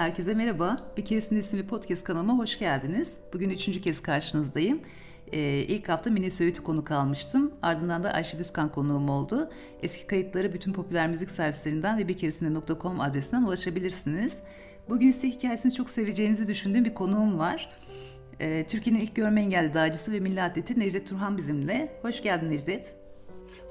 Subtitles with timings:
[0.00, 0.76] Herkese merhaba.
[0.96, 3.16] Bir Keresinde isimli podcast kanalıma hoş geldiniz.
[3.32, 4.80] Bugün üçüncü kez karşınızdayım.
[5.32, 7.52] Ee, ilk hafta Mine Söğüt'ü konuk almıştım.
[7.62, 9.50] Ardından da Ayşe Düzkan konuğum oldu.
[9.82, 14.42] Eski kayıtları bütün popüler müzik servislerinden ve birkeresinde.com adresinden ulaşabilirsiniz.
[14.88, 17.76] Bugün ise hikayesini çok seveceğinizi düşündüğüm bir konuğum var.
[18.40, 21.98] Ee, Türkiye'nin ilk görme engelli dağcısı ve milli atleti Necdet Turhan bizimle.
[22.02, 22.94] Hoş geldin Necdet.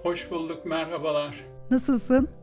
[0.04, 1.46] Hoş bulduk, merhabalar.
[1.72, 2.39] Nasılsın?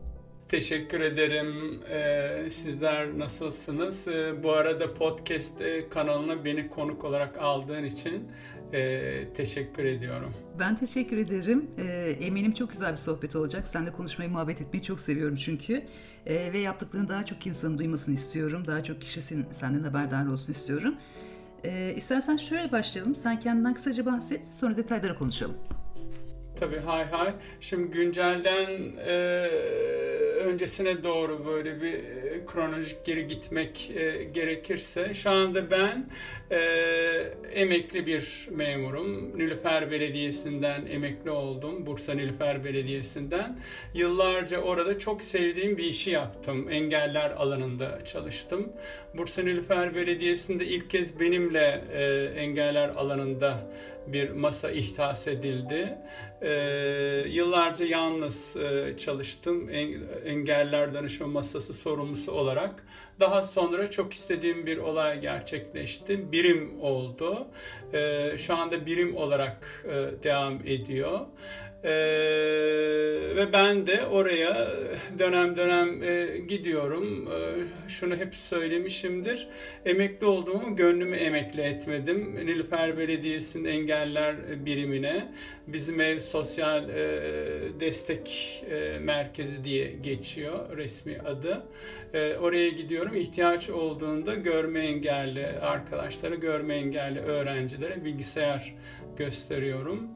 [0.49, 1.79] Teşekkür ederim.
[1.89, 4.07] Ee, sizler nasılsınız?
[4.07, 8.27] Ee, bu arada podcast e, kanalına beni konuk olarak aldığın için
[8.73, 10.33] e, teşekkür ediyorum.
[10.59, 11.71] Ben teşekkür ederim.
[11.77, 11.83] E,
[12.21, 13.67] eminim çok güzel bir sohbet olacak.
[13.67, 15.83] Seninle konuşmayı, muhabbet etmeyi çok seviyorum çünkü.
[16.25, 18.67] E, ve yaptıklarını daha çok insanın duymasını istiyorum.
[18.67, 20.95] Daha çok kişi senden haberdar olsun istiyorum.
[21.63, 23.15] E, istersen şöyle başlayalım.
[23.15, 25.57] Sen kendinden kısaca bahset, sonra detaylara konuşalım.
[26.59, 27.33] Tabii hay hay.
[27.61, 28.67] Şimdi güncelden
[29.07, 29.13] e,
[30.37, 36.09] öncesine doğru böyle bir e, kronolojik geri gitmek e, gerekirse şu anda ben
[36.51, 36.57] e,
[37.53, 39.37] emekli bir memurum.
[39.39, 41.85] Nilüfer Belediyesi'nden emekli oldum.
[41.85, 43.59] Bursa Nilüfer Belediyesi'nden.
[43.93, 46.69] Yıllarca orada çok sevdiğim bir işi yaptım.
[46.69, 48.73] Engeller alanında çalıştım.
[49.17, 52.03] Bursa Nilüfer Belediyesi'nde ilk kez benimle e,
[52.41, 53.67] engeller alanında
[54.07, 55.97] bir masa ihtas edildi.
[56.41, 56.49] E,
[57.27, 62.83] yıllarca yalnız e, çalıştım en, engeller danışma masası sorumlusu olarak.
[63.19, 66.31] Daha sonra çok istediğim bir olay gerçekleşti.
[66.31, 67.47] Birim oldu.
[67.93, 71.19] E, şu anda birim olarak e, devam ediyor.
[71.87, 71.91] Ee,
[73.35, 74.71] ve ben de oraya
[75.19, 77.27] dönem dönem e, gidiyorum.
[77.27, 79.47] E, şunu hep söylemişimdir.
[79.85, 82.35] Emekli olduğumu gönlümü emekli etmedim.
[82.35, 85.31] Nilüfer Belediyesi'nin engeller birimine
[85.67, 86.99] bizim ev sosyal e,
[87.79, 91.63] destek e, merkezi diye geçiyor resmi adı.
[92.13, 93.15] E, oraya gidiyorum.
[93.15, 98.75] İhtiyaç olduğunda görme engelli arkadaşlara, görme engelli öğrencilere bilgisayar
[99.17, 100.07] gösteriyorum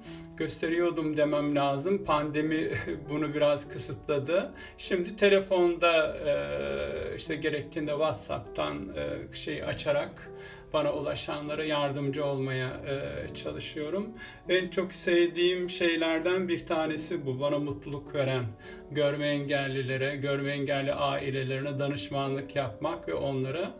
[0.41, 2.05] gösteriyordum demem lazım.
[2.05, 2.69] Pandemi
[3.09, 4.51] bunu biraz kısıtladı.
[4.77, 10.31] Şimdi telefonda e, işte gerektiğinde WhatsApp'tan e, şey açarak
[10.73, 14.09] bana ulaşanlara yardımcı olmaya e, çalışıyorum.
[14.49, 17.39] En çok sevdiğim şeylerden bir tanesi bu.
[17.39, 18.45] Bana mutluluk veren
[18.91, 23.73] görme engellilere, görme engelli ailelerine danışmanlık yapmak ve onlara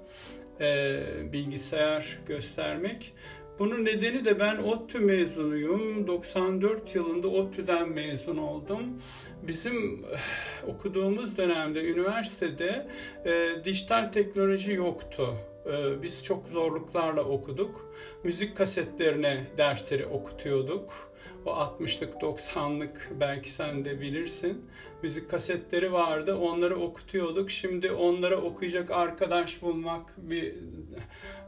[1.34, 3.14] bilgisayar göstermek.
[3.62, 6.08] Bunun nedeni de ben ODTÜ mezunuyum.
[6.08, 9.02] 94 yılında ODTÜ'den mezun oldum.
[9.48, 12.88] Bizim eh, okuduğumuz dönemde üniversitede
[13.26, 15.36] e, dijital teknoloji yoktu.
[15.66, 17.94] E, biz çok zorluklarla okuduk.
[18.24, 21.12] Müzik kasetlerine dersleri okutuyorduk
[21.46, 24.66] o 60'lık 90'lık belki sen de bilirsin.
[25.04, 26.36] Müzik kasetleri vardı.
[26.36, 27.52] Onları okutuyorduk.
[27.52, 30.56] Şimdi onları okuyacak arkadaş bulmak bir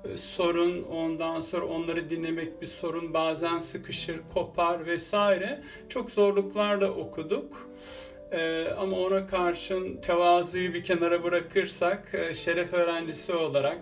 [0.05, 0.83] e, sorun.
[0.83, 3.13] Ondan sonra onları dinlemek bir sorun.
[3.13, 5.63] Bazen sıkışır, kopar vesaire.
[5.89, 7.69] Çok zorluklarla okuduk.
[8.31, 13.79] Ee, ama ona karşın tevazuyu bir kenara bırakırsak e, şeref öğrencisi olarak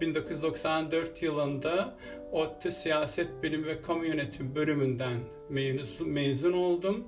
[0.00, 1.94] 1994 yılında
[2.32, 7.04] ODTÜ Siyaset Bilimi ve Kamu Yönetimi bölümünden mezun, mezun oldum.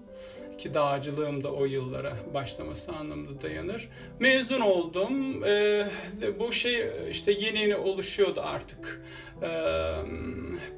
[0.58, 3.88] Ki dağcılığım da o yıllara başlaması anlamında dayanır.
[4.20, 5.44] Mezun oldum.
[5.44, 5.86] Ee,
[6.38, 9.02] bu şey işte yeni yeni oluşuyordu artık.
[9.42, 9.94] Ee,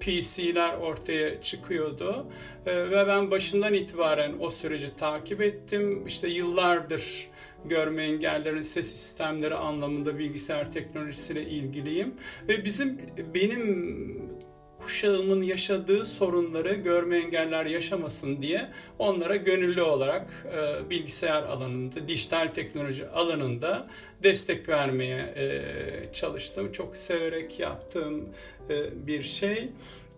[0.01, 2.27] PC'ler ortaya çıkıyordu.
[2.67, 6.07] Ee, ve ben başından itibaren o süreci takip ettim.
[6.07, 7.29] İşte yıllardır
[7.65, 12.15] görme engellerin ses sistemleri anlamında bilgisayar teknolojisiyle ilgiliyim
[12.49, 13.01] ve bizim
[13.35, 14.37] benim
[14.87, 20.27] kuşağımın yaşadığı sorunları görme engeller yaşamasın diye onlara gönüllü olarak
[20.57, 23.89] e, bilgisayar alanında, dijital teknoloji alanında
[24.23, 26.73] destek vermeye e, çalıştım.
[26.73, 28.29] Çok severek yaptığım
[28.71, 29.69] e, bir şey.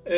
[0.06, 0.14] Ee,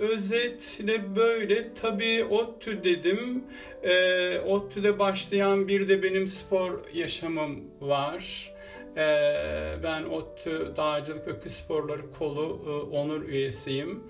[0.00, 1.74] özetle böyle.
[1.82, 3.44] Tabii ODTÜ dedim.
[3.82, 8.51] Ee, ODTÜ'de başlayan bir de benim spor yaşamım var.
[8.96, 14.04] Ee, ben ODTÜ Dağcılık Kız Sporları Kolu e, onur üyesiyim.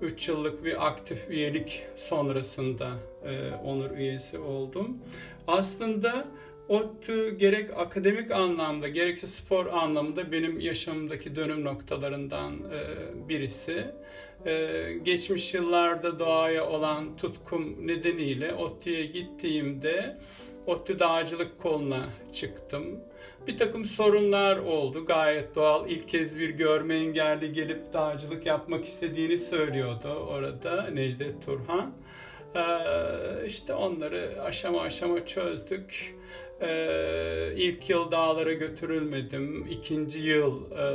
[0.00, 2.90] 3 yıllık bir aktif üyelik sonrasında
[3.24, 4.98] e, onur üyesi oldum.
[5.46, 6.28] Aslında
[6.68, 13.86] ODTÜ gerek akademik anlamda gerekse spor anlamında benim yaşamımdaki dönüm noktalarından e, birisi.
[15.02, 20.16] Geçmiş yıllarda doğaya olan tutkum nedeniyle ODTÜ'ye gittiğimde
[20.66, 23.00] ODTÜ dağcılık koluna çıktım.
[23.48, 25.90] Bir takım sorunlar oldu gayet doğal.
[25.90, 31.92] İlk kez bir görme engelli gelip dağcılık yapmak istediğini söylüyordu orada Necdet Turhan.
[32.54, 36.14] Ee, işte onları aşama aşama çözdük.
[36.60, 39.66] Ee, ilk yıl dağlara götürülmedim.
[39.70, 40.86] İkinci yıl e,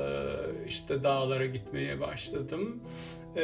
[0.67, 2.83] işte dağlara gitmeye başladım.
[3.35, 3.43] Ee,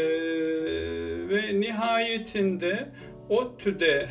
[1.29, 2.89] ve nihayetinde
[3.29, 4.09] ODTÜ'de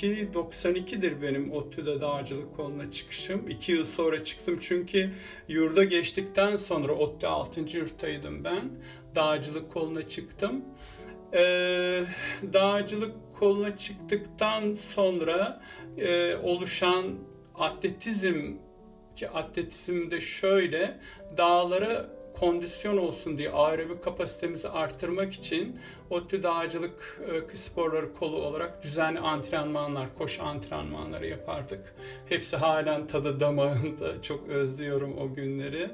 [0.00, 3.50] ki 92'dir benim ODTÜ'de dağcılık koluna çıkışım.
[3.50, 5.10] İki yıl sonra çıktım çünkü
[5.48, 7.60] yurda geçtikten sonra ODTÜ 6.
[7.60, 8.70] yurttaydım ben.
[9.14, 10.64] Dağcılık koluna çıktım.
[11.34, 12.04] Ee,
[12.52, 15.62] dağcılık koluna çıktıktan sonra
[15.98, 17.04] e, oluşan
[17.54, 18.54] atletizm
[19.16, 21.00] ki atletizmde şöyle
[21.36, 25.80] dağlara kondisyon olsun diye aerobik kapasitemizi artırmak için
[26.10, 27.20] ODTÜ Dağcılık
[27.52, 31.94] e, Sporları kolu olarak düzenli antrenmanlar, koşu antrenmanları yapardık.
[32.28, 34.22] Hepsi halen tadı damağında.
[34.22, 35.90] Çok özlüyorum o günleri.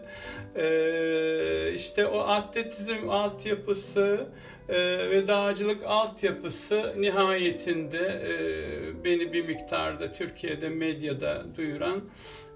[0.57, 4.27] E, işte o atletizm altyapısı
[4.69, 4.77] e,
[5.11, 12.01] ve dağcılık altyapısı nihayetinde e, beni bir miktarda Türkiye'de medyada duyuran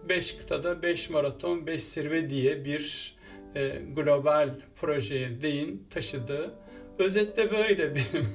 [0.09, 3.16] 5 kıtada 5 maraton 5 sirve diye bir
[3.57, 4.51] e, global
[4.81, 6.55] projeye değin taşıdı.
[6.99, 8.29] Özetle böyle benim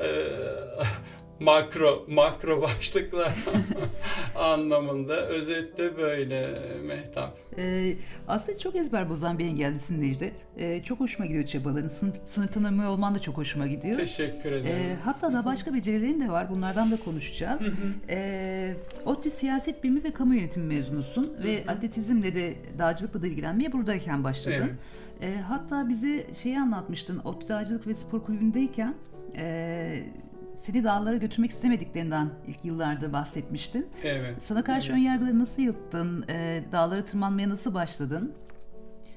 [0.00, 0.08] e,
[1.42, 3.32] makro makro başlıklar
[4.36, 7.38] anlamında özetle böyle Mehtap.
[7.58, 7.94] Ee,
[8.28, 10.46] aslında çok ezber bozan bir engellisin Necdet.
[10.58, 11.88] Ee, çok hoşuma gidiyor çabaların.
[11.88, 13.96] Sınır, sınır tanımı olman da çok hoşuma gidiyor.
[13.96, 14.76] Teşekkür ederim.
[14.76, 16.50] Ee, hatta da başka becerilerin de var.
[16.50, 17.62] Bunlardan da konuşacağız.
[18.08, 18.74] ee,
[19.04, 24.56] ODTÜ Siyaset Bilimi ve Kamu Yönetimi mezunusun ve atletizmle de dağcılıkla da ilgilenmeye buradayken başladın.
[24.56, 25.36] Evet.
[25.36, 27.18] Ee, hatta bize şeyi anlatmıştın.
[27.18, 28.94] ODTÜ Dağcılık ve Spor Kulübü'ndeyken
[29.36, 30.02] e,
[30.62, 33.86] seni dağlara götürmek istemediklerinden ilk yıllarda bahsetmiştin.
[34.04, 34.42] Evet.
[34.42, 36.24] Sana karşı ön yargıları nasıl yıktın?
[36.28, 38.34] E, dağlara tırmanmaya nasıl başladın?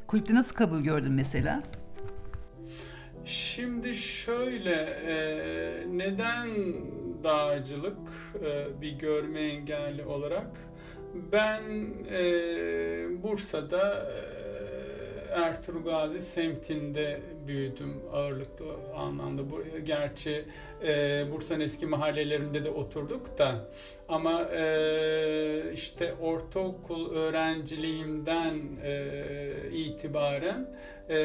[0.08, 1.64] Kulüpte nasıl kabul gördün mesela?
[3.26, 4.76] Şimdi şöyle,
[5.08, 5.18] e,
[5.92, 6.50] neden
[7.24, 7.98] dağcılık
[8.46, 10.58] e, bir görme engelli olarak?
[11.32, 11.62] Ben
[12.12, 12.24] e,
[13.24, 14.36] Bursa'da e,
[15.36, 18.66] Ertuğrul Gazi semtinde büyüdüm ağırlıklı
[18.96, 19.42] anlamda.
[19.84, 20.46] Gerçi
[20.86, 23.70] e, Bursa'nın eski mahallelerinde de oturduk da
[24.10, 29.12] ama e, işte ortaokul öğrenciliğimden e,
[29.72, 30.70] itibaren
[31.10, 31.16] e,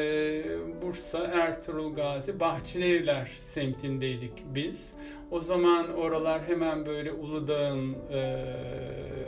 [0.81, 4.93] Bursa Ertuğrul Gazi Bahçelievler semtindeydik biz.
[5.31, 7.95] O zaman oralar hemen böyle Uludağ'ın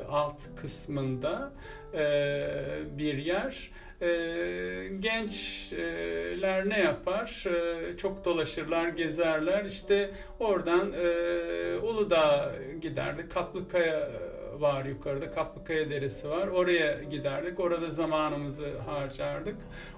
[0.09, 1.51] alt kısmında
[2.97, 3.71] bir yer.
[4.03, 4.07] E,
[4.99, 7.43] gençler ne yapar?
[7.47, 9.65] E, çok dolaşırlar, gezerler.
[9.65, 12.51] İşte oradan e, Uludağ'a
[12.81, 13.31] giderdik.
[13.31, 14.09] Kaplıkaya
[14.59, 15.31] var yukarıda.
[15.31, 16.47] Kaplıkaya Deresi var.
[16.47, 17.59] Oraya giderdik.
[17.59, 19.55] Orada zamanımızı harcardık.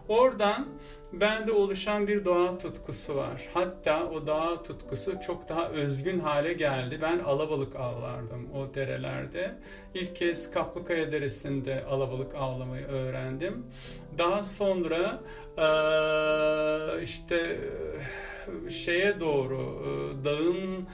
[0.08, 0.68] Oradan
[1.14, 3.50] bende oluşan bir doğa tutkusu var.
[3.54, 7.00] Hatta o doğa tutkusu çok daha özgün hale geldi.
[7.02, 9.56] Ben alabalık avlardım o derelerde.
[9.94, 13.66] İlk kez Kaplıkaya Deresi'nde alabalık avlamayı öğrendim.
[14.18, 15.22] Daha sonra
[17.04, 17.60] işte
[18.70, 19.82] şeye doğru
[20.24, 20.88] dağın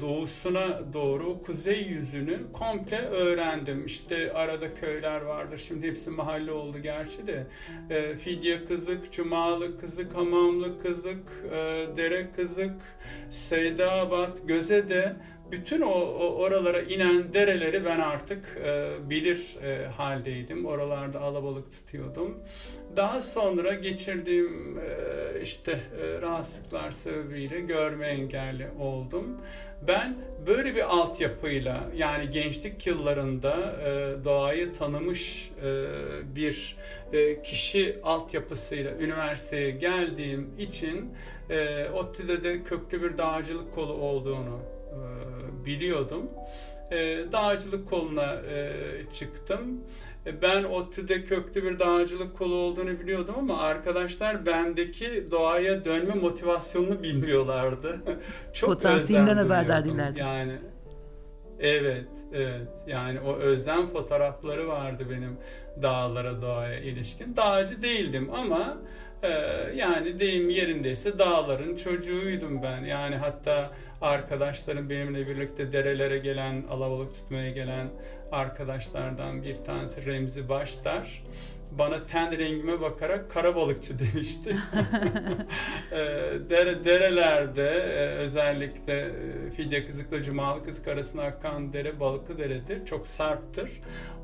[0.00, 3.86] doğusuna doğru kuzey yüzünü komple öğrendim.
[3.86, 5.58] İşte arada köyler vardır.
[5.58, 7.46] Şimdi hepsi mahalle oldu gerçi de.
[7.90, 12.74] E, Fidye Kızık, Cumalı Kızık, Hamamlı Kızık, e, Dere Kızık,
[13.30, 15.16] Seydabat, Göze'de
[15.50, 20.66] bütün o, o oralara inen dereleri ben artık e, bilir e, haldeydim.
[20.66, 22.38] Oralarda alabalık tutuyordum.
[22.96, 29.40] Daha sonra geçirdiğim e, işte e, rahatsızlıklar sebebiyle görme engelli oldum.
[29.82, 30.16] Ben
[30.46, 35.84] böyle bir altyapıyla yani gençlik yıllarında e, doğayı tanımış e,
[36.36, 36.76] bir
[37.12, 41.12] e, kişi altyapısıyla üniversiteye geldiğim için
[41.50, 46.30] e, ODTÜ'de de köklü bir dağcılık kolu olduğunu e, biliyordum.
[46.90, 46.96] E,
[47.32, 48.72] dağcılık koluna e,
[49.12, 49.84] çıktım.
[50.26, 57.02] E, ben ODTÜ'de köklü bir dağcılık kolu olduğunu biliyordum ama arkadaşlar bendeki doğaya dönme motivasyonunu
[57.02, 58.00] bilmiyorlardı.
[58.52, 60.20] Çok Potansiyelinden haberdar değillerdi.
[60.20, 60.52] Yani
[61.60, 62.68] Evet, evet.
[62.86, 65.36] Yani o özlem fotoğrafları vardı benim
[65.82, 67.36] dağlara, doğaya ilişkin.
[67.36, 68.76] Dağcı değildim ama
[69.22, 69.28] e,
[69.74, 72.84] yani deyim yerindeyse dağların çocuğuydum ben.
[72.84, 77.88] Yani hatta arkadaşlarım benimle birlikte derelere gelen, alabalık tutmaya gelen
[78.32, 81.22] arkadaşlardan bir tanesi Remzi Baştar
[81.78, 84.56] bana ten rengime bakarak kara balıkçı demişti.
[85.92, 85.96] Ee,
[86.50, 89.10] dere, derelerde e, özellikle e,
[89.56, 92.86] Fidye Kızık'la Cumalı Kızık arasında akan dere balıklı deredir.
[92.86, 93.70] Çok sarptır.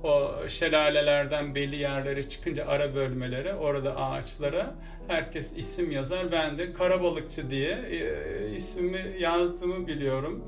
[0.02, 4.74] O şelalelerden belli yerlere çıkınca ara bölmelere orada ağaçlara
[5.08, 6.32] herkes isim yazar.
[6.32, 10.44] Ben de kara balıkçı diye e, ismimi yazdığımı biliyorum.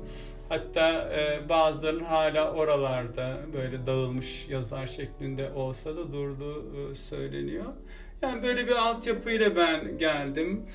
[0.49, 7.65] Hatta e, bazılarının hala oralarda böyle dağılmış yazar şeklinde olsa da durduğu e, söyleniyor.
[8.21, 10.65] Yani böyle bir altyapıyla ben geldim.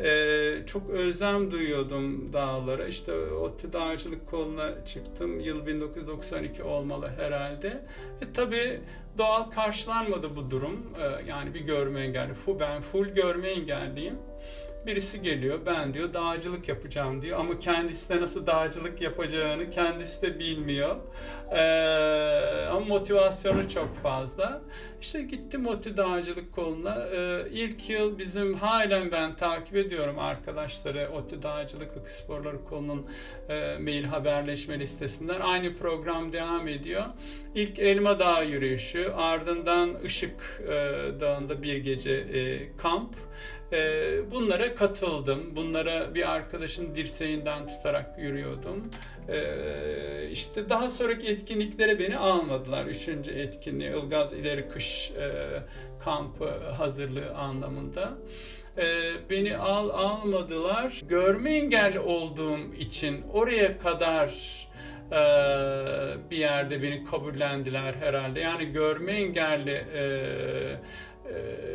[0.00, 2.86] Ee, çok özlem duyuyordum dağlara.
[2.86, 5.40] İşte ODTÜ Dağcılık koluna çıktım.
[5.40, 7.84] Yıl 1992 olmalı herhalde.
[8.20, 8.80] E, tabii
[9.18, 10.86] doğal karşılanmadı bu durum.
[10.98, 12.32] Ee, yani bir görme engelli.
[12.60, 14.14] Ben full görme engelliyim.
[14.86, 20.38] Birisi geliyor ben diyor dağcılık yapacağım diyor ama kendisi de nasıl dağcılık yapacağını kendisi de
[20.38, 20.96] bilmiyor.
[21.50, 24.62] Ee, ama motivasyonu çok fazla.
[25.00, 27.06] İşte gittim OTÜ dağcılık koluna.
[27.12, 33.06] Ee, ilk yıl bizim halen ben takip ediyorum arkadaşları OTÜ dağcılık ve sporları kolunun
[33.48, 35.40] e, mail haberleşme listesinden.
[35.40, 37.04] Aynı program devam ediyor.
[37.54, 40.70] İlk Elma Dağı yürüyüşü ardından Işık e,
[41.20, 43.14] Dağı'nda bir gece e, kamp.
[43.72, 45.56] E, bunlara katıldım.
[45.56, 48.90] Bunlara bir arkadaşın dirseğinden tutarak yürüyordum.
[49.28, 52.86] E, işte daha sonraki etkinliklere beni almadılar.
[52.86, 55.32] Üçüncü etkinliği Ilgaz İleri Kış e,
[56.04, 58.12] kampı hazırlığı anlamında.
[58.78, 61.00] E, beni al almadılar.
[61.08, 64.28] Görme engelli olduğum için oraya kadar
[65.12, 65.20] e,
[66.30, 68.40] bir yerde beni kabullendiler herhalde.
[68.40, 70.02] Yani görme engelli e,
[71.34, 71.68] e,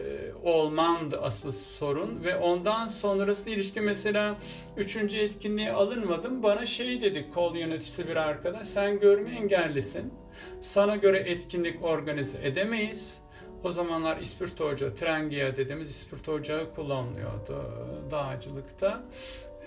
[0.43, 4.35] olmamdı asıl sorun ve ondan sonrası ilişki mesela
[4.77, 6.43] üçüncü etkinliğe alınmadım.
[6.43, 10.13] Bana şey dedi kol yöneticisi bir arkadaş sen görme engellisin.
[10.61, 13.23] Sana göre etkinlik organize edemeyiz.
[13.63, 17.71] O zamanlar ispirto ocağı, trengiya dediğimiz ispirto ocağı kullanılıyordu
[18.11, 19.03] dağcılıkta.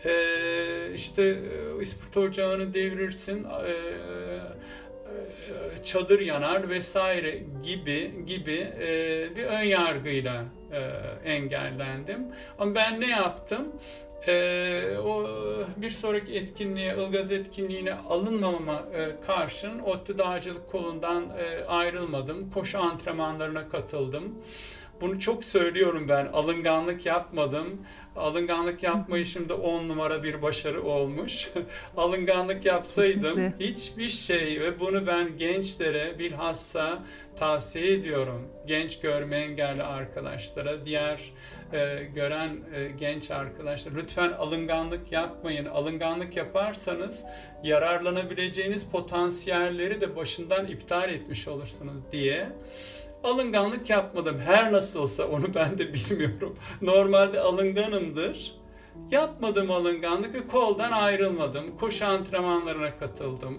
[0.04, 1.42] Ee, işte
[1.80, 3.74] ispirto ocağını devirirsin, ee,
[5.84, 8.88] çadır yanar vesaire gibi gibi e,
[9.36, 10.78] bir ön yargıyla e,
[11.30, 12.26] engellendim.
[12.58, 13.72] Ama ben ne yaptım?
[14.26, 15.26] E, o
[15.76, 18.82] bir sonraki etkinliğe, Ilgaz etkinliğine alınmamama
[19.26, 21.24] karşın ODTÜ Dağcılık kolundan
[21.68, 22.50] ayrılmadım.
[22.50, 24.34] Koşu antrenmanlarına katıldım.
[25.00, 26.26] Bunu çok söylüyorum ben.
[26.26, 27.80] Alınganlık yapmadım.
[28.16, 31.50] Alınganlık yapmayışımda on numara bir başarı olmuş.
[31.96, 33.66] Alınganlık yapsaydım Kesinlikle.
[33.66, 37.02] hiçbir şey ve bunu ben gençlere bilhassa
[37.38, 38.48] tavsiye ediyorum.
[38.66, 41.32] Genç görme engelli arkadaşlara, diğer
[41.72, 45.64] e, gören e, genç arkadaşlar lütfen alınganlık yapmayın.
[45.64, 47.24] Alınganlık yaparsanız
[47.62, 52.48] yararlanabileceğiniz potansiyelleri de başından iptal etmiş olursunuz diye
[53.26, 54.38] alınganlık yapmadım.
[54.38, 56.56] Her nasılsa onu ben de bilmiyorum.
[56.82, 58.54] Normalde alınganımdır.
[59.10, 61.76] Yapmadım alınganlık ve koldan ayrılmadım.
[61.80, 63.58] Koşu antrenmanlarına katıldım.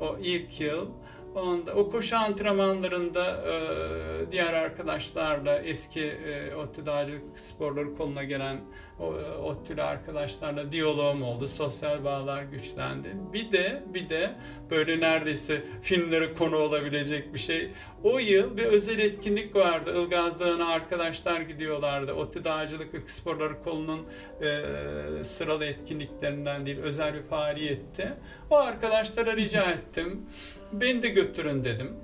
[0.00, 0.86] O ilk yıl.
[1.34, 8.60] Onda, o koşu antrenmanlarında e, diğer arkadaşlarla eski e, ODTÜ Dağcılık Sporları koluna gelen
[9.00, 9.04] o,
[9.44, 11.48] ODTÜ'lü arkadaşlarla diyalogum oldu.
[11.48, 13.08] Sosyal bağlar güçlendi.
[13.32, 14.34] Bir de bir de
[14.70, 17.70] böyle neredeyse filmlere konu olabilecek bir şey.
[18.04, 20.02] O yıl bir özel etkinlik vardı.
[20.02, 22.12] Ilgaz Dağı'na arkadaşlar gidiyorlardı.
[22.12, 24.06] ODTÜ Dağcılık Sporları kolunun
[24.40, 28.12] e, sıralı etkinliklerinden değil, özel bir faaliyetti.
[28.50, 30.26] O arkadaşlara rica ettim.
[30.72, 31.96] Beni de götürün dedim.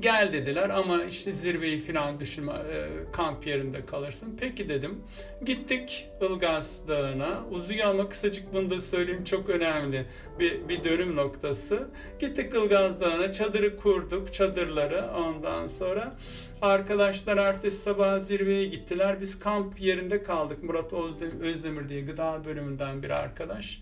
[0.00, 4.36] Gel dediler ama işte zirveyi falan düşünme e, kamp yerinde kalırsın.
[4.40, 5.04] Peki dedim.
[5.44, 7.44] Gittik Ilgaz Dağı'na.
[7.50, 10.06] Uzuyor ama kısacık bunu da söyleyeyim çok önemli
[10.38, 11.88] bir, bir dönüm noktası.
[12.20, 16.16] Gittik Ilgaz Dağı'na çadırı kurduk çadırları ondan sonra.
[16.62, 19.20] Arkadaşlar ertesi sabah zirveye gittiler.
[19.20, 20.62] Biz kamp yerinde kaldık.
[20.62, 20.92] Murat
[21.40, 23.80] Özdemir diye gıda bölümünden bir arkadaş.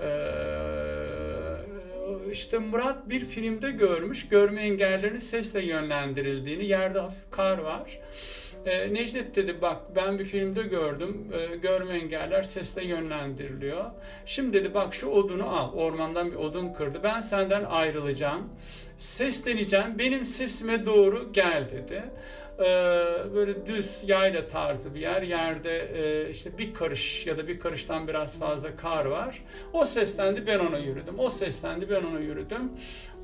[0.00, 0.06] Ee,
[2.32, 6.66] işte Murat bir filmde görmüş görme engellerinin sesle yönlendirildiğini.
[6.66, 7.98] Yerde hafif kar var.
[8.66, 13.84] E, Necdet dedi bak ben bir filmde gördüm e, görme engeller sesle yönlendiriliyor.
[14.26, 18.48] Şimdi dedi bak şu odunu al ormandan bir odun kırdı ben senden ayrılacağım.
[18.98, 22.02] Sesleneceğim benim sesime doğru gel dedi.
[22.58, 22.64] Ee,
[23.34, 25.22] böyle düz yayla tarzı bir yer.
[25.22, 29.42] Yerde e, işte bir karış ya da bir karıştan biraz fazla kar var.
[29.72, 31.18] O seslendi ben ona yürüdüm.
[31.18, 32.72] O seslendi ben ona yürüdüm.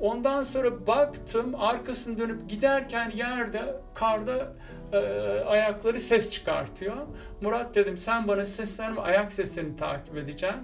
[0.01, 4.53] Ondan sonra baktım arkasını dönüp giderken yerde karda
[4.93, 4.99] e,
[5.47, 6.97] ayakları ses çıkartıyor.
[7.41, 10.61] Murat dedim sen bana seslerimi ayak seslerini takip edeceksin.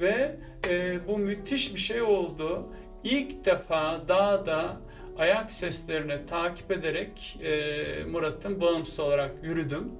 [0.00, 0.36] Ve
[0.68, 2.68] e, bu müthiş bir şey oldu.
[3.04, 4.76] İlk defa dağda
[5.18, 9.92] ayak seslerini takip ederek e, Murat'ın bağımsız olarak yürüdüm.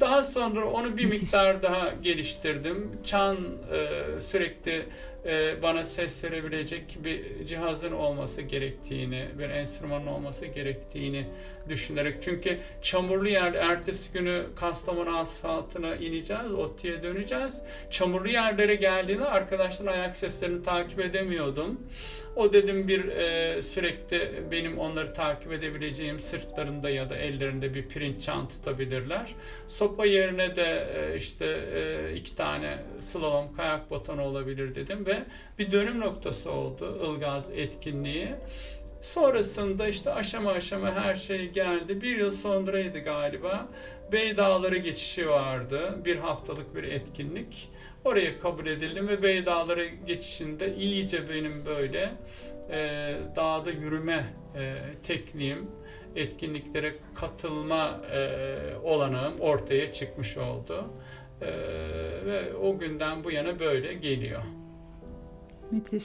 [0.00, 2.98] Daha sonra onu bir miktar daha geliştirdim.
[3.04, 3.36] Çan
[3.72, 4.86] e, sürekli
[5.26, 11.26] e, bana ses verebilecek bir cihazın olması gerektiğini, bir enstrümanın olması gerektiğini
[11.68, 12.22] düşünerek.
[12.22, 17.62] Çünkü çamurlu yer, ertesi günü Kastamonu asfaltına ineceğiz, ODTÜ'ye döneceğiz.
[17.90, 21.80] Çamurlu yerlere geldiğinde arkadaşların ayak seslerini takip edemiyordum.
[22.36, 28.22] O dedim bir e, sürekli benim onları takip edebileceğim sırtlarında ya da ellerinde bir pirinç
[28.24, 29.34] çan tutabilirler.
[29.68, 35.22] Sopa yerine de e, işte e, iki tane slalom kayak botonu olabilir dedim ve
[35.58, 38.28] bir dönüm noktası oldu Ilgaz etkinliği.
[39.00, 42.02] Sonrasında işte aşama aşama her şey geldi.
[42.02, 43.68] Bir yıl sonraydı galiba.
[44.12, 45.94] Beydağları geçişi vardı.
[46.04, 47.68] Bir haftalık bir etkinlik.
[48.06, 52.12] Oraya kabul edildim ve Beydağları geçişinde iyice benim böyle
[52.70, 52.78] e,
[53.36, 54.24] dağda yürüme
[54.56, 55.70] e, tekniğim,
[56.16, 58.38] etkinliklere katılma e,
[58.84, 60.84] olanağım ortaya çıkmış oldu.
[61.40, 61.46] E,
[62.26, 64.42] ve o günden bu yana böyle geliyor.
[65.70, 66.04] Müthiş.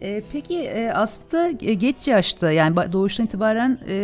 [0.00, 3.96] E, peki e, aslında geç yaşta yani doğuştan itibaren e,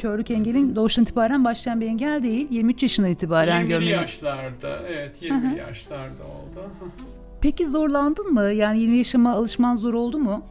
[0.00, 2.46] körlük engelin doğuştan itibaren başlayan bir engel değil.
[2.50, 5.58] 23 yaşından itibaren 20 yaşlarda evet 20 Hı-hı.
[5.58, 6.66] yaşlarda oldu.
[7.40, 8.52] Peki zorlandın mı?
[8.52, 10.44] Yani yeni yaşama alışman zor oldu mu?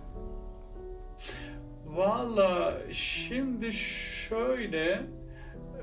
[1.85, 5.01] Valla şimdi şöyle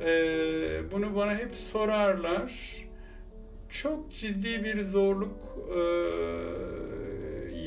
[0.05, 0.11] e,
[0.93, 2.53] bunu bana hep sorarlar.
[3.69, 5.37] Çok ciddi bir zorluk
[5.77, 5.81] e,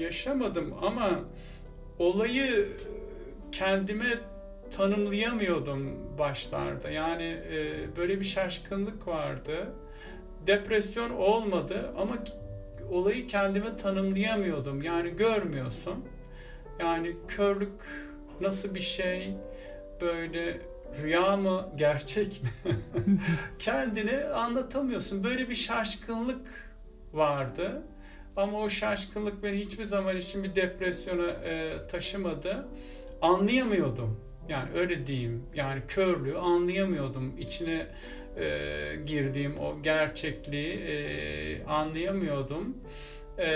[0.02, 1.10] yaşamadım ama
[2.00, 2.68] olayı
[3.52, 4.20] kendime
[4.78, 6.90] tanımlayamıyordum başlarda.
[6.90, 9.74] Yani e, böyle bir şaşkınlık vardı.
[10.48, 12.18] Depresyon olmadı ama
[12.92, 14.82] olayı kendime tanımlayamıyordum.
[14.82, 16.06] Yani görmüyorsun.
[16.80, 17.72] Yani körlük
[18.42, 19.34] nasıl bir şey?
[20.02, 20.62] Böyle
[21.02, 22.50] rüya mı, gerçek mi?
[23.60, 25.24] Kendini anlatamıyorsun.
[25.24, 26.72] Böyle bir şaşkınlık
[27.14, 27.82] vardı.
[28.36, 32.68] Ama o şaşkınlık beni hiçbir zaman için bir depresyona e, taşımadı.
[33.22, 34.29] Anlayamıyordum.
[34.50, 35.44] Yani öyle diyeyim.
[35.56, 37.38] Yani körlüğü anlayamıyordum.
[37.38, 37.88] İçine
[38.38, 42.78] e, girdiğim o gerçekliği e, anlayamıyordum.
[43.38, 43.48] E,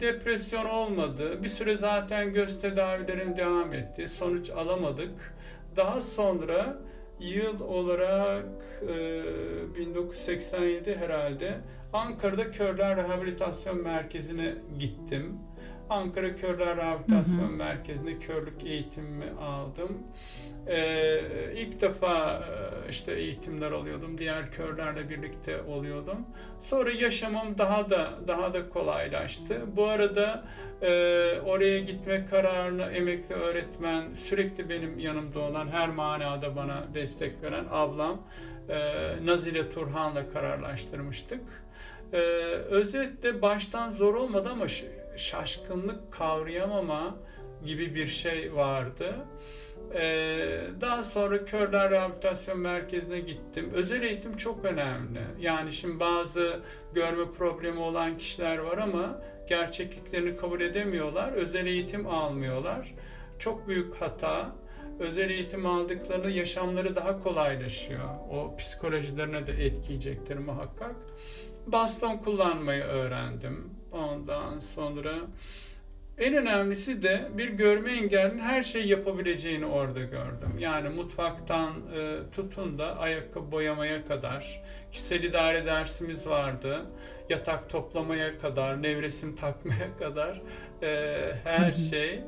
[0.00, 1.42] depresyon olmadı.
[1.42, 4.08] Bir süre zaten göz tedavilerim devam etti.
[4.08, 5.34] Sonuç alamadık.
[5.76, 6.78] Daha sonra
[7.20, 8.46] yıl olarak
[8.88, 11.54] e, 1987 herhalde
[11.92, 15.38] Ankara'da Körler Rehabilitasyon Merkezi'ne gittim.
[15.92, 17.56] Ankara Körler Rehabilitasyon hı hı.
[17.56, 19.98] Merkezi'nde körlük eğitimimi aldım.
[20.66, 21.20] Ee,
[21.56, 24.18] ilk defa e, işte eğitimler alıyordum.
[24.18, 26.26] Diğer körlerle birlikte oluyordum.
[26.60, 29.60] Sonra yaşamım daha da daha da kolaylaştı.
[29.76, 30.44] Bu arada
[30.82, 30.90] e,
[31.40, 38.22] oraya gitme kararını emekli öğretmen sürekli benim yanımda olan her manada bana destek veren ablam
[38.68, 38.76] e,
[39.26, 41.40] Nazile Turhan'la kararlaştırmıştık.
[42.12, 42.16] E,
[42.70, 44.68] özetle baştan zor olmadı ama
[45.16, 47.16] şaşkınlık kavrayamama
[47.64, 49.14] gibi bir şey vardı.
[49.94, 53.70] Ee, daha sonra Körler Rehabilitasyon Merkezi'ne gittim.
[53.74, 55.20] Özel eğitim çok önemli.
[55.40, 56.60] Yani şimdi bazı
[56.94, 61.32] görme problemi olan kişiler var ama gerçekliklerini kabul edemiyorlar.
[61.32, 62.94] Özel eğitim almıyorlar.
[63.38, 64.52] Çok büyük hata.
[64.98, 68.08] Özel eğitim aldıklarında yaşamları daha kolaylaşıyor.
[68.30, 70.96] O psikolojilerine de etkileyecektir muhakkak.
[71.66, 73.81] Baston kullanmayı öğrendim.
[73.92, 75.14] Ondan sonra
[76.18, 80.58] en önemlisi de bir görme engellinin her şeyi yapabileceğini orada gördüm.
[80.58, 86.86] Yani mutfaktan e, tutun da ayakkabı boyamaya kadar, kişisel idare dersimiz vardı.
[87.30, 90.42] Yatak toplamaya kadar, nevresim takmaya kadar
[90.82, 92.20] e, her şey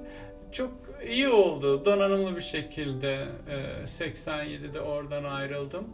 [0.53, 0.73] çok
[1.07, 1.85] iyi oldu.
[1.85, 5.89] Donanımlı bir şekilde e, 87'de oradan ayrıldım.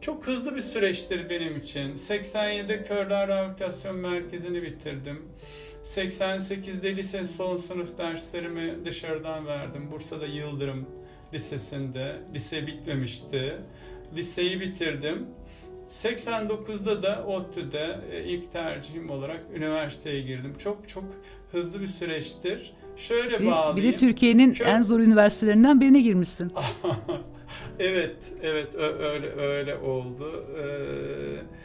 [0.00, 1.94] Çok hızlı bir süreçtir benim için.
[1.96, 5.22] 87'de Körler Rehabilitasyon Merkezi'ni bitirdim.
[5.84, 9.88] 88'de lise son sınıf derslerimi dışarıdan verdim.
[9.92, 10.86] Bursa'da Yıldırım
[11.34, 12.16] Lisesi'nde.
[12.34, 13.56] Lise bitmemişti.
[14.16, 15.26] Liseyi bitirdim.
[15.90, 20.54] 89'da da ODTÜ'de e, ilk tercihim olarak üniversiteye girdim.
[20.58, 21.04] Çok çok
[21.52, 22.72] hızlı bir süreçtir.
[22.96, 23.76] Şöyle bağlayayım.
[23.76, 26.52] Bir de Türkiye'nin Kö- en zor üniversitelerinden birine girmişsin.
[27.78, 30.46] evet, evet öyle öyle oldu.
[30.58, 31.58] Ee,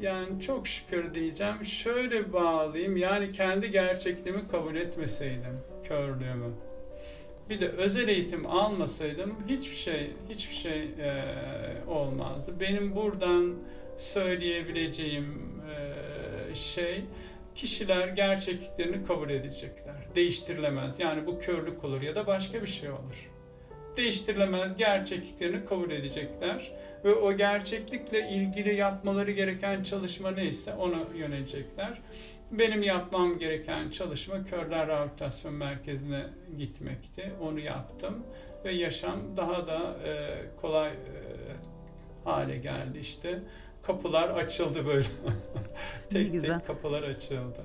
[0.00, 1.64] yani çok şükür diyeceğim.
[1.64, 2.96] Şöyle bağlayayım.
[2.96, 6.50] Yani kendi gerçekliğimi kabul etmeseydim, körlüğümü.
[7.50, 11.24] Bir de özel eğitim almasaydım hiçbir şey hiçbir şey e,
[11.88, 12.60] olmazdı.
[12.60, 13.54] Benim buradan
[13.98, 17.04] söyleyebileceğim e, şey
[17.54, 19.94] kişiler gerçekliklerini kabul edecekler.
[20.14, 21.00] Değiştirilemez.
[21.00, 23.30] Yani bu körlük olur ya da başka bir şey olur.
[23.96, 26.72] Değiştirilemez gerçekliklerini kabul edecekler
[27.04, 31.98] ve o gerçeklikle ilgili yapmaları gereken çalışma neyse ona yönelecekler.
[32.50, 36.26] Benim yapmam gereken çalışma Körler Rehabilitasyon Merkezi'ne
[36.58, 37.32] gitmekti.
[37.40, 38.24] Onu yaptım
[38.64, 40.94] ve yaşam daha da e, kolay e,
[42.24, 43.38] hale geldi işte.
[43.82, 45.06] Kapılar açıldı böyle.
[46.10, 46.58] tek güzel.
[46.58, 47.62] tek kapılar açıldı.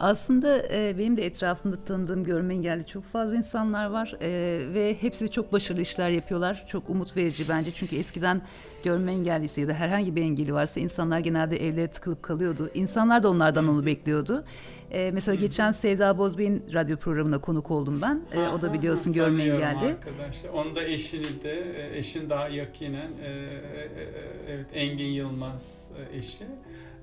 [0.00, 4.28] Aslında e, benim de etrafımda tanıdığım görme engelli çok fazla insanlar var e,
[4.74, 6.64] ve hepsi çok başarılı işler yapıyorlar.
[6.66, 8.42] Çok umut verici bence çünkü eskiden
[8.84, 12.70] görme engellisi ya da herhangi bir engeli varsa insanlar genelde evlere tıkılıp kalıyordu.
[12.74, 14.44] İnsanlar da onlardan onu bekliyordu.
[14.90, 18.22] E, mesela geçen Sevda Bozbey'in radyo programına konuk oldum ben.
[18.32, 19.64] E, o da biliyorsun görme engelli.
[19.78, 20.50] Arkadaşlar.
[20.54, 24.08] Onun da eşini de, e, eşin daha yakinen, e, e, e,
[24.48, 26.44] evet Engin Yılmaz e, eşi.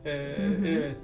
[0.06, 0.12] E,
[0.66, 0.98] Evet.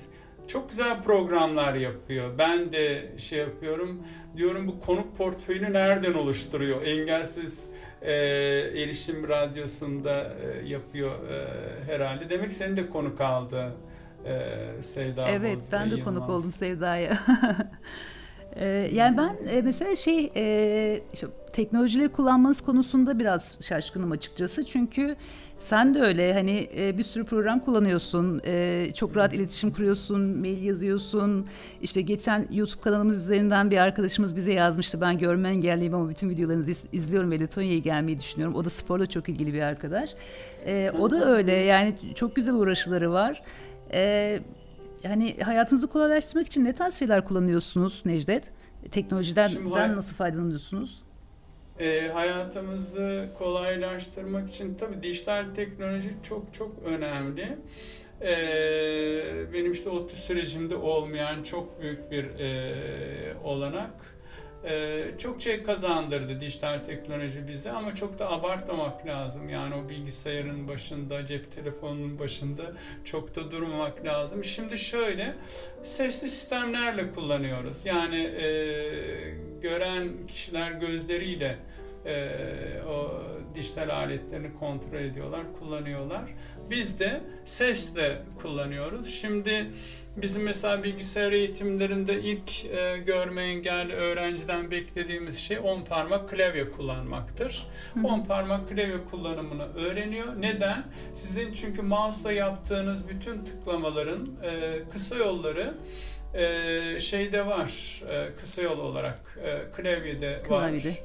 [0.48, 2.38] Çok güzel programlar yapıyor.
[2.38, 4.02] Ben de şey yapıyorum.
[4.38, 6.82] Diyorum bu konuk portföyünü nereden oluşturuyor?
[6.82, 8.12] Engelsiz e,
[8.82, 11.48] erişim radyosunda e, yapıyor e,
[11.94, 12.30] herhalde.
[12.30, 13.74] Demek seni de konuk aldı
[14.26, 16.06] e, Sevda Evet Bozbey ben de Yılmaz.
[16.06, 17.18] konuk oldum Sevda'ya.
[18.56, 25.16] Ee, yani ben e, mesela şey e, işte teknolojileri kullanmanız konusunda biraz şaşkınım açıkçası çünkü
[25.60, 30.64] sen de öyle hani e, bir sürü program kullanıyorsun e, çok rahat iletişim kuruyorsun mail
[30.64, 31.46] yazıyorsun
[31.82, 36.72] işte geçen YouTube kanalımız üzerinden bir arkadaşımız bize yazmıştı ben görme engelliyim ama bütün videolarınızı
[36.72, 40.16] iz- izliyorum ve Letonya'ya gelmeyi düşünüyorum o da sporla çok ilgili bir arkadaş
[40.66, 43.42] E, o da öyle yani çok güzel uğraşıları var.
[43.94, 44.40] E,
[45.04, 48.52] yani hayatınızı kolaylaştırmak için ne tarz şeyler kullanıyorsunuz Necdet?
[48.92, 51.02] Teknolojiden hay- nasıl faydalanıyorsunuz?
[51.80, 57.58] E, hayatımızı kolaylaştırmak için tabii dijital teknoloji çok çok önemli.
[58.22, 64.15] E, benim işte ODTÜ sürecimde olmayan çok büyük bir e, olanak.
[64.66, 69.50] E, çok şey kazandırdı dijital teknoloji bize ama çok da abartmamak lazım.
[69.50, 72.64] Yani o bilgisayarın başında, cep telefonunun başında
[73.06, 74.44] çok da durmamak lazım.
[74.44, 75.34] Şimdi şöyle,
[75.84, 77.86] sesli sistemlerle kullanıyoruz.
[77.86, 78.48] Yani e,
[79.62, 81.58] gören kişiler gözleriyle
[82.06, 82.30] e,
[82.90, 83.24] o
[83.56, 86.24] dijital aletlerini kontrol ediyorlar, kullanıyorlar.
[86.70, 89.14] Biz de sesle kullanıyoruz.
[89.22, 89.66] Şimdi
[90.18, 97.68] bizim mesela bilgisayar eğitimlerinde ilk e, görme engelli öğrenciden beklediğimiz şey 10 parmak klavye kullanmaktır.
[98.04, 100.28] 10 parmak klavye kullanımını öğreniyor.
[100.42, 100.84] Neden?
[101.14, 105.74] Sizin çünkü mouse'la yaptığınız bütün tıklamaların e, kısa yolları
[106.34, 110.90] e, şeyde var, e, kısa yol olarak e, klavyede, Klavyede.
[110.90, 110.96] var.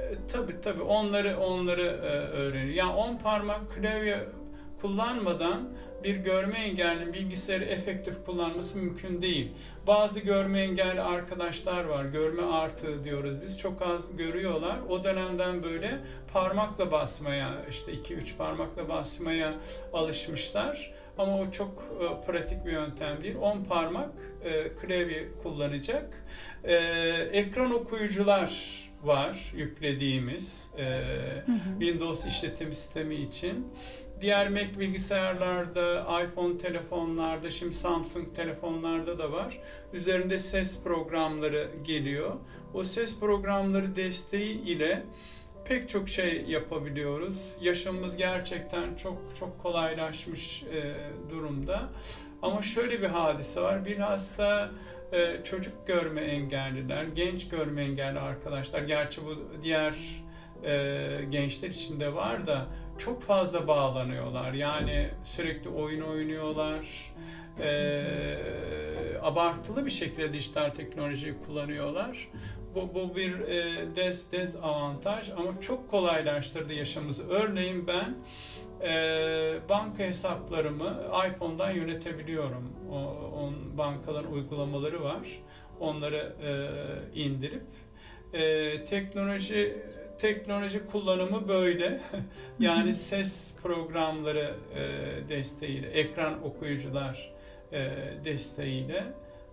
[0.00, 2.74] E, tabii tabii onları onları e, öğreniyor.
[2.74, 4.18] Yani 10 parmak klavye
[4.84, 5.68] kullanmadan
[6.04, 9.52] bir görme engelli bilgisayarı efektif kullanması mümkün değil.
[9.86, 12.04] Bazı görme engelli arkadaşlar var.
[12.04, 13.58] Görme artığı diyoruz biz.
[13.58, 14.76] Çok az görüyorlar.
[14.88, 15.98] O dönemden böyle
[16.32, 19.54] parmakla basmaya işte 2-3 parmakla basmaya
[19.92, 20.92] alışmışlar.
[21.18, 23.36] Ama o çok e, pratik bir yöntem değil.
[23.40, 24.12] 10 parmak
[24.44, 26.24] e, klavye kullanacak.
[26.64, 26.74] E,
[27.32, 31.02] ekran okuyucular var yüklediğimiz e,
[31.78, 33.66] Windows işletim sistemi için.
[34.24, 39.58] Diğer Mac bilgisayarlarda, iPhone telefonlarda, şimdi Samsung telefonlarda da var.
[39.92, 42.32] Üzerinde ses programları geliyor.
[42.74, 45.02] O ses programları desteği ile
[45.64, 47.36] pek çok şey yapabiliyoruz.
[47.60, 50.94] Yaşamımız gerçekten çok çok kolaylaşmış e,
[51.30, 51.82] durumda.
[52.42, 53.84] Ama şöyle bir hadise var.
[53.84, 54.70] Bilhassa
[55.12, 58.82] e, çocuk görme engelliler, genç görme engelli arkadaşlar.
[58.82, 59.94] Gerçi bu diğer
[60.64, 62.66] e, gençler için de var da
[62.98, 64.52] çok fazla bağlanıyorlar.
[64.52, 67.12] Yani sürekli oyun oynuyorlar.
[67.60, 68.04] E,
[69.22, 72.28] abartılı bir şekilde dijital teknolojiyi kullanıyorlar.
[72.74, 77.28] Bu, bu bir e, des dezavantaj ama çok kolaylaştırdı yaşamımızı.
[77.28, 78.14] Örneğin ben
[78.88, 82.72] e, banka hesaplarımı iPhone'dan yönetebiliyorum.
[82.92, 82.96] O,
[83.38, 85.42] on bankaların uygulamaları var.
[85.80, 86.50] Onları e,
[87.20, 87.66] indirip
[88.32, 89.76] e, teknoloji
[90.18, 92.00] teknoloji kullanımı böyle.
[92.58, 97.32] yani ses programları e, desteğiyle, ekran okuyucular
[97.72, 97.90] e,
[98.24, 99.04] desteğiyle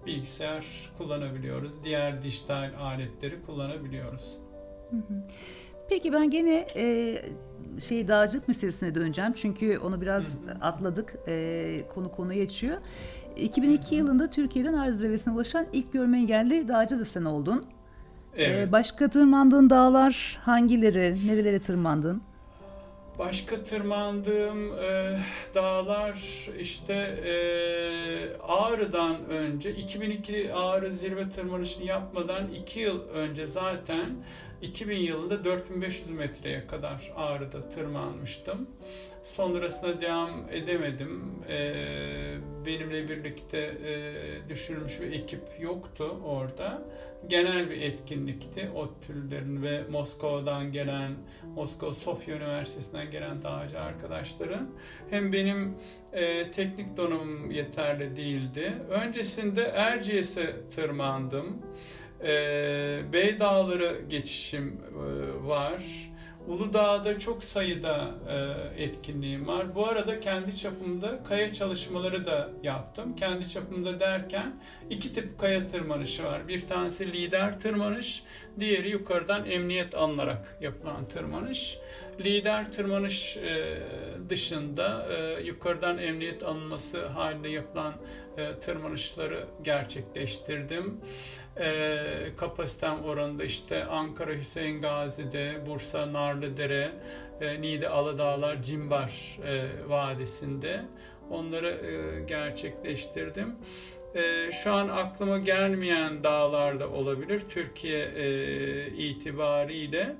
[0.05, 0.65] bilgisayar
[0.97, 1.83] kullanabiliyoruz.
[1.83, 4.37] Diğer dijital aletleri kullanabiliyoruz.
[5.89, 7.15] Peki ben gene e,
[7.87, 9.33] şey dağcılık meselesine döneceğim.
[9.33, 11.15] Çünkü onu biraz atladık.
[11.27, 12.77] E, konu konuya geçiyor.
[13.35, 17.65] 2002 yılında Türkiye'den Arz Zirvesi'ne ulaşan ilk görme engelli dağcı da sen oldun.
[18.37, 18.67] Evet.
[18.67, 21.27] E, başka tırmandığın dağlar hangileri?
[21.27, 22.21] Nerelere tırmandın?
[23.19, 25.19] Başka tırmandığım e,
[25.55, 26.93] dağlar işte
[27.25, 27.33] e,
[28.47, 34.09] Ağrı'dan önce 2002 Ağrı zirve tırmanışını yapmadan 2 yıl önce zaten
[34.61, 38.67] 2000 yılında 4500 metreye kadar Ağrı'da tırmanmıştım.
[39.23, 41.21] Sonrasında devam edemedim.
[41.49, 46.81] Ee, benimle birlikte e, düşürülmüş bir ekip yoktu orada.
[47.27, 48.69] Genel bir etkinlikti.
[48.75, 51.11] O türlerin ve Moskova'dan gelen,
[51.55, 54.69] Moskova Sofya Üniversitesi'nden gelen dağcı arkadaşların.
[55.09, 55.75] Hem benim
[56.13, 58.73] e, teknik donanımım yeterli değildi.
[58.89, 61.61] Öncesinde Erciyes'e tırmandım.
[62.23, 62.33] E,
[63.13, 66.10] Bey Dağları geçişim e, var
[66.47, 69.75] Uludağ'da çok sayıda e, etkinliğim var.
[69.75, 73.15] Bu arada kendi çapımda kaya çalışmaları da yaptım.
[73.15, 74.53] Kendi çapımda derken
[74.89, 76.47] iki tip kaya tırmanışı var.
[76.47, 78.23] Bir tanesi lider tırmanış,
[78.59, 81.77] diğeri yukarıdan emniyet alınarak yapılan tırmanış.
[82.19, 83.77] Lider tırmanış e,
[84.29, 87.93] dışında e, yukarıdan emniyet alınması halinde yapılan
[88.37, 91.01] e, tırmanışları gerçekleştirdim.
[91.59, 91.97] E,
[92.37, 96.91] kapasitem oranında işte Ankara Hüseyin Gazi'de, Bursa Narlıdere,
[97.41, 100.81] e, Niğde Aladağlar, Cimbar e, Vadisi'nde
[101.29, 103.55] onları e, gerçekleştirdim.
[104.15, 110.15] E, şu an aklıma gelmeyen dağlarda olabilir Türkiye e, itibariyle.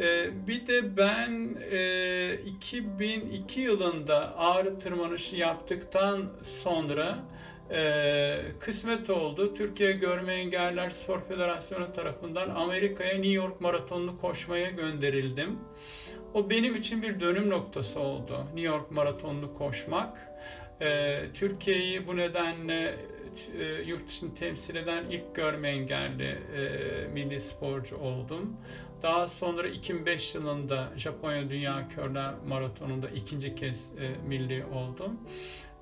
[0.00, 6.24] E, bir de ben e, 2002 yılında ağrı tırmanışı yaptıktan
[6.62, 7.18] sonra
[7.70, 9.54] e, kısmet oldu.
[9.54, 15.58] Türkiye Görme Engeller Spor Federasyonu tarafından Amerika'ya New York Maratonu'nu koşmaya gönderildim.
[16.34, 18.44] O benim için bir dönüm noktası oldu.
[18.44, 20.18] New York Maratonu'nu koşmak.
[20.80, 22.94] E, Türkiye'yi bu nedenle
[23.58, 28.56] e, yurt dışını temsil eden ilk görme engelli e, milli sporcu oldum.
[29.02, 35.20] Daha sonra 2005 yılında Japonya Dünya Körler Maratonu'nda ikinci kez e, milli oldum.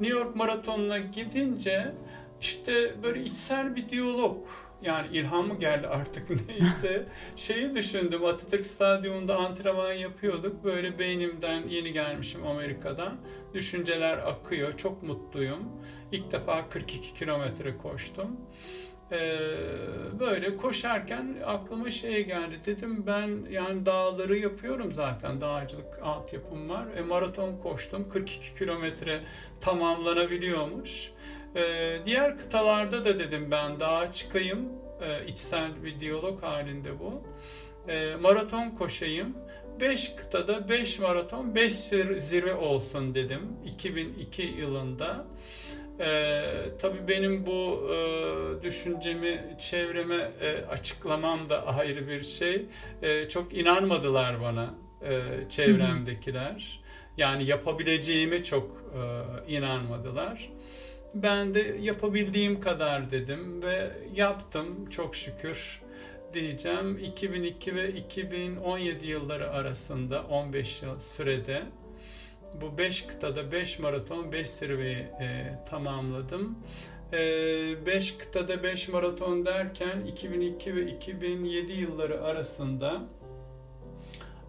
[0.00, 1.92] New York Maratonu'na gidince
[2.40, 4.36] işte böyle içsel bir diyalog.
[4.82, 7.06] Yani ilham mı geldi artık neyse.
[7.36, 10.64] Şeyi düşündüm Atatürk Stadyumunda antrenman yapıyorduk.
[10.64, 13.16] Böyle beynimden yeni gelmişim Amerika'dan.
[13.54, 15.68] Düşünceler akıyor çok mutluyum.
[16.12, 18.36] İlk defa 42 kilometre koştum
[19.12, 19.18] ee,
[20.20, 22.60] böyle koşarken aklıma şey geldi.
[22.66, 25.40] Dedim ben yani dağları yapıyorum zaten.
[25.40, 26.86] Dağcılık altyapım var.
[26.96, 28.08] E, maraton koştum.
[28.08, 29.20] 42 kilometre
[29.60, 31.10] tamamlanabiliyormuş.
[31.56, 34.68] Ee, diğer kıtalarda da dedim ben dağa çıkayım.
[35.00, 37.22] Ee, içsel bir diyalog halinde bu.
[37.88, 39.36] Ee, maraton koşayım.
[39.80, 41.72] 5 kıtada 5 maraton 5
[42.16, 45.24] zirve olsun dedim 2002 yılında.
[46.00, 46.44] Ee,
[46.78, 52.66] tabii benim bu e, düşüncemi çevreme e, açıklamam da ayrı bir şey.
[53.02, 56.80] E, çok inanmadılar bana e, çevremdekiler.
[57.16, 60.50] Yani yapabileceğime çok e, inanmadılar.
[61.14, 65.82] Ben de yapabildiğim kadar dedim ve yaptım çok şükür
[66.32, 66.98] diyeceğim.
[66.98, 71.62] 2002 ve 2017 yılları arasında 15 yıl sürede
[72.60, 76.58] bu 5 kıtada 5 maraton 5 zirveyi e, tamamladım.
[77.12, 83.02] 5 e, kıtada 5 maraton derken 2002 ve 2007 yılları arasında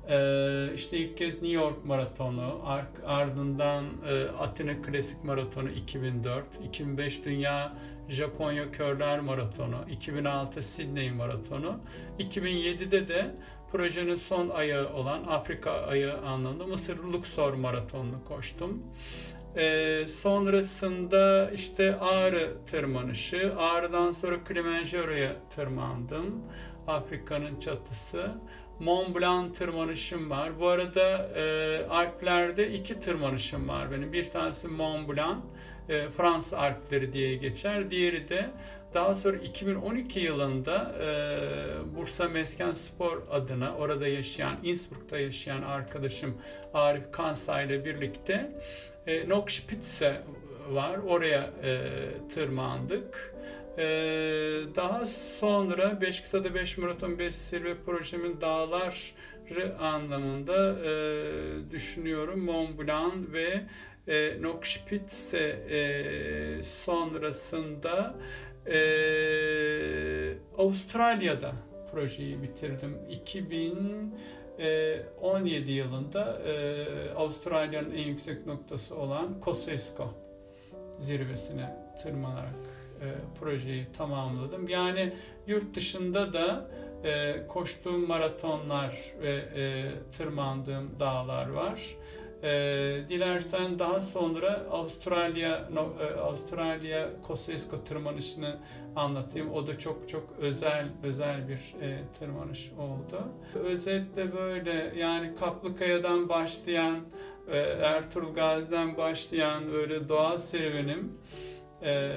[0.10, 2.62] e, işte ilk kez New York Maratonu,
[3.06, 7.74] ardından e, Atina Klasik Maratonu 2004, 2005 Dünya
[8.10, 11.80] Japonya Körler Maratonu, 2006 Sydney Maratonu,
[12.20, 13.36] 2007'de de
[13.72, 18.84] projenin son ayağı olan Afrika ayağı anlamında Mısır Luxor Maratonu'nu koştum.
[19.56, 26.44] Ee, sonrasında işte Ağrı tırmanışı, Ağrı'dan sonra Kilimanjaro'ya tırmandım.
[26.88, 28.32] Afrika'nın çatısı.
[28.80, 30.60] Mont Blanc tırmanışım var.
[30.60, 34.14] Bu arada e, Alplerde iki tırmanışım var benim.
[34.14, 35.38] Bir tanesi Mont Blanc,
[35.90, 37.92] e, Fransız Alpleri diye geçer.
[37.92, 38.50] Diğeri de
[38.96, 41.08] daha sonra 2012 yılında e,
[41.96, 46.38] Bursa Mesken Spor adına orada yaşayan, Innsbruck'ta yaşayan arkadaşım
[46.74, 48.52] Arif Kansay ile birlikte
[49.08, 50.22] e, Nokspitze
[50.70, 50.98] var.
[50.98, 51.90] Oraya e,
[52.34, 53.36] tırmandık.
[53.78, 53.84] Ee,
[54.76, 62.40] daha sonra 5 kıtada 5 maraton 5 zirve projemin dağları anlamında e, düşünüyorum.
[62.40, 63.62] Mont Blanc ve
[64.08, 68.16] e, Nokspitze e, sonrasında
[68.68, 71.54] ee, Avustralya'da
[71.92, 72.98] projeyi bitirdim.
[73.10, 80.14] 2017 yılında e, Avustralya'nın en yüksek noktası olan Kosciuszko
[81.00, 82.56] zirvesine tırmanarak
[83.02, 83.06] e,
[83.40, 84.68] projeyi tamamladım.
[84.68, 85.14] Yani
[85.48, 86.68] yurt dışında da
[87.04, 91.96] e, koştuğum maratonlar ve e, tırmandığım dağlar var.
[92.46, 98.58] E, dilersen daha sonra Avustralya no, e, Avustralya Kosciuszko tırmanışını
[98.96, 99.54] anlatayım.
[99.54, 103.22] O da çok çok özel özel bir e, tırmanış oldu.
[103.56, 107.00] Özetle böyle yani Kaplıkaya'dan başlayan
[107.48, 111.18] e, Ertuğrul Gazi'den başlayan böyle doğa serüvenim
[111.84, 112.12] e,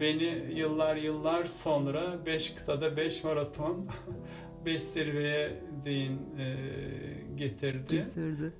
[0.00, 3.86] beni yıllar yıllar sonra 5 kıtada 5 maraton
[4.64, 5.52] 5 zirveye
[5.84, 6.56] değin e,
[7.36, 7.96] getirdi.
[7.96, 8.52] Götürdü.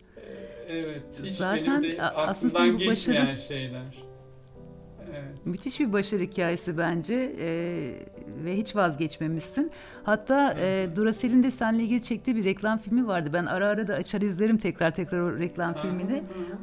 [0.69, 1.03] Evet.
[1.23, 4.03] Hiç Zaten benim de aslında bu geçmeyen başarı- şeyler.
[5.11, 5.47] Evet.
[5.47, 7.49] Müthiş bir başarı hikayesi bence e,
[8.45, 9.71] ve hiç vazgeçmemişsin.
[10.03, 13.31] Hatta e, Duracell'in de seninle ilgili çektiği bir reklam filmi vardı.
[13.33, 16.13] Ben ara ara da açar izlerim tekrar tekrar o reklam filmini.
[16.13, 16.23] Hı hı.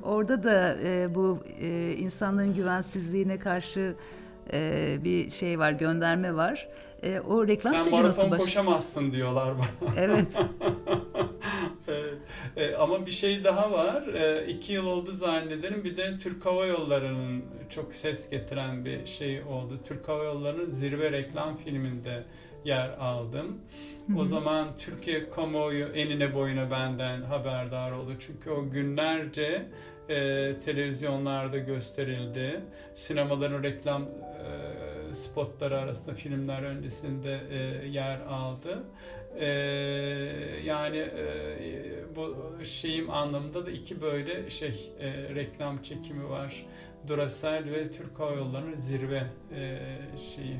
[0.09, 3.95] Orada da e, bu e, insanların güvensizliğine karşı
[4.53, 6.69] e, bir şey var, gönderme var.
[7.05, 8.39] E, o reklam Sen süreci nasıl baş...
[8.39, 9.93] koşamazsın diyorlar bana.
[9.97, 10.27] Evet.
[11.87, 12.17] evet.
[12.57, 14.07] E, ama bir şey daha var.
[14.07, 15.83] E, iki yıl oldu zannederim.
[15.83, 19.79] Bir de Türk Hava Yolları'nın çok ses getiren bir şey oldu.
[19.87, 22.23] Türk Hava Yolları'nın zirve reklam filminde
[22.65, 23.57] yer aldım.
[24.17, 28.11] O zaman Türkiye kamuoyu enine boyuna benden haberdar oldu.
[28.19, 29.65] Çünkü o günlerce
[30.09, 30.15] e,
[30.65, 32.61] televizyonlarda gösterildi.
[32.93, 34.84] Sinemaların reklam e,
[35.15, 38.83] spotları arasında filmler öncesinde e, yer aldı.
[39.39, 39.45] E,
[40.65, 46.65] yani e, bu şeyim anlamında da iki böyle şey e, reklam çekimi var.
[47.07, 49.23] Duracell ve Türk Hava Yolları'nın zirve
[49.55, 49.79] e,
[50.35, 50.59] şeyi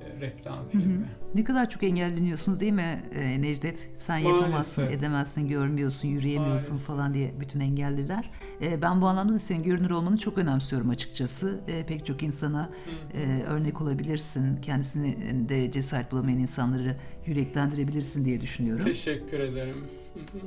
[0.00, 0.70] e, reklam Hı hı.
[0.70, 1.06] filmi.
[1.34, 3.90] Ne kadar çok engelleniyorsunuz değil mi e, Necdet?
[3.96, 5.00] Sen yapamazsın, Maalesef.
[5.00, 6.86] edemezsin, görmüyorsun, yürüyemiyorsun Maalesef.
[6.86, 8.30] falan diye bütün engelliler.
[8.62, 11.60] E, ben bu anlamda da senin görünür olmanı çok önemsiyorum açıkçası.
[11.68, 12.70] E, pek çok insana
[13.14, 13.18] Hı.
[13.18, 14.56] e, örnek olabilirsin.
[14.62, 18.84] Kendisini de cesaret bulamayan insanları yüreklendirebilirsin diye düşünüyorum.
[18.84, 19.84] Teşekkür ederim.
[20.14, 20.42] Hı hı.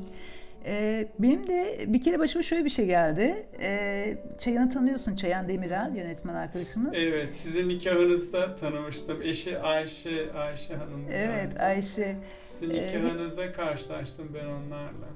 [0.68, 3.48] Ee, benim de bir kere başıma şöyle bir şey geldi.
[3.62, 6.94] Ee, Çayan'ı tanıyorsun, Çayan Demirel, yönetmen arkadaşımız.
[6.96, 9.22] Evet, sizin nikahınızda tanımıştım.
[9.22, 11.06] Eşi Ayşe, Ayşe Hanım.
[11.14, 12.16] Evet, Ayşe.
[12.36, 15.08] Sizin nikahınızda karşılaştım ben onlarla.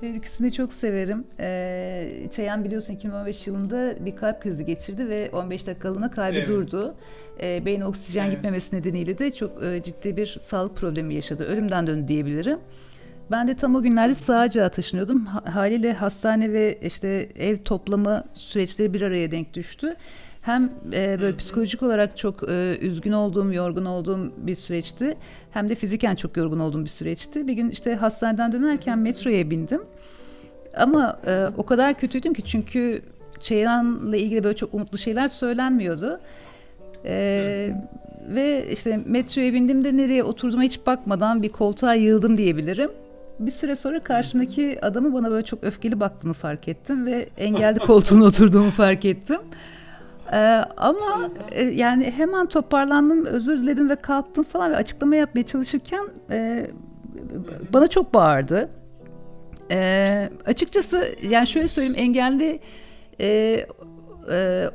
[0.00, 1.24] Her ikisini çok severim.
[1.40, 6.48] Ee, Çayan biliyorsun 2015 yılında bir kalp krizi geçirdi ve 15 dakikalığına kalbi Evet.
[6.48, 6.94] durdu.
[7.42, 8.32] Ee, beyin oksijen Evet.
[8.34, 11.44] gitmemesi nedeniyle de çok e, ciddi bir sağlık problemi yaşadı.
[11.44, 12.58] Ölümden döndü diyebilirim.
[13.30, 15.26] Ben de tam o günlerde Sığacak'a taşınıyordum.
[15.26, 19.94] Ha- Haliyle hastane ve işte ev toplama süreçleri bir araya denk düştü.
[20.42, 25.16] Hem e, böyle psikolojik olarak çok e, üzgün olduğum, yorgun olduğum bir süreçti.
[25.50, 27.48] Hem de fiziken çok yorgun olduğum bir süreçti.
[27.48, 29.80] Bir gün işte hastaneden dönerken metroya bindim.
[30.76, 33.02] Ama e, o kadar kötüydüm ki çünkü
[33.40, 36.20] Çeyran'la ilgili böyle çok umutlu şeyler söylenmiyordu.
[37.04, 37.70] E,
[38.28, 42.90] ve işte metroya bindiğimde nereye oturduğuma hiç bakmadan bir koltuğa yığıldım diyebilirim.
[43.38, 48.24] Bir süre sonra karşımdaki adamı bana böyle çok öfkeli baktığını fark ettim ve engelli koltuğuna
[48.24, 49.40] oturduğumu fark ettim.
[50.32, 56.08] Ee, ama e, yani hemen toparlandım, özür diledim ve kalktım falan ve açıklama yapmaya çalışırken
[56.30, 56.70] e,
[57.72, 58.68] bana çok bağırdı.
[59.70, 62.60] Ee, açıkçası yani şöyle söyleyeyim engelli
[63.20, 63.26] e,
[64.30, 64.70] e,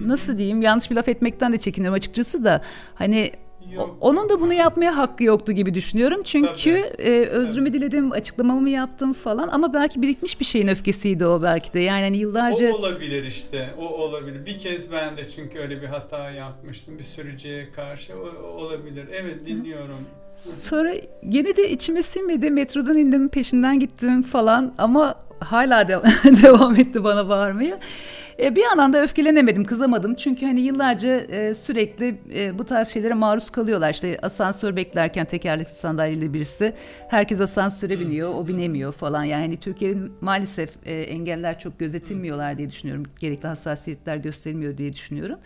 [0.00, 2.60] nasıl diyeyim yanlış bir laf etmekten de çekiniyorum açıkçası da
[2.94, 3.30] hani
[3.74, 3.96] Yok.
[4.00, 6.22] onun da bunu yapmaya hakkı yoktu gibi düşünüyorum.
[6.24, 7.02] Çünkü Tabii.
[7.08, 11.80] e, özrümü diledim, açıklamamı yaptım falan ama belki birikmiş bir şeyin öfkesiydi o belki de.
[11.80, 13.70] Yani hani yıllarca O olabilir işte.
[13.78, 14.46] O olabilir.
[14.46, 16.98] Bir kez ben de çünkü öyle bir hata yapmıştım.
[16.98, 18.12] Bir sürücüye karşı.
[18.18, 19.04] O, olabilir.
[19.12, 20.00] Evet dinliyorum.
[20.62, 20.94] Sonra
[21.28, 22.50] gene de içime sinmedi.
[22.50, 26.02] Metrodan indim, peşinden gittim falan ama hala de-
[26.42, 27.78] devam etti bana bağırmaya.
[28.38, 30.14] E, bir yandan da öfkelenemedim, kızamadım.
[30.14, 33.90] Çünkü hani yıllarca e, sürekli e, bu tarz şeylere maruz kalıyorlar.
[33.90, 36.72] İşte asansör beklerken tekerlekli sandalyeli birisi
[37.08, 39.24] herkes asansöre biniyor, o binemiyor falan.
[39.24, 43.04] Yani hani Türkiye'de maalesef e, engeller çok gözetilmiyorlar diye düşünüyorum.
[43.20, 45.38] Gerekli hassasiyetler gösterilmiyor diye düşünüyorum.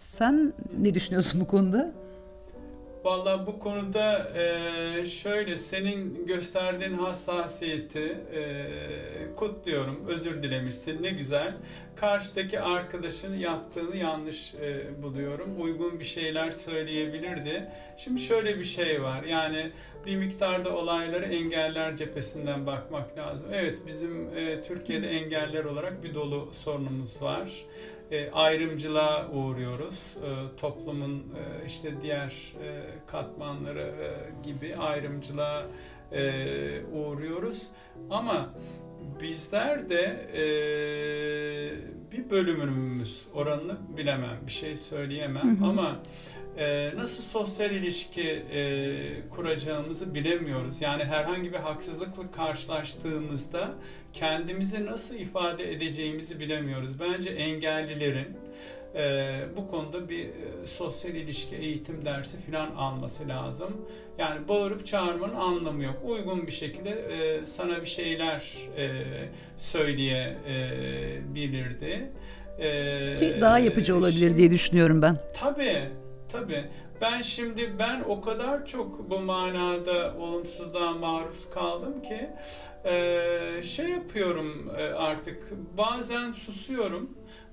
[0.00, 1.92] Sen ne düşünüyorsun bu konuda?
[3.04, 8.66] Vallahi bu konuda e, şöyle senin gösterdiğin hassasiyeti e,
[9.36, 10.06] kutluyorum.
[10.08, 11.02] Özür dilemişsin.
[11.02, 11.54] Ne güzel.
[11.96, 15.60] Karşıdaki arkadaşın yaptığını yanlış e, buluyorum.
[15.60, 17.68] Uygun bir şeyler söyleyebilirdi.
[17.96, 19.22] Şimdi şöyle bir şey var.
[19.22, 19.70] Yani
[20.06, 23.46] bir miktarda olayları engeller cephesinden bakmak lazım.
[23.52, 24.30] Evet bizim
[24.68, 27.50] Türkiye'de engeller olarak bir dolu sorunumuz var
[28.10, 30.16] e, ayrımcılığa uğruyoruz.
[30.16, 34.10] E, toplumun e, işte diğer e, katmanları e,
[34.48, 35.66] gibi ayrımcılığa
[36.12, 37.62] e, uğruyoruz.
[38.10, 38.50] Ama
[39.20, 40.02] bizler de
[40.34, 40.42] e,
[42.12, 45.68] bir bölümümüz oranını bilemem, bir şey söyleyemem Hı hı.
[45.68, 45.98] ama
[46.60, 48.60] e, nasıl sosyal ilişki e,
[49.30, 50.82] kuracağımızı bilemiyoruz.
[50.82, 53.70] Yani herhangi bir haksızlıkla karşılaştığımızda
[54.12, 57.00] kendimizi nasıl ifade edeceğimizi bilemiyoruz.
[57.00, 58.26] Bence engellilerin
[58.94, 63.76] e, bu konuda bir e, sosyal ilişki eğitim dersi falan alması lazım.
[64.18, 65.96] Yani bağırıp çağırmanın anlamı yok.
[66.04, 68.44] Uygun bir şekilde e, sana bir şeyler
[68.76, 69.04] e,
[69.56, 72.10] söyleyebilirdi.
[72.58, 75.16] E, Ki daha yapıcı olabilir diye düşünüyorum ben.
[75.40, 75.82] Tabii,
[76.32, 76.64] tabii.
[77.00, 82.30] Ben şimdi ben o kadar çok bu manada olumsuzluğa maruz kaldım ki
[82.84, 87.10] e, şey yapıyorum e, artık bazen susuyorum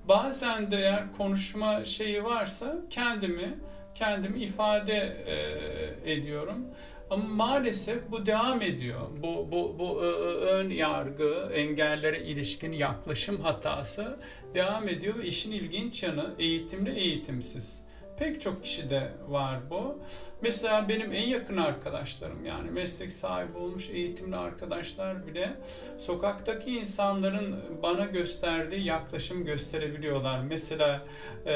[0.08, 3.58] bazen de eğer konuşma şeyi varsa kendimi
[3.94, 6.66] kendimi ifade e, ediyorum.
[7.10, 9.00] Ama maalesef bu devam ediyor.
[9.22, 10.00] Bu bu bu
[10.46, 14.18] ön yargı, engellere ilişkin yaklaşım hatası
[14.54, 17.87] devam ediyor ve işin ilginç yanı eğitimli eğitimsiz.
[18.18, 19.98] Pek çok kişide var bu.
[20.42, 25.56] Mesela benim en yakın arkadaşlarım yani meslek sahibi olmuş eğitimli arkadaşlar bile
[25.98, 30.40] sokaktaki insanların bana gösterdiği yaklaşım gösterebiliyorlar.
[30.40, 31.02] Mesela
[31.46, 31.52] e,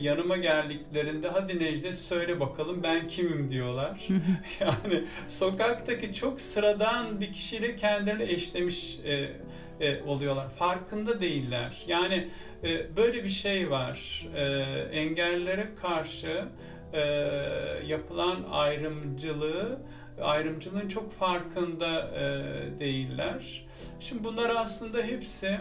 [0.00, 4.08] yanıma geldiklerinde hadi Necdet söyle bakalım ben kimim diyorlar.
[4.60, 9.32] yani sokaktaki çok sıradan bir kişiyle kendilerini eşlemiş e,
[9.80, 10.48] e, oluyorlar.
[10.50, 11.84] Farkında değiller.
[11.86, 12.28] Yani
[12.64, 14.26] e, böyle bir şey var.
[14.34, 14.42] E,
[14.98, 16.44] engellere karşı
[16.92, 17.00] e,
[17.86, 19.78] yapılan ayrımcılığı
[20.20, 22.20] ayrımcılığın çok farkında e,
[22.80, 23.66] değiller.
[24.00, 25.58] Şimdi bunlar aslında hepsi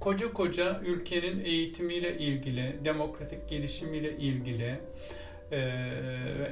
[0.00, 4.80] koca koca ülkenin eğitimiyle ilgili, demokratik gelişimiyle ilgili,
[5.52, 5.58] e,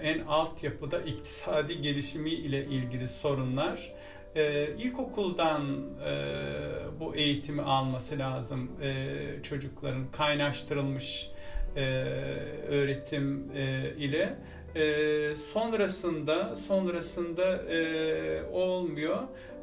[0.02, 3.92] en altyapıda iktisadi gelişimi ile ilgili sorunlar
[4.34, 5.62] e, ilkokuldan
[6.06, 6.14] e,
[7.00, 11.30] bu eğitimi alması lazım e, çocukların kaynaştırılmış
[11.76, 11.80] e,
[12.68, 14.34] öğretim e, ile
[14.74, 19.18] e, sonrasında sonrasında e, olmuyor.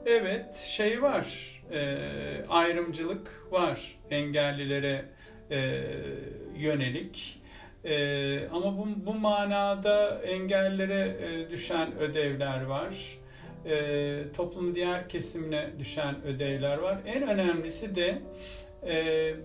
[0.06, 1.26] Evet şey var
[1.72, 1.98] e,
[2.50, 5.06] ayrımcılık var engellilere
[5.52, 5.84] e,
[6.58, 7.42] yönelik.
[7.84, 13.21] E, ama bu, bu manada engellere e, düşen ödevler var
[13.66, 16.98] e, toplumun diğer kesimine düşen ödevler var.
[17.06, 18.22] En önemlisi de
[18.88, 18.96] e,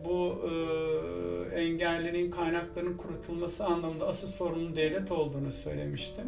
[0.04, 6.24] bu e, engellinin kaynaklarının kurutulması anlamında asıl sorunun devlet olduğunu söylemiştim.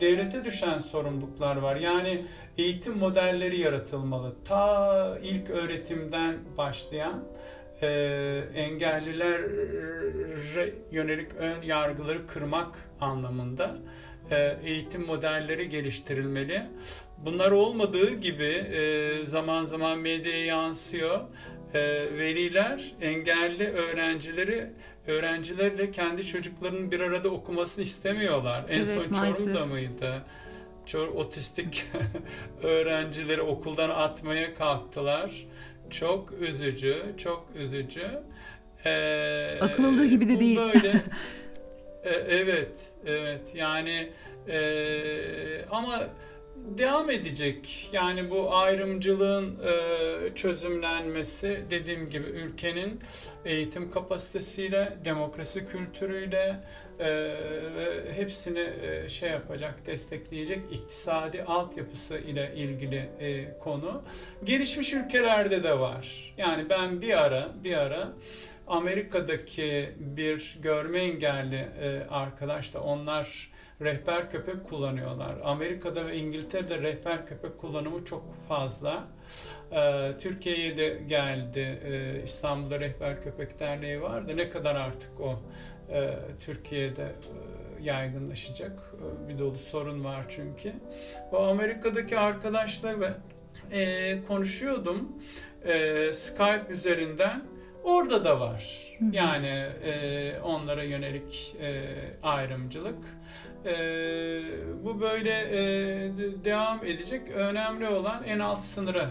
[0.00, 1.76] Devlete düşen sorumluluklar var.
[1.76, 2.26] Yani
[2.58, 4.34] eğitim modelleri yaratılmalı.
[4.44, 7.24] Ta ilk öğretimden başlayan
[7.82, 7.88] e,
[8.54, 9.50] engellilere
[10.92, 13.76] yönelik ön yargıları kırmak anlamında
[14.30, 16.62] e, eğitim modelleri geliştirilmeli.
[17.24, 21.20] Bunlar olmadığı gibi e, zaman zaman medyaya yansıyor.
[21.74, 21.80] E,
[22.18, 24.70] veliler engelli öğrencileri
[25.06, 28.64] öğrencilerle kendi çocuklarının bir arada okumasını istemiyorlar.
[28.68, 29.44] En evet, son maalesef.
[29.44, 30.22] Çorum'da mıydı?
[30.86, 31.84] Çor otistik
[32.62, 35.46] öğrencileri okuldan atmaya kalktılar.
[35.90, 38.06] Çok üzücü, çok üzücü.
[38.84, 40.58] Ee, Akıl alır gibi de değil.
[40.58, 40.88] Böyle,
[42.04, 42.72] e, evet,
[43.06, 43.42] evet.
[43.54, 44.10] Yani
[44.48, 44.58] e,
[45.70, 46.08] ama
[46.64, 47.88] devam edecek.
[47.92, 53.00] Yani bu ayrımcılığın e, çözümlenmesi dediğim gibi ülkenin
[53.44, 56.60] eğitim kapasitesiyle, demokrasi kültürüyle
[57.00, 57.34] e,
[58.14, 64.02] hepsini e, şey yapacak, destekleyecek iktisadi altyapısı ile ilgili e, konu.
[64.44, 66.34] Gelişmiş ülkelerde de var.
[66.36, 68.12] Yani ben bir ara bir ara
[68.66, 73.51] Amerika'daki bir görme engelli e, arkadaş da onlar
[73.84, 75.34] rehber köpek kullanıyorlar.
[75.44, 79.04] Amerika'da ve İngiltere'de rehber köpek kullanımı çok fazla.
[79.72, 81.80] Ee, Türkiye'ye de geldi.
[81.84, 84.36] Ee, İstanbul'da Rehber Köpek Derneği vardı.
[84.36, 85.40] Ne kadar artık o
[85.90, 90.72] e, Türkiye'de e, yaygınlaşacak e, bir dolu sorun var çünkü.
[91.32, 93.18] O Amerika'daki arkadaşlarla
[93.70, 95.12] e, konuşuyordum
[95.64, 97.42] e, Skype üzerinden.
[97.84, 98.92] Orada da var.
[99.12, 99.48] Yani
[99.82, 101.84] e, onlara yönelik e,
[102.22, 103.04] ayrımcılık.
[103.66, 103.74] E,
[104.84, 105.60] bu böyle e,
[106.44, 107.30] devam edecek.
[107.30, 109.08] Önemli olan en alt sınırı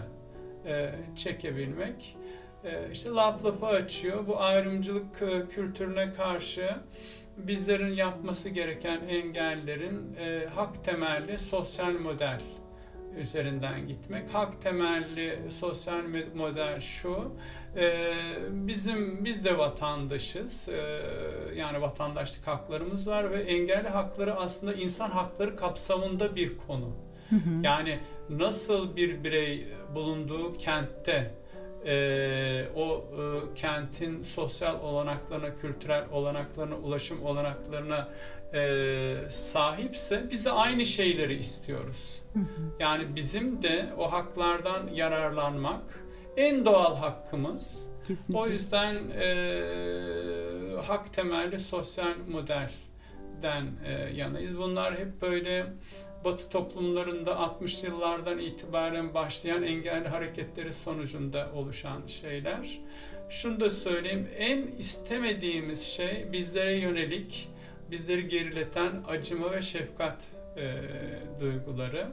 [0.66, 2.16] e, çekebilmek.
[2.64, 4.26] E, işte laf lafı açıyor.
[4.26, 6.70] Bu ayrımcılık e, kültürüne karşı
[7.36, 12.40] bizlerin yapması gereken engellerin e, hak temelli sosyal model
[13.18, 14.34] üzerinden gitmek.
[14.34, 16.02] Hak temelli sosyal
[16.34, 17.32] model şu,
[17.76, 18.04] e,
[18.50, 21.02] bizim biz de vatandaşız, e,
[21.56, 26.96] yani vatandaşlık haklarımız var ve engelli hakları aslında insan hakları kapsamında bir konu.
[27.30, 27.50] Hı hı.
[27.62, 27.98] Yani
[28.30, 31.34] nasıl bir birey bulunduğu kentte
[31.86, 38.08] e, o e, kentin sosyal olanaklarına, kültürel olanaklarına, ulaşım olanaklarına
[38.54, 42.22] e, sahipse biz de aynı şeyleri istiyoruz.
[42.80, 46.01] Yani bizim de o haklardan yararlanmak
[46.36, 47.88] en doğal hakkımız.
[48.06, 48.38] Kesinlikle.
[48.38, 49.26] O yüzden e,
[50.86, 54.58] hak temelli sosyal modelden e, yanayız.
[54.58, 55.66] Bunlar hep böyle
[56.24, 62.80] Batı toplumlarında 60 yıllardan itibaren başlayan engelli hareketleri sonucunda oluşan şeyler.
[63.30, 67.48] Şunu da söyleyeyim, en istemediğimiz şey bizlere yönelik,
[67.90, 70.24] bizleri gerileten acıma ve şefkat
[70.56, 70.74] e,
[71.40, 72.06] duyguları.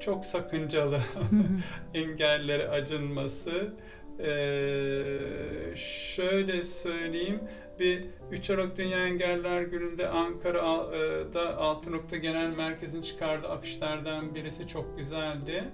[0.00, 1.00] Çok sakıncalı
[1.94, 3.72] engellere acınması.
[4.18, 7.40] Ee, şöyle söyleyeyim,
[7.80, 14.98] bir 3 Aralık Dünya Engeller Günü'nde Ankara'da Altı Nokta Genel Merkez'in çıkardığı afişlerden birisi çok
[14.98, 15.64] güzeldi.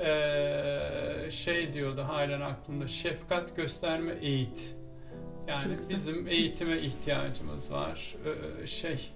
[0.00, 4.76] Ee, şey diyordu halen aklımda, şefkat gösterme eğit.
[5.48, 8.16] Yani bizim eğitime ihtiyacımız var.
[8.62, 9.10] Ee, şey,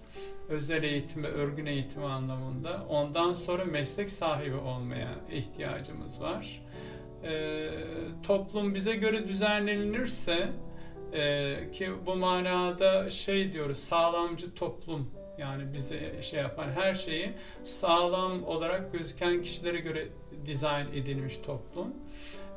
[0.49, 2.86] özel eğitime, örgün eğitimi anlamında.
[2.88, 6.62] Ondan sonra meslek sahibi olmaya ihtiyacımız var.
[7.24, 7.70] Ee,
[8.22, 10.53] toplum bize göre düzenlenirse
[11.14, 17.32] ee, ki bu manada şey diyoruz sağlamcı toplum yani bize şey yapan her şeyi
[17.64, 20.09] sağlam olarak gözüken kişilere göre
[20.47, 21.95] dizayn edilmiş toplum.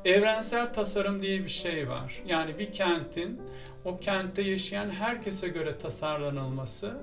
[0.06, 2.22] Evrensel tasarım diye bir şey var.
[2.26, 3.42] Yani bir kentin
[3.86, 6.98] o kentte yaşayan herkese göre tasarlanılması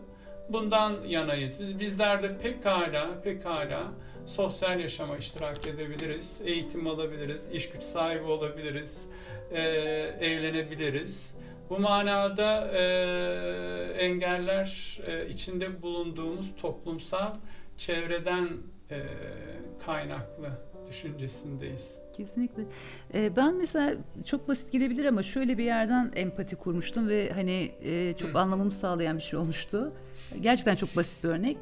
[0.49, 1.61] bundan yanayız.
[1.61, 3.93] Biz bizler de pekala pekala
[4.27, 9.11] sosyal yaşama iştirak edebiliriz, eğitim alabiliriz, iş güç sahibi olabiliriz,
[9.51, 9.61] e,
[10.21, 11.37] evlenebiliriz.
[11.71, 12.83] Bu manada e,
[13.99, 17.35] engeller e, içinde bulunduğumuz toplumsal
[17.77, 18.49] çevreden
[18.91, 19.03] e,
[19.87, 20.49] kaynaklı
[20.89, 21.99] düşüncesindeyiz.
[22.17, 22.63] Kesinlikle.
[23.15, 28.15] Ee, ben mesela çok basit gelebilir ama şöyle bir yerden empati kurmuştum ve hani e,
[28.17, 28.39] çok Hı.
[28.39, 29.93] anlamamı sağlayan bir şey olmuştu.
[30.41, 31.57] Gerçekten çok basit bir örnek.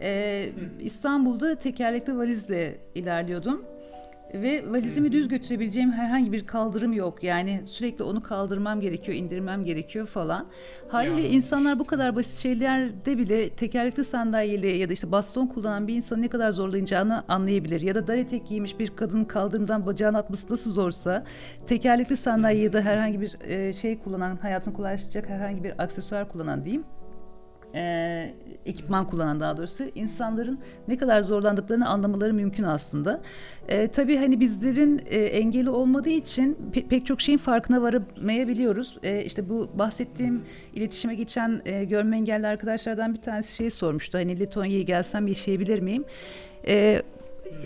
[0.00, 0.50] Ee,
[0.80, 3.64] İstanbul'da tekerlekli valizle ilerliyordum
[4.34, 7.22] ve valizimi düz götürebileceğim herhangi bir kaldırım yok.
[7.22, 10.46] Yani sürekli onu kaldırmam gerekiyor, indirmem gerekiyor falan.
[10.88, 15.94] Haliyle insanlar bu kadar basit şeylerde bile tekerlekli sandalyeli ya da işte baston kullanan bir
[15.94, 17.80] insanın ne kadar zorlayacağını anlayabilir.
[17.80, 21.24] Ya da dar etek giymiş bir kadının kaldırımdan bacağını atması nasıl zorsa
[21.66, 23.32] tekerlekli sandalye ya da herhangi bir
[23.72, 26.82] şey kullanan, hayatını kolaylaştıracak herhangi bir aksesuar kullanan diyeyim
[27.74, 28.34] e,
[28.66, 30.58] ekipman kullanan daha doğrusu insanların
[30.88, 33.20] ne kadar zorlandıklarını anlamaları mümkün aslında.
[33.68, 38.98] E, tabii hani bizlerin e, engeli olmadığı için pe- pek çok şeyin farkına varamayabiliyoruz.
[39.02, 40.42] E, işte bu bahsettiğim
[40.74, 44.18] iletişime geçen e, görme engelli arkadaşlardan bir tanesi şey sormuştu.
[44.18, 46.04] Hani Letonya'ya gelsem yaşayabilir miyim?
[46.66, 47.02] E,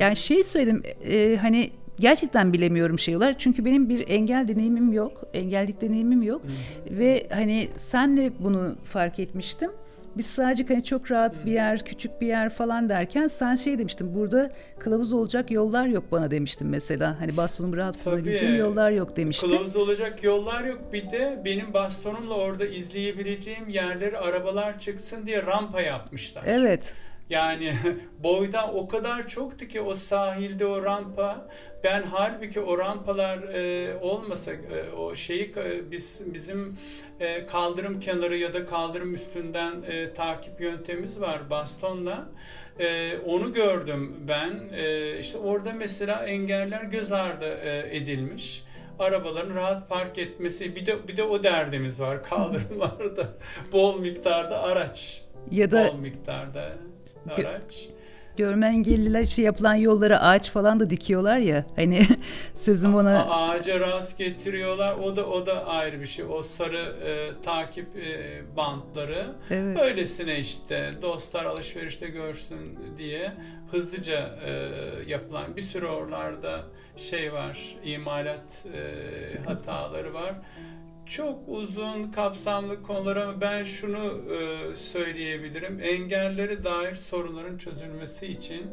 [0.00, 3.38] yani şey söyledim e, hani gerçekten bilemiyorum şeyler.
[3.38, 5.24] Çünkü benim bir engel deneyimim yok.
[5.34, 6.42] Engellik deneyimim yok.
[6.44, 6.98] Hı.
[6.98, 9.70] Ve hani senle bunu fark etmiştim.
[10.16, 14.14] Biz sadece hani çok rahat bir yer, küçük bir yer falan derken sen şey demiştin.
[14.14, 17.20] Burada kılavuz olacak yollar yok bana demiştin mesela.
[17.20, 19.48] Hani bastonumu rahat kullanabileceğim yollar yok demiştin.
[19.48, 20.80] Kılavuz olacak yollar yok.
[20.92, 26.44] Bir de benim bastonumla orada izleyebileceğim yerleri arabalar çıksın diye rampa yapmışlar.
[26.46, 26.94] Evet.
[27.30, 27.74] Yani
[28.22, 31.48] boyda o kadar çoktu ki o sahilde o rampa.
[31.84, 36.78] Ben halbuki o rampalar e, olmasa e, o şeyi e, biz bizim
[37.20, 42.28] e, kaldırım kenarı ya da kaldırım üstünden e, takip yöntemimiz var bastonla.
[42.78, 44.60] E, onu gördüm ben.
[44.72, 48.66] E, işte orada mesela engeller göz ardı e, edilmiş
[48.98, 53.28] arabaların rahat park etmesi bir de bir de o derdimiz var kaldırımlarda
[53.72, 56.72] bol miktarda araç ya da bol miktarda
[57.32, 57.88] araç.
[58.36, 61.64] Görme engelliler için yapılan yollara ağaç falan da dikiyorlar ya.
[61.76, 62.02] Hani
[62.56, 64.94] sözüm ona A- ağaca rast getiriyorlar.
[64.94, 66.24] O da o da ayrı bir şey.
[66.24, 69.26] O sarı e, takip e, bantları.
[69.50, 69.80] Evet.
[69.80, 73.32] Öylesine işte dostlar alışverişte görsün diye
[73.70, 74.50] hızlıca e,
[75.06, 76.62] yapılan bir sürü oralarda
[76.96, 77.76] şey var.
[77.84, 80.34] imalat e, hataları var
[81.06, 85.80] çok uzun kapsamlı konular ama ben şunu e, söyleyebilirim.
[85.80, 88.66] Engelleri dair sorunların çözülmesi için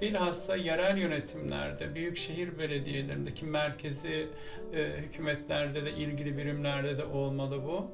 [0.00, 4.28] bilhassa yerel yönetimlerde, büyükşehir belediyelerindeki merkezi
[4.74, 7.90] e, hükümetlerde de ilgili birimlerde de olmalı bu.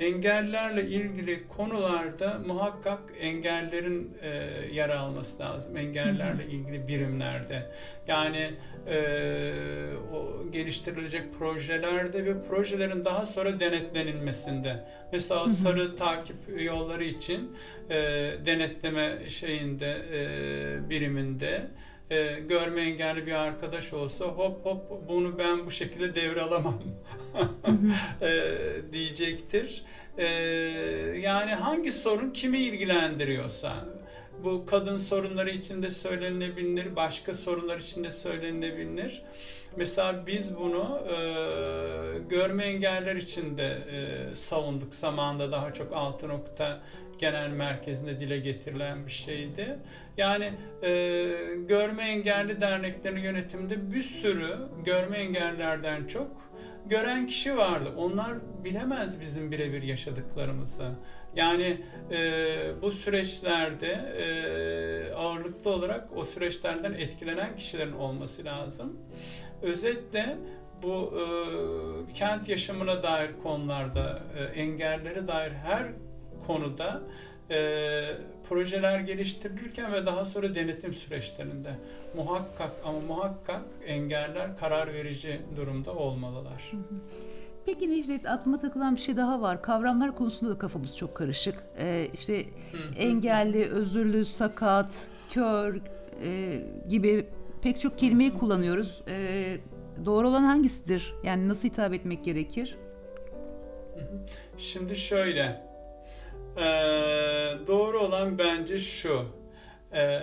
[0.00, 4.28] Engellerle ilgili konularda muhakkak engellerin e,
[4.72, 5.76] yer alması lazım.
[5.76, 7.70] Engellerle ilgili birimlerde.
[8.08, 8.54] Yani
[8.86, 8.96] e,
[10.14, 14.84] o geliştirilecek projelerde ve projelerin daha sonra denetlenilmesinde.
[15.12, 17.56] Mesela sarı takip yolları için
[17.90, 17.94] e,
[18.46, 21.66] denetleme şeyinde e, biriminde
[22.10, 26.82] e, görme engelli bir arkadaş olsa hop hop bunu ben bu şekilde devralamam
[28.92, 29.84] diyecektir.
[31.22, 33.84] Yani hangi sorun kimi ilgilendiriyorsa
[34.44, 39.22] bu kadın sorunları içinde söylenebilir, başka sorunlar içinde söylenebilir.
[39.76, 41.16] Mesela biz bunu e,
[42.28, 44.94] görme engeller için de e, savunduk.
[44.94, 46.80] Zamanında daha çok altı nokta
[47.18, 49.78] genel merkezinde dile getirilen bir şeydi.
[50.16, 50.90] Yani e,
[51.68, 56.30] görme engelli derneklerin yönetiminde bir sürü görme engellerden çok
[56.86, 57.92] gören kişi vardı.
[57.96, 60.90] Onlar bilemez bizim birebir yaşadıklarımızı.
[61.36, 61.80] Yani
[62.10, 62.18] e,
[62.82, 68.98] bu süreçlerde e, ağırlıklı olarak o süreçlerden etkilenen kişilerin olması lazım.
[69.62, 70.36] Özetle
[70.82, 71.24] bu e,
[72.14, 75.86] kent yaşamına dair konularda, e, engellere dair her
[76.46, 77.02] konuda
[77.50, 77.58] e,
[78.48, 81.74] projeler geliştirilirken ve daha sonra denetim süreçlerinde
[82.16, 86.72] muhakkak ama muhakkak engeller karar verici durumda olmalılar.
[87.66, 89.62] Peki Necdet aklıma takılan bir şey daha var.
[89.62, 91.54] Kavramlar konusunda da kafamız çok karışık.
[91.78, 92.44] Ee, işte
[92.98, 95.80] engelli, özürlü, sakat, kör
[96.24, 97.26] e, gibi
[97.62, 99.02] pek çok kelimeyi kullanıyoruz.
[99.08, 99.56] Ee,
[100.04, 101.14] doğru olan hangisidir?
[101.24, 102.76] Yani nasıl hitap etmek gerekir?
[104.58, 105.62] Şimdi şöyle,
[106.56, 109.26] ee, doğru olan bence şu,
[109.92, 110.20] ee,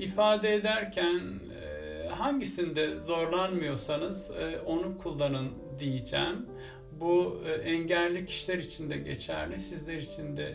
[0.00, 1.20] ifade ederken
[1.60, 6.46] e, hangisinde zorlanmıyorsanız e, onu kullanın diyeceğim.
[6.92, 10.52] Bu e, engelli kişiler için de geçerli, sizler için de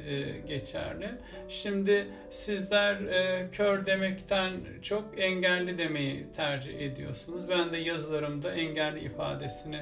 [0.48, 1.10] geçerli.
[1.48, 2.98] Şimdi sizler
[3.52, 7.50] kör demekten çok engelli demeyi tercih ediyorsunuz.
[7.50, 9.82] Ben de yazılarımda engelli ifadesini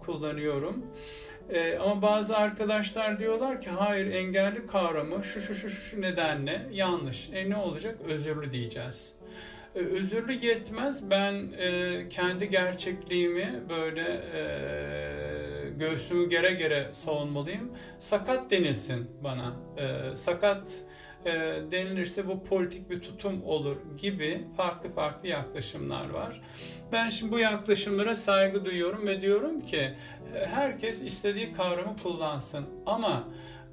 [0.00, 0.86] kullanıyorum.
[1.50, 7.30] E, ama bazı arkadaşlar diyorlar ki hayır engelli kavramı şu şu şu şu nedenle yanlış.
[7.32, 7.96] E ne olacak?
[8.08, 9.12] Özürlü diyeceğiz.
[9.74, 11.10] E, özürlü yetmez.
[11.10, 17.72] Ben e, kendi gerçekliğimi böyle e, göğsümü gere gere savunmalıyım.
[17.98, 19.56] Sakat denilsin bana.
[19.76, 20.72] E, sakat
[21.26, 21.30] e,
[21.70, 26.40] denilirse bu politik bir tutum olur gibi farklı farklı yaklaşımlar var.
[26.92, 29.90] Ben şimdi bu yaklaşımlara saygı duyuyorum ve diyorum ki
[30.34, 33.28] e, herkes istediği kavramı kullansın ama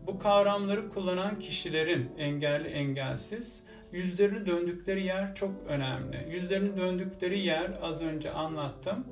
[0.08, 6.28] bu kavramları kullanan kişilerin engelli engelsiz yüzlerini döndükleri yer çok önemli.
[6.30, 9.08] Yüzlerini döndükleri yer az önce anlattım.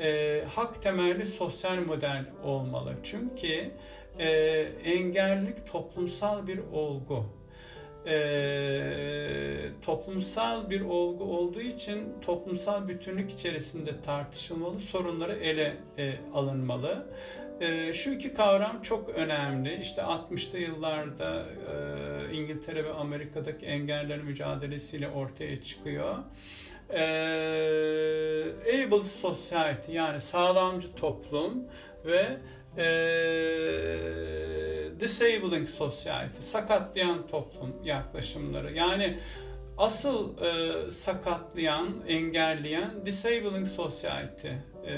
[0.00, 2.94] E, hak temelli sosyal model olmalı.
[3.02, 3.70] Çünkü
[4.18, 4.28] e,
[4.84, 7.37] engellilik toplumsal bir olgu.
[8.08, 17.06] E, toplumsal bir olgu olduğu için toplumsal bütünlük içerisinde tartışılmalı, sorunları ele e, alınmalı.
[17.60, 19.80] E, şu iki kavram çok önemli.
[19.80, 26.16] İşte 60'lı yıllarda e, İngiltere ve Amerika'daki engeller mücadelesiyle ortaya çıkıyor.
[26.90, 27.00] E,
[28.74, 31.64] able society yani sağlamcı toplum
[32.06, 32.38] ve
[32.78, 32.88] e,
[35.00, 38.72] disabling society, sakatlayan toplum yaklaşımları.
[38.72, 39.18] Yani
[39.78, 44.48] asıl e, sakatlayan, engelleyen disabling society.
[44.48, 44.94] E,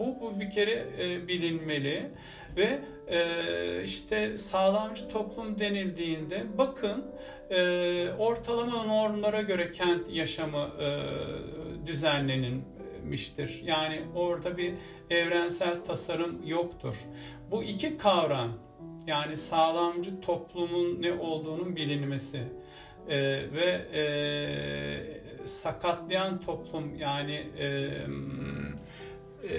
[0.00, 2.10] bu, bu bir kere e, bilinmeli
[2.56, 2.78] ve
[3.08, 7.04] e, işte sağlamcı toplum denildiğinde bakın
[7.50, 10.86] e, ortalama normlara göre kent yaşamı e,
[13.02, 13.62] düzenlenilmiştir.
[13.64, 14.74] Yani orada bir
[15.10, 16.94] evrensel tasarım yoktur.
[17.50, 18.50] Bu iki kavram
[19.06, 22.42] yani sağlamcı toplumun ne olduğunun bilinmesi
[23.08, 23.18] e,
[23.52, 27.66] ve e, sakatlayan toplum yani e,
[29.48, 29.56] e,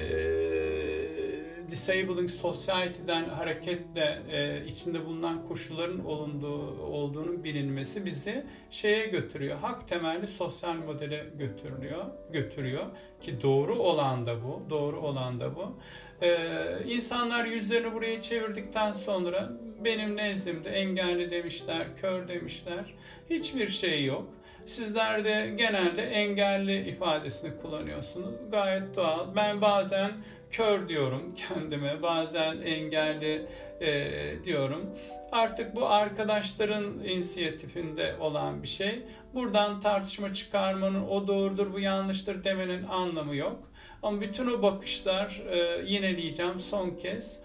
[1.72, 9.57] disabling society'den hareketle e, içinde bulunan koşulların olunduğu olduğunun bilinmesi bizi şeye götürüyor.
[9.57, 12.86] Hak temelli sosyal modele götürüyor, götürüyor
[13.22, 15.78] ki doğru olan da bu, doğru olan da bu.
[16.22, 19.49] Ee, insanlar yüzlerini buraya çevirdikten sonra
[19.86, 22.93] benim nezdimde engelli demişler, kör demişler.
[23.30, 24.28] Hiçbir şey yok.
[24.66, 28.36] Sizler de genelde engelli ifadesini kullanıyorsunuz.
[28.51, 29.36] Gayet doğal.
[29.36, 30.11] Ben bazen
[30.54, 33.45] kör diyorum kendime, bazen engelli
[33.82, 34.89] e, diyorum.
[35.32, 39.04] Artık bu arkadaşların inisiyatifinde olan bir şey.
[39.34, 43.60] Buradan tartışma çıkarmanın o doğrudur, bu yanlıştır demenin anlamı yok.
[44.04, 47.39] Ama bütün o bakışlar e, yineleyeceğim son kez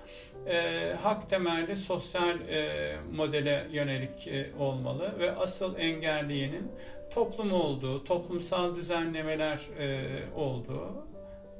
[0.46, 6.72] e, hak temelli sosyal e, modele yönelik e, olmalı ve asıl engelliyenin
[7.14, 10.06] toplum olduğu, toplumsal düzenlemeler e,
[10.36, 11.07] olduğu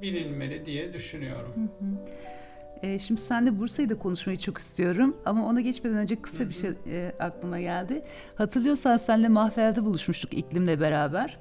[0.01, 1.53] bilinmeli diye düşünüyorum.
[1.55, 1.89] Hı hı.
[2.83, 6.69] E, şimdi senle Bursa'yı da konuşmayı çok istiyorum ama ona geçmeden önce kısa bir şey
[6.87, 8.01] e, aklıma geldi.
[8.35, 11.37] Hatırlıyorsan senle Mahfel'de buluşmuştuk iklimle beraber.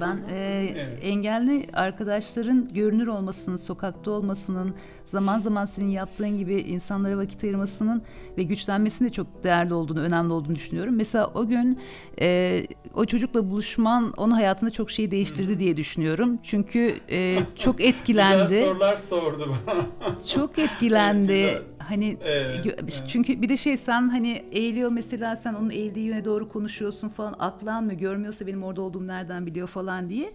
[0.00, 0.98] Ben e, evet.
[1.02, 4.74] engelli arkadaşların görünür olmasının, sokakta olmasının,
[5.04, 8.02] zaman zaman senin yaptığın gibi insanlara vakit ayırmasının
[8.38, 10.94] ve güçlenmesinin de çok değerli olduğunu, önemli olduğunu düşünüyorum.
[10.96, 11.78] Mesela o gün
[12.20, 16.38] e, o çocukla buluşman onun hayatında çok şey değiştirdi diye düşünüyorum.
[16.42, 18.42] Çünkü e, çok etkilendi.
[18.42, 19.86] Güzel sorular sordu bana.
[20.34, 21.32] çok etkilendi.
[21.32, 23.04] Evet, Hani evet, evet.
[23.08, 27.34] çünkü bir de şey sen hani eğiliyor mesela sen onun eğildiği yöne doğru konuşuyorsun falan
[27.38, 30.32] aklanmıyor görmüyorsa benim orada olduğumu nereden biliyor falan diye.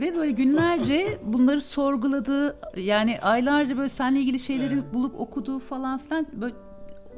[0.00, 2.56] Ve böyle günlerce bunları sorguladı.
[2.76, 4.94] Yani aylarca böyle seninle ilgili şeyleri evet.
[4.94, 6.54] bulup okuduğu falan filan böyle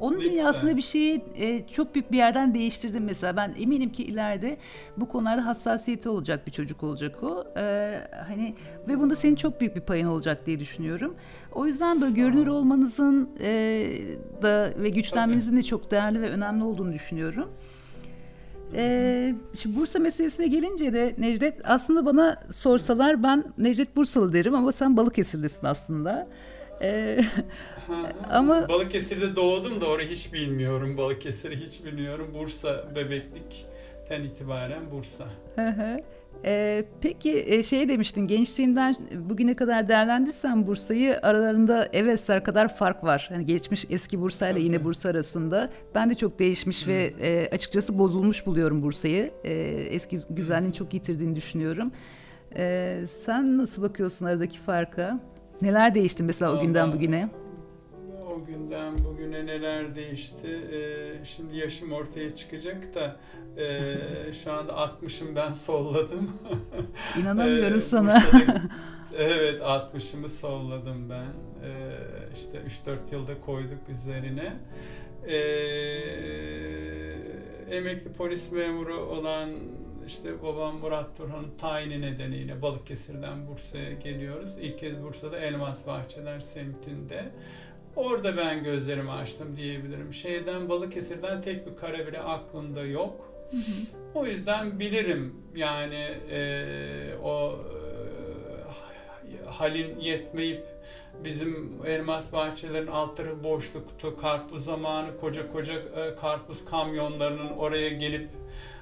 [0.01, 3.37] onun ne dünyasında bir şeyi e, çok büyük bir yerden değiştirdim mesela.
[3.37, 4.57] Ben eminim ki ileride
[4.97, 7.45] bu konularda hassasiyeti olacak bir çocuk olacak o.
[7.57, 7.95] E,
[8.29, 8.55] hani
[8.89, 11.15] ve bunda senin çok büyük bir payın olacak diye düşünüyorum.
[11.53, 13.51] O yüzden böyle görünür olmanızın e,
[14.43, 17.49] da ve güçlenmenizin de çok değerli ve önemli olduğunu düşünüyorum.
[18.75, 24.73] Ee, şimdi Bursa meselesine gelince de Necdet aslında bana sorsalar ben Necdet Bursalı derim ama
[24.73, 26.29] sen Balıkesirlisin aslında.
[26.83, 27.21] Ee,
[28.31, 30.97] ama Balıkesir'de doğdum da orayı hiç bilmiyorum.
[30.97, 32.35] Balıkesir'i hiç bilmiyorum.
[32.35, 35.25] Bursa bebeklikten itibaren Bursa.
[36.45, 43.29] Ee, peki e, şey demiştin gençliğimden bugüne kadar değerlendirsen Bursa'yı aralarında Everestler kadar fark var.
[43.33, 45.71] Hani geçmiş eski Bursa ile yine Bursa arasında.
[45.95, 46.93] Ben de çok değişmiş hmm.
[46.93, 49.31] ve e, açıkçası bozulmuş buluyorum Bursa'yı.
[49.45, 49.53] E,
[49.91, 51.93] eski güzelliğini çok yitirdiğini düşünüyorum.
[52.57, 55.21] E, sen nasıl bakıyorsun aradaki farka?
[55.63, 57.29] Neler değişti mesela o günden bugüne?
[58.29, 60.49] O günden bugüne neler değişti?
[60.49, 63.17] Ee, şimdi yaşım ortaya çıkacak da
[63.57, 66.33] e, şu anda 60'ım ben solladım.
[67.21, 68.23] İnanamıyorum ee, sana.
[69.17, 71.33] evet 60'ımı solladım ben.
[71.65, 71.97] Ee,
[72.35, 74.57] işte 3-4 yılda koyduk üzerine.
[75.27, 75.37] Ee,
[77.71, 79.51] emekli polis memuru olan
[80.07, 84.59] işte babam Murat Turhan'ın tayini nedeniyle Balıkesir'den Bursa'ya geliyoruz.
[84.61, 87.25] İlk kez Bursa'da Elmas Bahçeler semtinde.
[87.99, 90.15] Orada ben gözlerimi açtım diyebilirim.
[90.15, 93.33] Şeyden Balıkesir'den tek bir kare bile aklımda yok.
[94.15, 97.59] O yüzden bilirim yani e, o
[99.45, 100.65] e, halin yetmeyip
[101.25, 104.17] bizim elmas bahçelerin altları boşluktu.
[104.17, 108.31] Karpuz zamanı koca koca e, karpuz kamyonlarının oraya gelip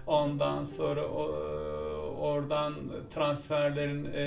[0.07, 1.23] Ondan sonra o,
[2.21, 2.75] oradan
[3.15, 4.23] transferlerin e,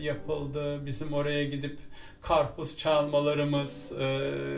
[0.00, 1.78] yapıldığı, bizim oraya gidip
[2.22, 4.06] karpuz çalmalarımız e,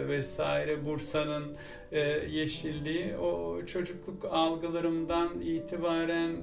[0.09, 1.57] vesaire Bursa'nın
[1.93, 2.01] e,
[2.31, 6.37] yeşilliği o çocukluk algılarımdan itibaren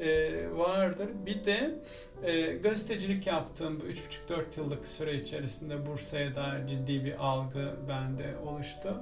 [0.00, 1.08] e, vardır.
[1.26, 1.74] Bir de
[2.22, 8.96] e, gazetecilik yaptığım bu 3,5-4 yıllık süre içerisinde Bursa'ya dair ciddi bir algı bende oluştu.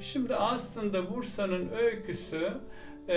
[0.00, 2.52] Şimdi aslında Bursa'nın öyküsü
[3.08, 3.16] e,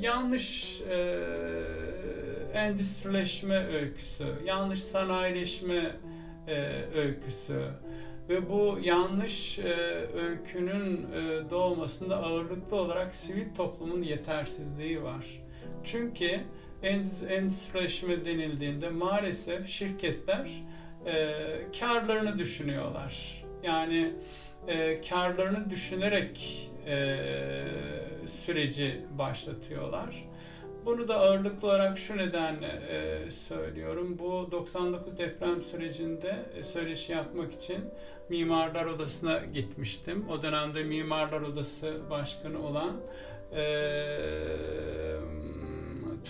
[0.00, 1.18] yanlış e,
[2.54, 5.96] endüstrileşme öyküsü, yanlış sanayileşme
[6.48, 7.70] e, öyküsü
[8.28, 9.74] ve bu yanlış e,
[10.14, 15.26] öykünün e, doğmasında ağırlıklı olarak sivil toplumun yetersizliği var.
[15.84, 16.40] Çünkü
[17.28, 20.50] endüstrileşme denildiğinde maalesef şirketler
[21.06, 21.34] e,
[21.80, 23.44] karlarını düşünüyorlar.
[23.62, 24.12] Yani
[24.68, 27.16] e, karlarını düşünerek e,
[28.26, 30.27] süreci başlatıyorlar.
[30.88, 34.18] Bunu da ağırlıklı olarak şu nedenle e, söylüyorum.
[34.18, 37.84] Bu 99 deprem sürecinde e, söyleşi yapmak için
[38.28, 40.28] Mimarlar Odası'na gitmiştim.
[40.28, 42.96] O dönemde Mimarlar Odası Başkanı olan
[43.56, 43.64] e,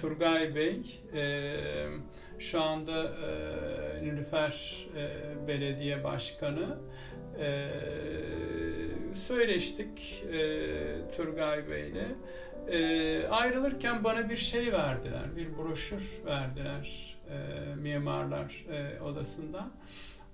[0.00, 1.56] Turgay Bey e,
[2.38, 5.08] şu anda e, Nilüfer e,
[5.48, 6.78] Belediye Başkanı
[7.40, 7.68] e,
[9.14, 10.36] söyleştik e,
[11.16, 12.06] Turgay Bey'le.
[12.70, 19.70] E, ayrılırken bana bir şey verdiler, bir broşür verdiler e, mimarlar e, odasından.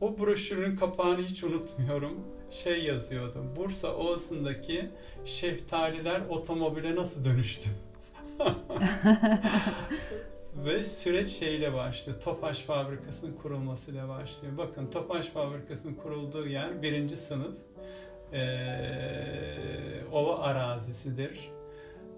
[0.01, 2.21] O broşürün kapağını hiç unutmuyorum.
[2.51, 3.45] Şey yazıyordu.
[3.57, 4.91] Bursa Ovası'ndaki
[5.25, 7.71] şeftaliler otomobile nasıl dönüştü?
[10.57, 12.21] Ve süreç şeyle başlıyor.
[12.21, 14.59] Topaş fabrikasının kurulmasıyla başlıyor.
[14.59, 17.55] Bakın Topaş fabrikasının kurulduğu yer birinci sınıf
[18.33, 18.43] e,
[20.13, 21.51] ova arazisidir.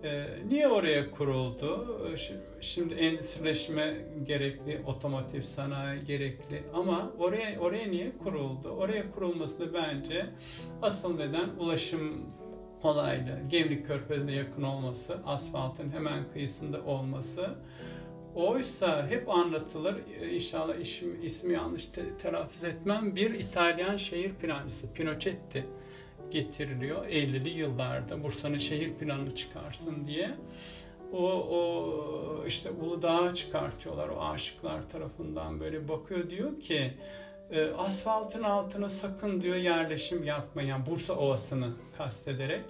[0.05, 1.99] E, niye oraya kuruldu?
[2.61, 8.69] Şimdi endüstrileşme gerekli, otomotiv sanayi gerekli ama oraya oraya niye kuruldu?
[8.69, 10.27] Oraya kurulmasında bence
[10.83, 12.23] asıl neden ulaşım
[12.83, 17.51] kolaylı, Gemlik Körfezi'ne yakın olması, asfaltın hemen kıyısında olması.
[18.35, 19.97] Oysa hep anlatılır,
[20.33, 25.67] inşallah işim, ismi yanlış te, telaffuz etmem, bir İtalyan şehir plancısı Pinochetti
[26.31, 30.31] getiriliyor 50'li yıllarda Bursa'nın şehir planını çıkarsın diye.
[31.13, 36.95] O, o işte Uludağ'a çıkartıyorlar o aşıklar tarafından böyle bakıyor diyor ki
[37.51, 42.65] e, asfaltın altına sakın diyor yerleşim yapmayın yani Bursa Ovası'nı kastederek.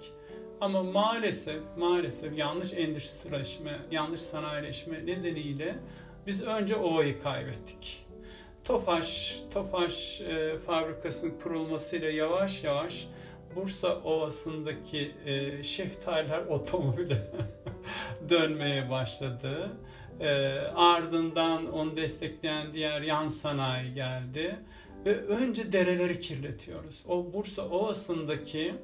[0.61, 5.75] Ama maalesef maalesef yanlış endüstrileşme, yanlış sanayileşme nedeniyle
[6.27, 8.05] biz önce ovayı kaybettik.
[8.63, 13.07] Tofaş, Tofaş e, fabrikasının kurulmasıyla yavaş yavaş
[13.57, 17.17] Bursa Ovası'ndaki e, şeftaliler otomobile
[18.29, 19.69] dönmeye başladı.
[20.19, 20.27] E,
[20.75, 24.55] ardından onu destekleyen diğer yan sanayi geldi.
[25.05, 27.03] Ve önce dereleri kirletiyoruz.
[27.07, 28.75] O Bursa Ovası'ndaki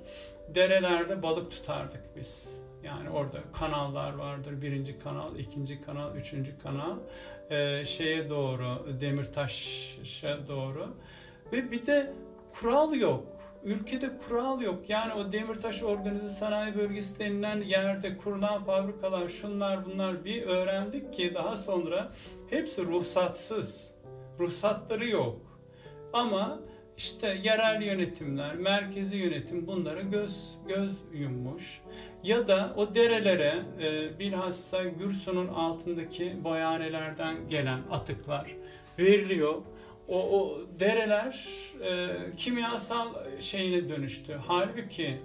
[0.55, 2.63] derelerde balık tutardık biz.
[2.83, 4.61] Yani orada kanallar vardır.
[4.61, 6.97] Birinci kanal, ikinci kanal, üçüncü kanal.
[7.49, 10.87] Ee, şeye doğru, Demirtaş'a doğru.
[11.51, 12.13] Ve bir de
[12.53, 13.32] kural yok.
[13.63, 14.89] Ülkede kural yok.
[14.89, 21.31] Yani o Demirtaş Organize Sanayi Bölgesi denilen yerde kurulan fabrikalar, şunlar bunlar bir öğrendik ki
[21.35, 22.11] daha sonra
[22.49, 23.95] hepsi ruhsatsız.
[24.39, 25.59] Ruhsatları yok.
[26.13, 26.59] Ama
[26.97, 31.81] işte yerel yönetimler, merkezi yönetim bunlara göz göz yummuş.
[32.23, 38.55] Ya da o derelere e, bilhassa Gürsu'nun altındaki boyanelerden gelen atıklar
[38.99, 39.61] veriliyor.
[40.07, 41.47] O, o dereler
[41.81, 43.07] e, kimyasal
[43.39, 44.39] şeyine dönüştü.
[44.47, 45.19] Halbuki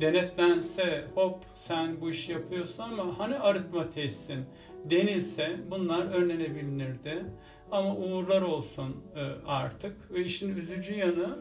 [0.00, 4.44] denetlense hop sen bu işi yapıyorsun ama hani arıtma tesisin
[4.84, 7.24] denilse bunlar önlenebilirdi.
[7.70, 10.12] Ama uğurlar olsun e, artık.
[10.12, 11.38] Ve işin üzücü yanı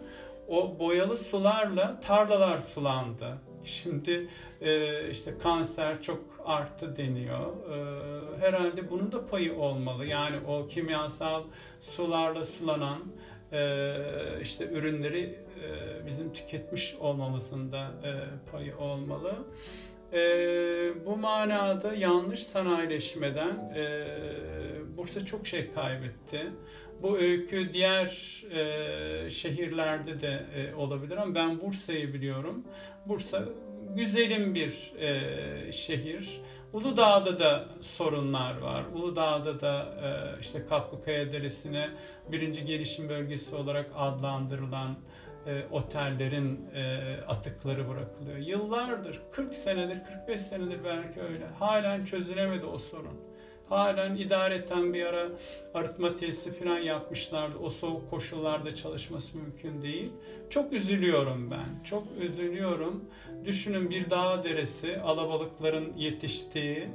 [0.48, 3.38] o boyalı sularla tarlalar sulandı.
[3.66, 4.28] Şimdi
[4.62, 7.40] e, işte kanser çok arttı deniyor.
[7.40, 10.06] E, herhalde bunun da payı olmalı.
[10.06, 11.44] Yani o kimyasal
[11.80, 13.00] sularla sulanan
[14.42, 15.40] işte ürünleri
[16.08, 17.92] bizim tüketmiş olmamızın da
[18.52, 19.36] payı olmalı.
[21.06, 23.76] bu manada yanlış sanayileşmeden
[24.98, 26.52] Bursa çok şey kaybetti.
[27.06, 28.06] Bu öykü diğer
[28.52, 32.64] e, şehirlerde de e, olabilir ama ben Bursa'yı biliyorum.
[33.06, 33.44] Bursa
[33.96, 36.42] güzelim bir e, şehir.
[36.74, 38.84] Uludağ'da da sorunlar var.
[38.96, 41.90] Uludağ'da da e, işte Kaplıkaya Deresi'ne
[42.32, 44.96] birinci gelişim bölgesi olarak adlandırılan
[45.48, 48.38] e, otellerin e, atıkları bırakılıyor.
[48.38, 51.46] Yıllardır, 40 senedir, 45 senedir belki öyle.
[51.60, 53.35] Halen çözülemedi o sorun.
[53.70, 55.30] Halen idareten bir ara
[55.74, 57.58] arıtma tesisi falan yapmışlardı.
[57.58, 60.12] O soğuk koşullarda çalışması mümkün değil.
[60.50, 61.84] Çok üzülüyorum ben.
[61.84, 63.06] Çok üzülüyorum.
[63.46, 66.88] Düşünün bir dağ deresi, alabalıkların yetiştiği,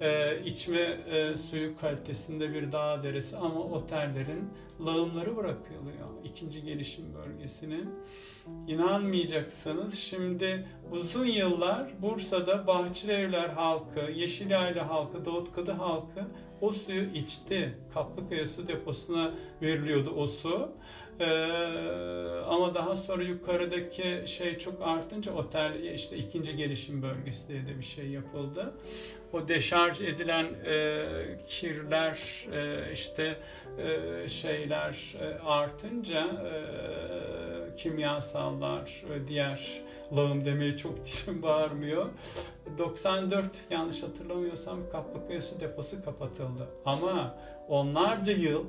[0.00, 4.50] e, içme e, suyu kalitesinde bir dağ deresi ama otellerin
[4.86, 7.90] lağımları bırakılıyor ikinci gelişim bölgesinin.
[8.66, 16.20] İnanmayacaksınız şimdi uzun yıllar Bursa'da Bahçelievler halkı, Yeşilaylı halkı, Davutkadı halkı
[16.60, 17.78] o suyu içti.
[17.94, 19.30] Kaplıkaya su deposuna
[19.62, 20.68] veriliyordu o su.
[21.20, 21.24] Ee,
[22.48, 27.84] ama daha sonra yukarıdaki şey çok artınca otel işte ikinci gelişim bölgesi diye de bir
[27.84, 28.74] şey yapıldı.
[29.34, 31.04] O deşarj edilen e,
[31.46, 33.38] kirler e, işte
[33.78, 39.82] e, şeyler e, artınca e, kimyasallar ve diğer
[40.16, 42.06] lağım demeye çok dilim bağırmıyor.
[42.78, 46.68] 94 yanlış hatırlamıyorsam Kaplıkaya su deposu kapatıldı.
[46.84, 48.64] Ama onlarca yıl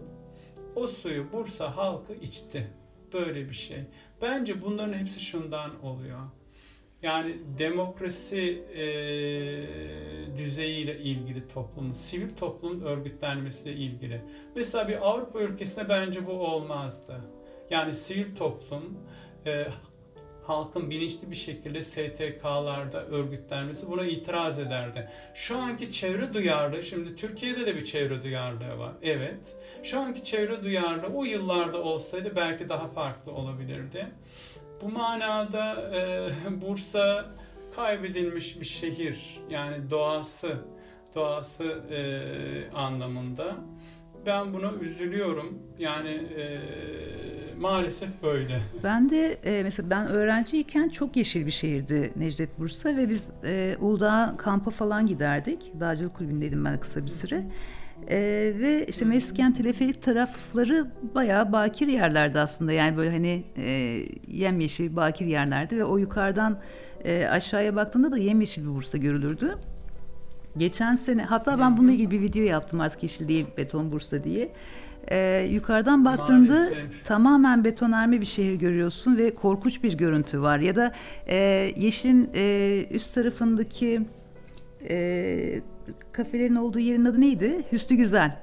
[0.76, 2.68] o suyu Bursa halkı içti.
[3.14, 3.84] Böyle bir şey.
[4.22, 6.20] Bence bunların hepsi şundan oluyor.
[7.06, 8.86] Yani demokrasi e,
[10.38, 14.22] düzeyiyle ilgili toplumun, sivil toplumun örgütlenmesiyle ilgili.
[14.56, 17.22] Mesela bir Avrupa ülkesinde bence bu olmazdı.
[17.70, 18.98] Yani sivil toplum
[19.46, 19.68] e,
[20.44, 25.10] halkın bilinçli bir şekilde STK'larda örgütlenmesi buna itiraz ederdi.
[25.34, 28.94] Şu anki çevre duyarlı, şimdi Türkiye'de de bir çevre duyarlılığı var.
[29.02, 29.56] Evet.
[29.84, 34.08] Şu anki çevre duyarlı o yıllarda olsaydı belki daha farklı olabilirdi.
[34.82, 36.30] Bu manada e,
[36.62, 37.26] Bursa
[37.76, 39.40] kaybedilmiş bir şehir.
[39.50, 40.56] Yani doğası,
[41.16, 43.56] doğası e, anlamında.
[44.26, 45.60] Ben buna üzülüyorum.
[45.80, 46.62] Yani e,
[47.60, 48.62] maalesef böyle.
[48.84, 53.78] Ben de e, mesela ben öğrenciyken çok yeşil bir şehirdi Necdet Bursa ve biz e,
[53.80, 55.72] Uludağ kampa falan giderdik.
[55.80, 57.44] Dağcılık kulübündeydim ben kısa bir süre.
[58.10, 63.72] Ee, ve işte mesken teleferik tarafları bayağı bakir yerlerdi aslında yani böyle hani e,
[64.28, 66.60] yemyeşil bakir yerlerdi ve o yukarıdan
[67.04, 69.58] e, aşağıya baktığında da yemyeşil bir Bursa görülürdü.
[70.58, 74.52] Geçen sene hatta ben bununla ilgili bir video yaptım artık yeşil değil beton Bursa diye.
[75.12, 77.06] Ee, yukarıdan baktığında Maalesef.
[77.06, 80.60] tamamen betonarme bir şehir görüyorsun ve korkunç bir görüntü var.
[80.60, 80.92] Ya da
[81.28, 81.36] e,
[81.78, 84.02] yeşilin e, üst tarafındaki
[84.90, 85.62] e,
[86.12, 87.66] kafelerin olduğu yerin adı neydi?
[87.72, 88.40] Hüsnü Güzel.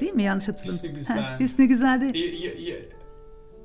[0.00, 0.22] Değil mi?
[0.22, 0.88] Yanlış hatırlamıyorum.
[0.90, 1.22] Hüsnü Güzel.
[1.22, 2.18] Ha, Hüsnü Güzel'de.
[2.18, 2.88] Ye, ye, ye,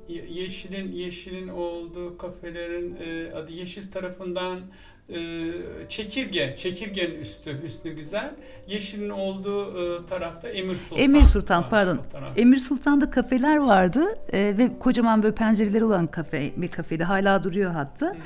[0.08, 4.60] yeşilin yeşilin olduğu kafelerin e, adı Yeşil tarafından
[5.08, 5.52] e,
[5.88, 8.30] çekirge, çekirgenin üstü Hüsnü Güzel.
[8.66, 10.98] Yeşilin olduğu e, tarafta Emir Sultan.
[10.98, 11.98] Emir Sultan pardon.
[12.36, 17.72] Emir Sultan'da kafeler vardı e, ve kocaman böyle pencereleri olan kafe bir kafede hala duruyor
[17.72, 18.16] hatta.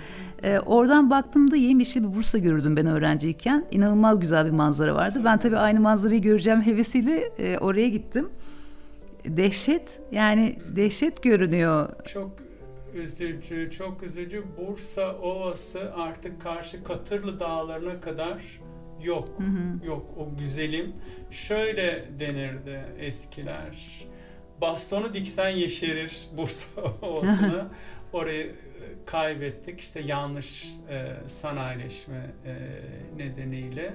[0.42, 3.64] E, oradan baktığımda yemyeşil bir Bursa görürdüm ben öğrenciyken.
[3.70, 5.20] İnanılmaz güzel bir manzara vardı.
[5.24, 8.28] Ben tabii aynı manzarayı göreceğim hevesiyle e, oraya gittim.
[9.24, 11.88] Dehşet yani dehşet görünüyor.
[12.12, 12.30] Çok
[12.94, 14.44] üzücü, çok üzücü.
[14.58, 18.60] Bursa Ovası artık karşı Katırlı Dağları'na kadar
[19.02, 19.28] yok.
[19.38, 19.86] Hı hı.
[19.86, 20.92] Yok o güzelim.
[21.30, 24.06] Şöyle denirdi eskiler.
[24.60, 27.68] Bastonu diksen yeşerir Bursa Ovası'na.
[28.12, 28.54] Orayı e,
[29.06, 29.80] kaybettik.
[29.80, 32.54] İşte yanlış e, sanayileşme e,
[33.16, 33.94] nedeniyle.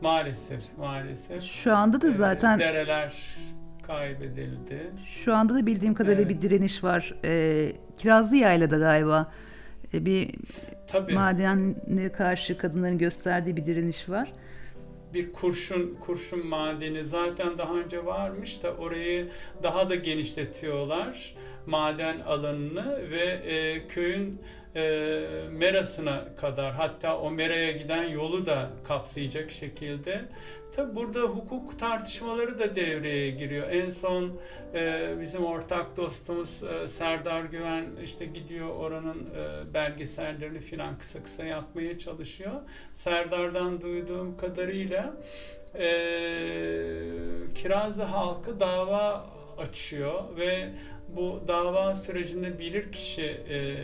[0.00, 1.42] Maalesef, maalesef.
[1.42, 3.36] Şu anda da e, zaten e, dereler
[3.82, 4.90] kaybedildi.
[5.04, 6.42] Şu anda da bildiğim kadarıyla evet.
[6.42, 7.14] bir direniş var.
[7.24, 9.32] E, Kirazlı Yayla'da galiba
[9.94, 10.30] e, bir
[10.86, 11.14] Tabii.
[11.14, 14.32] madenle karşı kadınların gösterdiği bir direniş var.
[15.14, 19.28] Bir kurşun kurşun madeni zaten daha önce varmış da orayı
[19.62, 21.34] daha da genişletiyorlar
[21.66, 24.40] maden alanını ve e, köyün
[24.76, 24.80] e,
[25.50, 30.24] merasına kadar hatta o meraya giden yolu da kapsayacak şekilde
[30.76, 33.68] Tabi burada hukuk tartışmaları da devreye giriyor.
[33.70, 34.40] En son
[34.74, 41.44] e, bizim ortak dostumuz e, Serdar Güven işte gidiyor oranın e, belgesellerini filan kısa kısa
[41.44, 42.52] yapmaya çalışıyor.
[42.92, 45.16] Serdar'dan duyduğum kadarıyla
[45.74, 45.88] e,
[47.54, 49.26] Kirazlı halkı dava
[49.58, 50.68] açıyor ve
[51.08, 53.76] bu dava sürecinde bilirkişi e,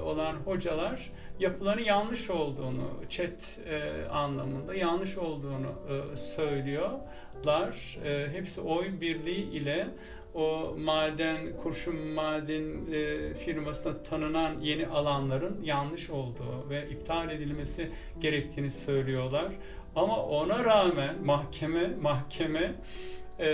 [0.00, 1.10] olan hocalar
[1.40, 7.98] yapılanın yanlış olduğunu, chat e, anlamında yanlış olduğunu e, söylüyorlar.
[8.04, 9.86] E, hepsi oy birliği ile
[10.34, 18.70] o maden, kurşun maden e, firmasına tanınan yeni alanların yanlış olduğu ve iptal edilmesi gerektiğini
[18.70, 19.52] söylüyorlar.
[19.96, 22.74] Ama ona rağmen mahkeme mahkeme
[23.38, 23.46] e,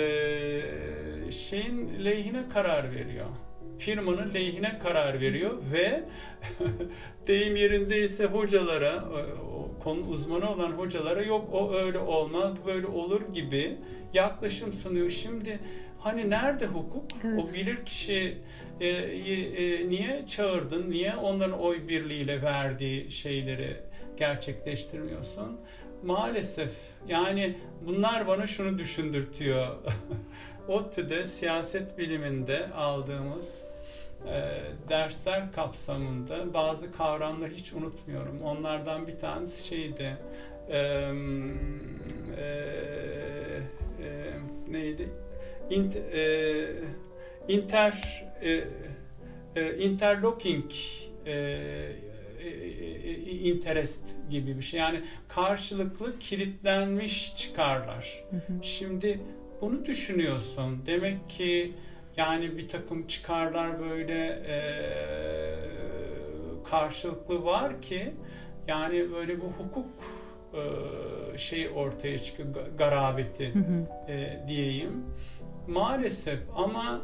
[1.30, 3.26] şeyin lehine karar veriyor
[3.84, 6.02] firmanın lehine karar veriyor ve
[7.26, 9.04] deyim yerindeyse hocalara,
[9.54, 13.76] o konu uzmanı olan hocalara yok o öyle olmaz, böyle olur gibi
[14.14, 15.10] yaklaşım sunuyor.
[15.10, 15.58] Şimdi
[15.98, 17.04] hani nerede hukuk?
[17.24, 17.44] Evet.
[17.44, 18.38] O bilir kişi
[18.80, 23.76] e, e, niye çağırdın, niye onların oy birliğiyle verdiği şeyleri
[24.16, 25.60] gerçekleştirmiyorsun?
[26.04, 26.70] Maalesef
[27.08, 27.56] yani
[27.86, 29.66] bunlar bana şunu düşündürtüyor.
[30.68, 33.71] ODTÜ'de siyaset biliminde aldığımız
[34.28, 38.42] e, dersler kapsamında bazı kavramları hiç unutmuyorum.
[38.42, 40.16] Onlardan bir tanesi şeydi.
[40.68, 41.12] E, e,
[44.02, 44.32] e,
[44.68, 45.08] neydi?
[45.70, 46.68] Int, e,
[47.48, 48.64] inter e,
[49.56, 50.72] e, interlocking
[51.26, 54.80] e, e, e, interest gibi bir şey.
[54.80, 58.24] Yani karşılıklı kilitlenmiş çıkarlar.
[58.30, 58.62] Hı hı.
[58.62, 59.20] Şimdi
[59.60, 60.82] bunu düşünüyorsun.
[60.86, 61.72] Demek ki
[62.16, 64.56] yani bir takım çıkarlar böyle e,
[66.70, 68.12] karşılıklı var ki
[68.68, 69.88] yani böyle bu hukuk
[70.54, 72.48] e, şey ortaya çıkıyor
[72.78, 74.12] garabeti hı hı.
[74.12, 75.04] E, diyeyim.
[75.68, 77.02] Maalesef ama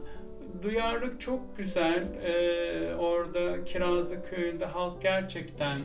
[0.62, 2.02] duyarlılık çok güzel.
[2.24, 5.80] E, orada Kirazlı köyünde halk gerçekten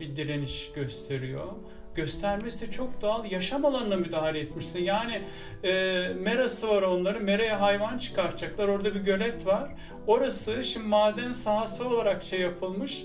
[0.00, 1.48] bir direniş gösteriyor
[1.94, 3.30] göstermesi de çok doğal.
[3.30, 4.84] Yaşam alanına müdahale etmişsin.
[4.84, 5.22] Yani
[5.64, 5.72] e,
[6.20, 7.22] merası var onların.
[7.22, 8.68] Meraya hayvan çıkartacaklar.
[8.68, 9.70] Orada bir gölet var.
[10.06, 13.04] Orası şimdi maden sahası olarak şey yapılmış.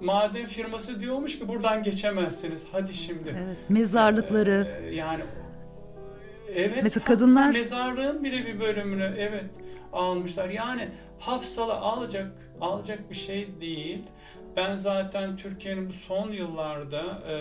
[0.00, 2.66] Maden firması diyormuş ki buradan geçemezsiniz.
[2.72, 3.36] Hadi şimdi.
[3.46, 4.80] Evet, mezarlıkları.
[4.84, 5.22] E, yani
[6.54, 6.80] evet.
[6.82, 9.44] Mesela kadınlar mezarlığın bile bir bölümünü evet
[9.92, 10.48] almışlar.
[10.48, 12.26] Yani hafsalı alacak
[12.60, 14.02] alacak bir şey değil.
[14.58, 17.36] Ben zaten Türkiye'nin bu son yıllarda e,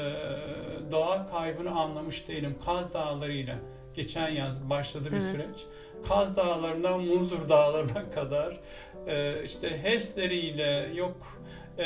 [0.91, 2.55] doğa kaybını anlamış değilim.
[2.65, 3.55] Kaz Dağları'yla
[3.93, 5.21] geçen yaz başladı bir evet.
[5.21, 5.65] süreç.
[6.07, 8.59] Kaz Dağları'ndan Muzur Dağları'na kadar
[9.07, 11.41] e, işte HES'leriyle yok
[11.77, 11.83] e,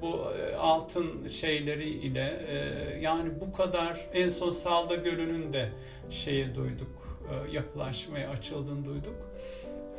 [0.00, 2.56] bu e, altın şeyleriyle e,
[3.00, 5.70] yani bu kadar en son Salda Gölü'nün de
[6.10, 9.30] şeyi duyduk e, yapılaşmaya açıldığını duyduk.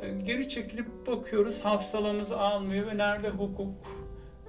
[0.02, 3.74] E, geri çekilip bakıyoruz hafsalamızı almıyor ve nerede hukuk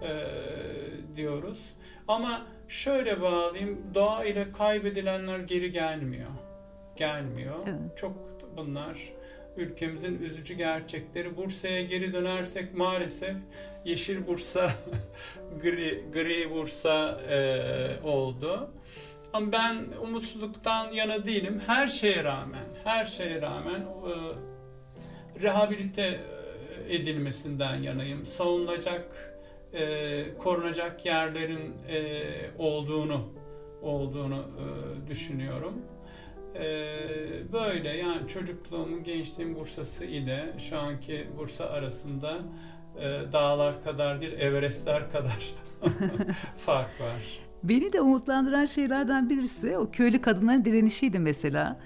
[0.01, 1.73] e, diyoruz.
[2.07, 3.81] Ama şöyle bağlayayım.
[3.93, 6.29] Doğa ile kaybedilenler geri gelmiyor.
[6.95, 7.55] Gelmiyor.
[7.67, 7.97] Evet.
[7.97, 8.13] Çok
[8.57, 8.97] bunlar
[9.57, 11.37] ülkemizin üzücü gerçekleri.
[11.37, 13.35] Bursa'ya geri dönersek maalesef
[13.85, 14.71] yeşil Bursa,
[15.61, 18.71] gri, gri Bursa e, oldu.
[19.33, 21.61] Ama ben umutsuzluktan yana değilim.
[21.67, 24.13] Her şeye rağmen, her şeye rağmen e,
[25.41, 26.19] rehabilite
[26.89, 28.25] edilmesinden yanayım.
[28.25, 29.28] Savunulacak,
[29.73, 32.23] e, korunacak yerlerin e,
[32.57, 33.39] olduğunu
[33.81, 35.73] olduğunu e, düşünüyorum.
[36.55, 36.61] E,
[37.53, 42.37] böyle yani çocukluğumun, gençliğim Bursa'sı ile şu anki Bursa arasında
[42.97, 43.01] e,
[43.31, 45.53] dağlar kadar değil, Everestler kadar
[46.57, 47.39] fark var.
[47.63, 51.79] Beni de umutlandıran şeylerden birisi o köylü kadınların direnişiydi mesela.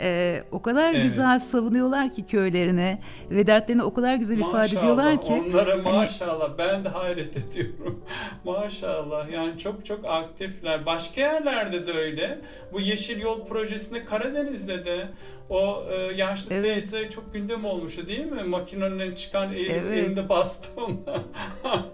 [0.00, 1.02] Ee, o kadar evet.
[1.02, 2.98] güzel savunuyorlar ki köylerine
[3.30, 5.44] ve dertlerini o kadar güzel maşallah, ifade ediyorlar ki.
[5.48, 6.58] Onlara hani maşallah hani...
[6.58, 8.04] ben de hayret ediyorum.
[8.44, 10.86] maşallah yani çok çok aktifler.
[10.86, 12.38] Başka yerlerde de öyle.
[12.72, 15.08] Bu Yeşil Yol projesinde Karadeniz'de de
[15.50, 16.64] o e, yaşlı evet.
[16.64, 18.42] teyze çok gündem olmuştu değil mi?
[18.42, 19.98] Makinenin çıkan el, evet.
[19.98, 21.24] elinde bastonla.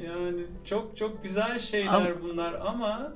[0.00, 2.22] yani çok çok güzel şeyler ama...
[2.22, 3.12] bunlar ama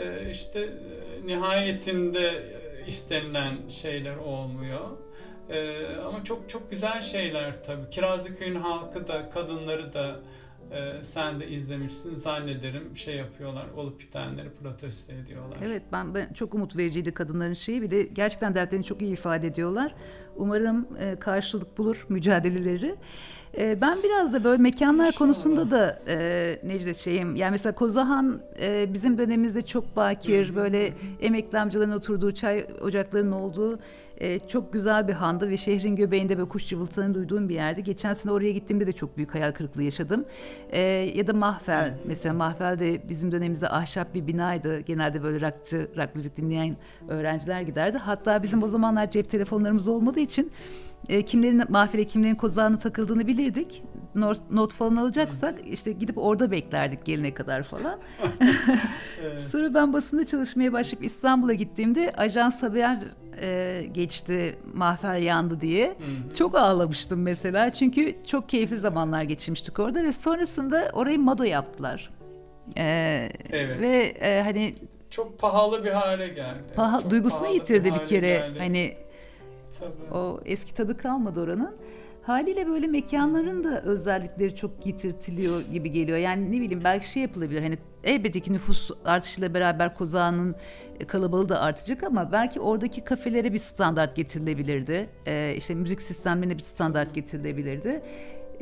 [0.00, 2.42] e, işte e, nihayetinde
[2.86, 4.90] istenilen şeyler olmuyor.
[5.48, 7.90] Ee, ama çok çok güzel şeyler tabii.
[7.90, 10.20] Kirazlıköy'ün halkı da, kadınları da
[10.72, 15.56] e, sen de izlemişsin zannederim şey yapıyorlar olup bitenleri protesto ediyorlar.
[15.62, 19.46] Evet ben, ben çok umut vericiydi kadınların şeyi bir de gerçekten dertlerini çok iyi ifade
[19.46, 19.94] ediyorlar.
[20.36, 22.96] Umarım e, karşılık bulur mücadeleleri.
[23.58, 25.18] E, ben biraz da böyle mekanlar İnşallah.
[25.18, 27.36] konusunda da e, Necdet şeyim.
[27.36, 30.56] Yani mesela Kozahan e, bizim dönemimizde çok bakir, Hı-hı.
[30.56, 33.78] böyle emekli amcaların oturduğu çay ocaklarının olduğu
[34.18, 37.82] e, çok güzel bir handı ve şehrin göbeğinde böyle kuş cıvıltılarını duyduğum bir yerdi.
[37.82, 40.24] Geçen sene oraya gittiğimde de çok büyük hayal kırıklığı yaşadım.
[40.70, 40.80] E,
[41.14, 41.98] ya da Mahfel Hı-hı.
[42.04, 44.80] mesela Mahfel de bizim dönemimizde ahşap bir binaydı.
[44.80, 46.76] Genelde böyle rockçı, rock müzik dinleyen
[47.08, 47.98] öğrenciler giderdi.
[47.98, 50.52] Hatta bizim o zamanlar cep telefonlarımız olmadığı için
[51.08, 53.82] e, kimlerin mahfile kimlerin kozağına takıldığını bilirdik.
[54.14, 57.98] Not, not falan alacaksak işte gidip orada beklerdik gelene kadar falan.
[59.22, 59.40] evet.
[59.42, 62.98] Sonra ben basında çalışmaya başlayıp İstanbul'a gittiğimde ajans haber
[63.40, 65.86] e, geçti mahfel yandı diye.
[65.86, 66.34] Hı-hı.
[66.34, 72.10] Çok ağlamıştım mesela çünkü çok keyifli zamanlar geçirmiştik orada ve sonrasında orayı Mado yaptılar.
[72.76, 73.80] Ee, evet.
[73.80, 74.74] Ve e, hani
[75.10, 76.62] çok pahalı bir hale geldi.
[76.76, 78.32] Paha, duygusunu yitirdi bir, bir kere.
[78.32, 78.58] Geldi.
[78.58, 78.96] Hani
[79.80, 80.14] Tabii.
[80.14, 81.74] O eski tadı kalmadı oranın.
[82.22, 86.18] Haliyle böyle mekanların da özellikleri çok yitirtiliyor gibi geliyor.
[86.18, 87.62] Yani ne bileyim belki şey yapılabilir.
[87.62, 90.56] Hani elbette ki nüfus artışıyla beraber Kozağı'nın
[91.06, 95.08] kalabalığı da artacak ama belki oradaki kafelere bir standart getirilebilirdi.
[95.26, 98.02] Ee, işte müzik sistemlerine bir standart getirilebilirdi.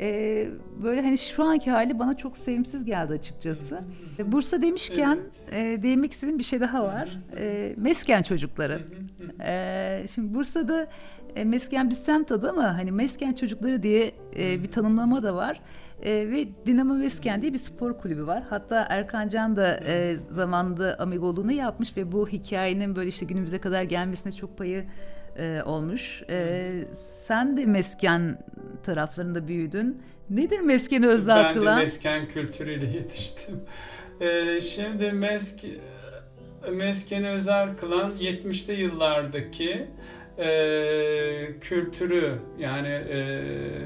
[0.03, 0.47] Ee,
[0.83, 3.79] böyle hani şu anki hali bana çok sevimsiz geldi açıkçası.
[4.25, 5.19] Bursa demişken
[5.51, 5.79] evet.
[5.79, 7.19] e, değinmek istediğim bir şey daha var.
[7.37, 8.81] E, mesken çocukları.
[9.45, 10.87] E, şimdi Bursa'da
[11.35, 15.61] e, mesken bir semt adı ama hani mesken çocukları diye e, bir tanımlama da var.
[16.01, 18.43] E, ve Dinamo Mesken diye bir spor kulübü var.
[18.49, 23.83] Hatta Erkan Can da e, zamanında amigoluğunu yapmış ve bu hikayenin böyle işte günümüze kadar
[23.83, 24.85] gelmesine çok payı
[25.37, 26.23] e, olmuş.
[26.29, 28.37] E, sen de mesken
[28.83, 30.01] taraflarında büyüdün.
[30.29, 31.67] Nedir meskeni özel ben kılan?
[31.67, 33.59] Ben de mesken kültürüyle yetiştim.
[34.21, 35.65] E, şimdi mesk
[36.71, 39.87] meskeni özel kılan 70'li yıllardaki
[40.37, 43.41] e, kültürü yani e,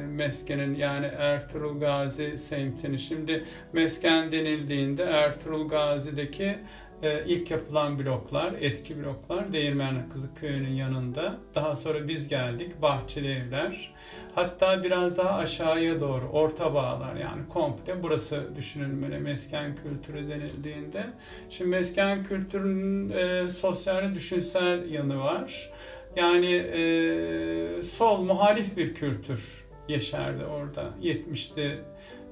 [0.08, 3.44] meskenin yani Ertuğrul Gazi semtini şimdi
[3.74, 6.58] mesken denildiğinde Ertuğrul Gazi'deki
[7.04, 11.38] e, ilk yapılan bloklar, eski bloklar Değirmenli Kızıkköy'ünün yanında.
[11.56, 13.94] Daha sonra biz geldik, bahçeli evler.
[14.36, 21.06] Hatta biraz daha aşağıya doğru, orta bağlar yani komple burası düşünülmeli mesken kültürü denildiğinde.
[21.50, 25.72] Şimdi mesken kültürünün e, sosyal düşünsel yanı var.
[26.16, 31.80] Yani e, sol muhalif bir kültür yaşardı orada 70'li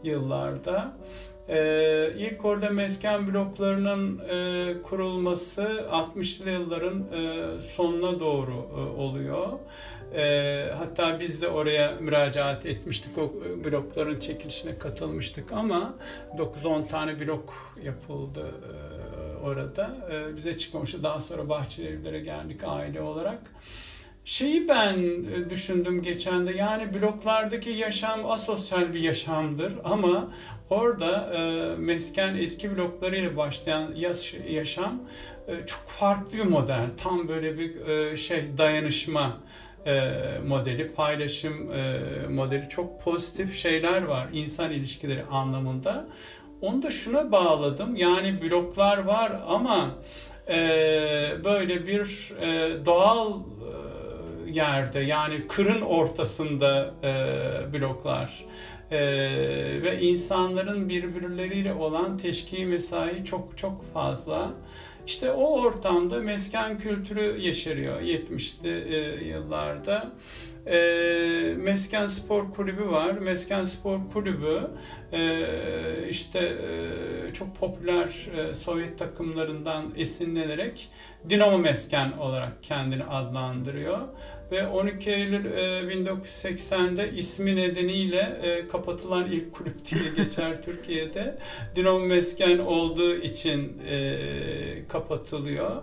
[0.03, 0.97] yıllarda.
[1.49, 9.47] Ee, ilk orada mesken bloklarının e, kurulması 60'lı yılların e, sonuna doğru e, oluyor.
[10.15, 13.17] E, hatta biz de oraya müracaat etmiştik.
[13.17, 13.33] O
[13.65, 15.95] blokların çekilişine katılmıştık ama
[16.63, 19.97] 9-10 tane blok yapıldı e, orada.
[20.11, 21.03] E, bize çıkmamıştı.
[21.03, 23.39] Daha sonra Bahçeli Evlere geldik aile olarak.
[24.25, 30.31] Şeyi ben e, düşündüm geçen de yani bloklardaki yaşam asosyal bir yaşamdır ama
[30.69, 35.01] orada e, mesken eski bloklarıyla başlayan yaş, yaşam
[35.47, 36.85] e, çok farklı bir model.
[36.97, 39.37] Tam böyle bir e, şey dayanışma
[39.85, 40.11] e,
[40.47, 46.07] modeli, paylaşım e, modeli çok pozitif şeyler var insan ilişkileri anlamında.
[46.61, 47.95] Onu da şuna bağladım.
[47.95, 49.91] Yani bloklar var ama
[50.47, 50.57] e,
[51.43, 58.45] böyle bir e, doğal e, yerde yani kırın ortasında e, bloklar
[58.91, 58.99] e,
[59.83, 64.53] ve insanların birbirleriyle olan teşki mesai çok çok fazla.
[65.07, 70.11] İşte o ortamda mesken kültürü yeşeriyor 70'li e, yıllarda.
[70.65, 70.77] E,
[71.57, 73.11] mesken Spor Kulübü var.
[73.11, 74.61] Mesken Spor Kulübü
[75.11, 80.89] e, işte e, çok popüler e, Sovyet takımlarından esinlenerek
[81.29, 83.99] Dinamo Mesken olarak kendini adlandırıyor
[84.51, 88.39] ve 12 Eylül 1980'de ismi nedeniyle
[88.71, 91.37] kapatılan ilk kulüp diye geçer Türkiye'de.
[91.75, 93.81] Dinamo Mesken olduğu için
[94.89, 95.81] kapatılıyor.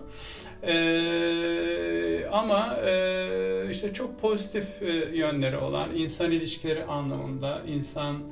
[0.62, 8.22] Ee, ama e, işte çok pozitif e, yönleri olan insan ilişkileri anlamında insan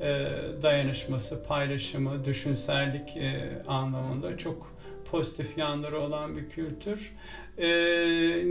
[0.00, 0.28] e,
[0.62, 4.72] dayanışması, paylaşımı, düşünsellik e, anlamında çok
[5.10, 7.12] pozitif yanları olan bir kültür.
[7.58, 7.68] E,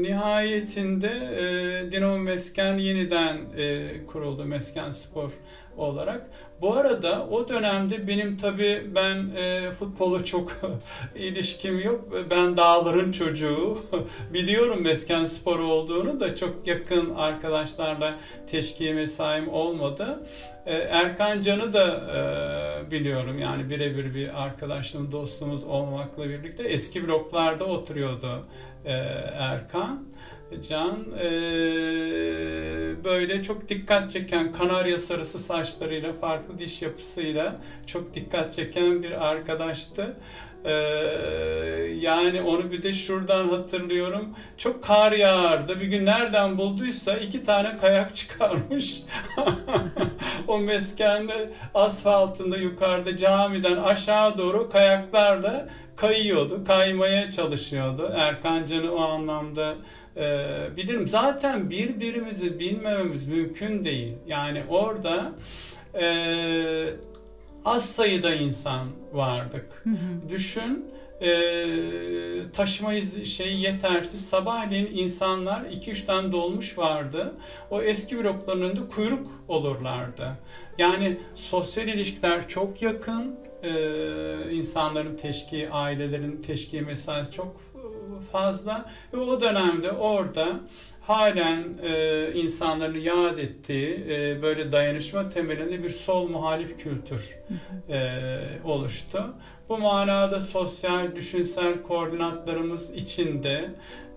[0.01, 5.31] nihayetinde e, Dinamo Mesken yeniden e, kuruldu Mesken Spor
[5.77, 6.29] olarak.
[6.61, 10.51] Bu arada o dönemde benim tabii ben e, futbola çok
[11.15, 12.05] ilişkim yok.
[12.29, 13.77] Ben dağların çocuğu.
[14.33, 18.15] Biliyorum mesken sporu olduğunu da çok yakın arkadaşlarla
[18.51, 20.19] teşkiye mesaim olmadı.
[20.65, 27.65] E, Erkan Can'ı da e, biliyorum yani birebir bir arkadaşlığım, dostluğumuz olmakla birlikte eski bloklarda
[27.65, 28.45] oturuyordu
[28.85, 28.91] e,
[29.39, 30.09] Erkan.
[30.69, 31.29] Can e,
[33.03, 37.55] böyle çok dikkat çeken kanarya sarısı saçlarıyla farklı diş yapısıyla
[37.87, 40.15] çok dikkat çeken bir arkadaştı.
[40.65, 40.71] Ee,
[41.99, 44.35] yani onu bir de şuradan hatırlıyorum.
[44.57, 45.79] Çok kar yağardı.
[45.79, 49.01] Bir gün nereden bulduysa iki tane kayak çıkarmış.
[50.47, 55.69] o meskende asfaltında yukarıda camiden aşağı doğru kayaklarla
[55.99, 56.63] kayıyordu.
[56.63, 58.11] Kaymaya çalışıyordu.
[58.15, 59.75] Erkan Can'ı o anlamda
[60.17, 60.21] e,
[60.77, 61.07] bilirim.
[61.07, 64.13] Zaten birbirimizi bilmememiz mümkün değil.
[64.27, 65.31] Yani orada
[65.93, 66.05] e,
[67.65, 69.81] az sayıda insan vardık.
[69.83, 70.29] Hı hı.
[70.29, 70.85] Düşün
[71.21, 71.31] e,
[72.51, 74.29] taşıma şeyi yetersiz.
[74.29, 77.33] Sabahleyin insanlar 2-3 tane dolmuş vardı.
[77.69, 80.31] O eski blokların önünde kuyruk olurlardı.
[80.77, 83.48] Yani sosyal ilişkiler çok yakın.
[83.63, 87.61] E, insanların teşki, ailelerin teşki mesaisi çok
[88.31, 90.59] fazla ve o dönemde orada
[91.01, 97.37] halen e, insanların yad ettiği e, böyle dayanışma temelinde bir sol muhalif kültür
[97.89, 98.19] e,
[98.63, 99.33] oluştu.
[99.69, 103.69] Bu manada sosyal, düşünsel koordinatlarımız içinde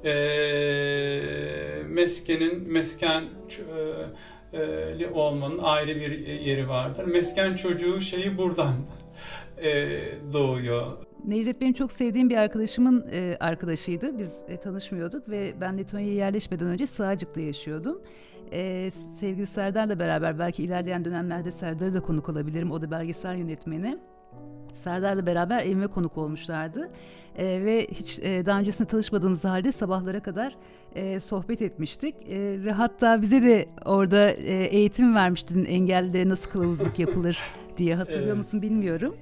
[0.05, 0.13] e,
[1.89, 3.25] meskenin, mesken
[4.53, 7.05] e, olmanın ayrı bir yeri vardır.
[7.05, 8.75] Mesken çocuğu şeyi buradan
[9.63, 10.01] e,
[10.33, 10.97] doğuyor.
[11.25, 14.19] Necdet benim çok sevdiğim bir arkadaşımın e, arkadaşıydı.
[14.19, 18.03] Biz e, tanışmıyorduk ve ben Letonya'ya yerleşmeden önce Sığacık'ta yaşıyordum.
[18.53, 18.91] E,
[19.21, 22.71] sevgili Serdar'la beraber belki ilerleyen dönemlerde Serdar'ı da konuk olabilirim.
[22.71, 23.99] O da belgesel yönetmeni.
[24.75, 26.91] Serdar'la beraber evime konuk olmuşlardı.
[27.37, 30.57] E, ve hiç e, daha öncesinde tanışmadığımız halde sabahlara kadar
[30.95, 32.15] e, sohbet etmiştik.
[32.29, 37.39] E, ve hatta bize de orada e, eğitim vermiştin engellilere nasıl kılavuzluk yapılır
[37.77, 38.37] diye hatırlıyor evet.
[38.37, 39.17] musun bilmiyorum.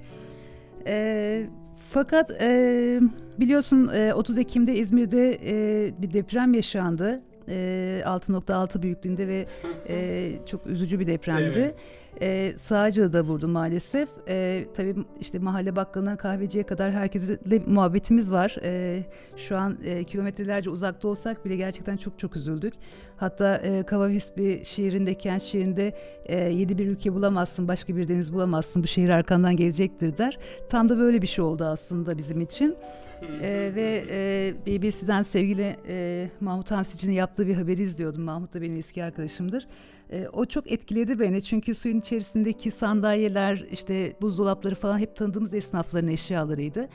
[0.87, 1.47] E,
[1.91, 3.01] fakat e,
[3.41, 7.21] biliyorsun e, 30 Ekim'de İzmir'de e, bir deprem yaşandı.
[7.49, 9.47] E, 6.6 büyüklüğünde ve
[9.89, 11.59] e, çok üzücü bir depremdi.
[11.59, 11.75] Evet.
[12.23, 14.09] E, Sağcığı da vurdu maalesef.
[14.29, 18.57] E, tabii işte mahalle bakkalından kahveciye kadar herkesle muhabbetimiz var.
[18.63, 19.03] E,
[19.37, 22.75] şu an e, kilometrelerce uzakta olsak bile gerçekten çok çok üzüldük.
[23.17, 25.95] Hatta e, Kavavis bir şiirinde, kent şiirinde
[26.25, 30.39] e, yedi bir ülke bulamazsın, başka bir deniz bulamazsın, bu şehir arkandan gelecektir der.
[30.69, 32.77] Tam da böyle bir şey oldu aslında bizim için.
[33.43, 38.23] ee, ve e, BBC'den sevgili e, Mahmut Hamsici'nin yaptığı bir haberi izliyordum.
[38.23, 39.67] Mahmut da benim eski arkadaşımdır.
[40.13, 46.09] E, o çok etkiledi beni çünkü suyun içerisindeki sandalyeler, işte buzdolapları falan hep tanıdığımız esnafların
[46.09, 46.89] eşyalarıydı.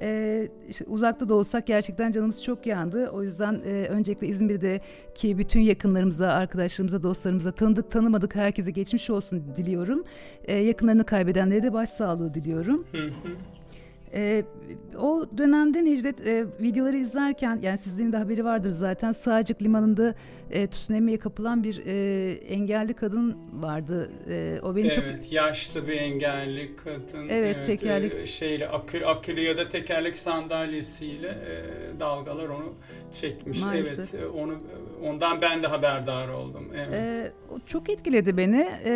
[0.00, 3.08] Ee, işte uzakta da olsak gerçekten canımız çok yandı.
[3.08, 10.04] O yüzden e, öncelikle İzmir'deki bütün yakınlarımıza, arkadaşlarımıza, dostlarımıza tanıdık tanımadık herkese geçmiş olsun diliyorum.
[10.44, 12.86] Ee, yakınlarını kaybedenlere de başsağlığı diliyorum.
[14.14, 14.44] E,
[14.98, 20.14] o dönemde Necdet e, videoları izlerken yani sizlerin de haberi vardır zaten Sağcık Limanı'nda
[20.50, 24.10] e, tsunami'ye kapılan bir e, engelli kadın vardı.
[24.28, 27.28] E, o beni evet, çok yaşlı bir engelli kadın.
[27.28, 32.74] Evet, tekerlek e, şeyle akül akülü ya da tekerlek sandalyesiyle e, dalgalar onu
[33.20, 33.62] çekmiş.
[33.62, 34.14] Maalesef.
[34.14, 34.58] Evet, e, onu
[35.04, 36.68] ondan ben de haberdar oldum.
[36.74, 36.94] Evet.
[36.94, 37.32] E,
[37.66, 38.92] çok etkiledi beni e,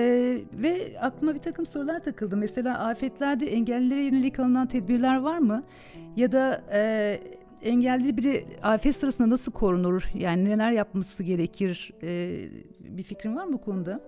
[0.53, 2.37] ve aklıma bir takım sorular takıldı.
[2.37, 5.65] Mesela afetlerde engellilere yönelik alınan tedbirler var mı?
[6.17, 7.21] Ya da e,
[7.63, 10.03] engelli biri afet sırasında nasıl korunur?
[10.15, 11.93] Yani neler yapması gerekir?
[12.03, 12.39] E,
[12.81, 14.01] bir fikrin var mı bu konuda?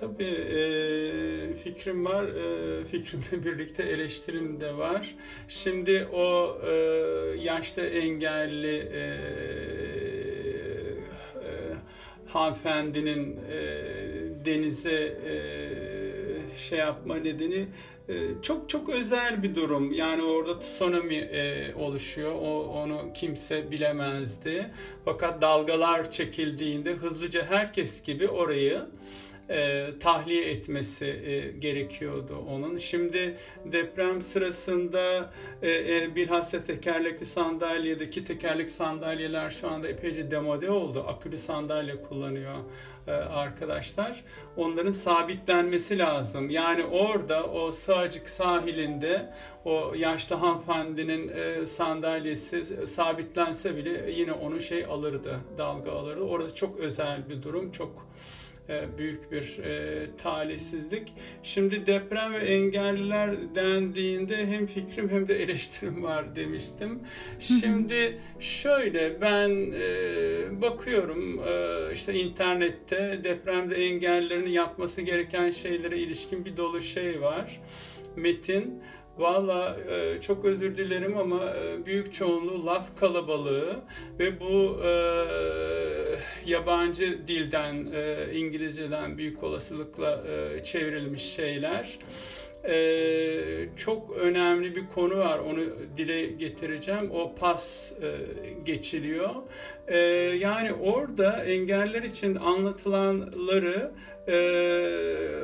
[0.00, 2.24] Tabii e, fikrim var.
[2.24, 5.14] E, fikrimle birlikte eleştirim de var.
[5.48, 6.72] Şimdi o e,
[7.38, 9.04] yaşta engelli e,
[12.36, 13.58] hanımefendinin e,
[14.44, 15.36] denize e,
[16.58, 17.66] şey yapma nedeni
[18.08, 19.92] e, çok çok özel bir durum.
[19.92, 22.32] Yani orada tsunami e, oluşuyor.
[22.32, 24.70] O onu kimse bilemezdi.
[25.04, 28.82] Fakat dalgalar çekildiğinde hızlıca herkes gibi orayı
[29.50, 32.78] e, tahliye etmesi e, gerekiyordu onun.
[32.78, 35.30] Şimdi deprem sırasında
[35.62, 41.04] e, e, bilhassa tekerlekli sandalyedeki tekerlek sandalyeler şu anda epeyce demode oldu.
[41.08, 42.54] Akülü sandalye kullanıyor
[43.06, 44.24] e, arkadaşlar.
[44.56, 46.50] Onların sabitlenmesi lazım.
[46.50, 49.32] Yani orada o Sığacık sahilinde
[49.64, 56.20] o yaşlı hanımefendinin e, sandalyesi sabitlense bile yine onu şey alırdı, dalga alırdı.
[56.20, 58.06] Orası çok özel bir durum, çok
[58.98, 61.12] büyük bir e, talihsizlik.
[61.42, 67.00] Şimdi deprem ve engelliler dendiğinde hem fikrim hem de eleştirim var demiştim.
[67.40, 76.56] Şimdi şöyle ben e, bakıyorum e, işte internette depremde engellilerin yapması gereken şeylere ilişkin bir
[76.56, 77.60] dolu şey var.
[78.16, 78.82] Metin
[79.18, 83.76] Valla e, çok özür dilerim ama e, büyük çoğunluğu laf kalabalığı
[84.18, 84.92] ve bu e,
[86.46, 87.74] yabancı dilden,
[88.32, 90.22] İngilizceden büyük olasılıkla
[90.64, 91.98] çevrilmiş şeyler.
[92.68, 95.60] Ee, çok önemli bir konu var onu
[95.96, 98.14] dile getireceğim o pas e,
[98.64, 99.30] geçiliyor
[99.88, 99.96] ee,
[100.40, 103.90] yani orada engeller için anlatılanları
[104.28, 104.34] e,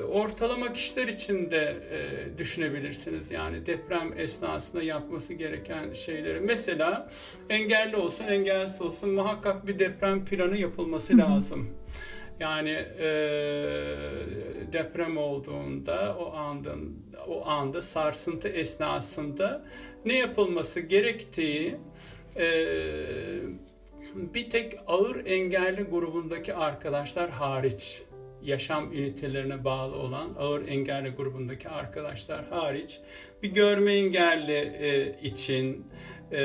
[0.00, 3.30] ortalama kişiler için de e, düşünebilirsiniz.
[3.30, 6.40] Yani deprem esnasında yapması gereken şeyleri.
[6.40, 7.10] Mesela
[7.50, 11.70] engelli olsun, engelsiz olsun muhakkak bir deprem planı yapılması lazım.
[12.40, 13.06] Yani e,
[14.72, 16.74] deprem olduğunda o anda
[17.28, 19.64] o anda sarsıntı esnasında
[20.04, 21.76] ne yapılması gerektiği
[22.36, 22.46] e,
[24.14, 28.02] bir tek ağır engelli grubundaki arkadaşlar hariç
[28.44, 33.00] yaşam ünitelerine bağlı olan ağır engelli grubundaki arkadaşlar hariç
[33.42, 35.86] bir görme engelli e, için
[36.32, 36.42] e,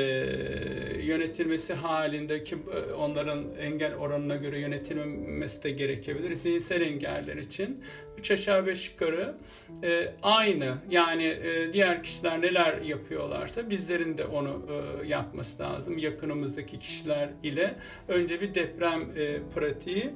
[1.02, 6.34] yönetilmesi halindeki e, onların engel oranına göre yönetilmesi de gerekebilir.
[6.34, 7.84] Zihinsel engeller için
[8.18, 9.34] 3 aşağı 5 yukarı
[9.82, 15.98] e, aynı yani e, diğer kişiler neler yapıyorlarsa bizlerin de onu e, yapması lazım.
[15.98, 17.74] Yakınımızdaki kişiler ile
[18.08, 20.10] önce bir deprem e, pratiği.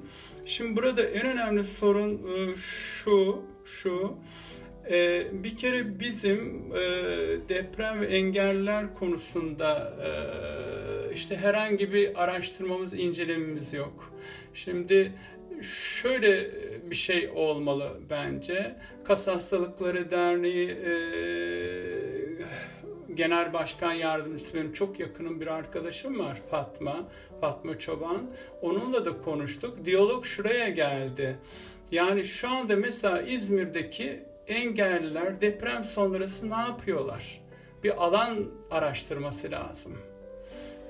[0.47, 4.15] Şimdi burada en önemli sorun e, şu şu
[4.91, 6.81] ee, bir kere bizim e,
[7.49, 10.11] deprem ve engeller konusunda e,
[11.15, 14.13] işte herhangi bir araştırmamız, incelememiz yok.
[14.55, 15.13] Şimdi
[15.63, 16.51] şöyle
[16.91, 18.77] bir şey olmalı bence.
[19.05, 20.93] Kas Hastalıkları Derneği e,
[23.15, 27.09] Genel Başkan Yardımcısı benim çok yakınım bir arkadaşım var Fatma,
[27.41, 28.31] Fatma Çoban.
[28.63, 29.85] Onunla da konuştuk.
[29.85, 31.37] Diyalog şuraya geldi.
[31.91, 37.41] Yani şu anda mesela İzmir'deki engelliler deprem sonrası ne yapıyorlar?
[37.85, 38.39] Bir alan
[38.71, 39.99] araştırması lazım.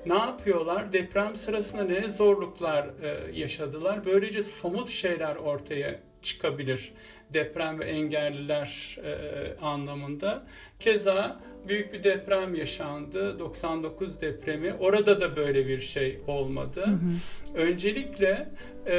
[0.05, 0.93] Ne yapıyorlar?
[0.93, 4.05] Deprem sırasında ne zorluklar e, yaşadılar?
[4.05, 6.93] Böylece somut şeyler ortaya çıkabilir
[7.33, 9.15] deprem ve engelliler e,
[9.61, 10.43] anlamında.
[10.79, 13.39] Keza büyük bir deprem yaşandı.
[13.39, 14.73] 99 depremi.
[14.73, 16.81] Orada da böyle bir şey olmadı.
[16.85, 17.61] Hı hı.
[17.61, 18.49] Öncelikle
[18.85, 18.95] e,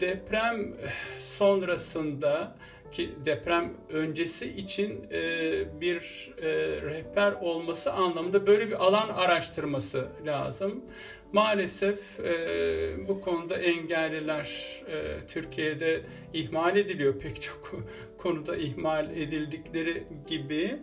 [0.00, 0.74] deprem
[1.18, 2.56] sonrasında
[2.92, 5.20] ki deprem öncesi için e,
[5.80, 6.48] bir e,
[6.82, 10.84] rehber olması anlamında böyle bir alan araştırması lazım.
[11.32, 14.50] Maalesef e, bu konuda engelliler
[14.88, 16.02] e, Türkiye'de
[16.32, 17.74] ihmal ediliyor pek çok
[18.18, 20.78] konuda ihmal edildikleri gibi.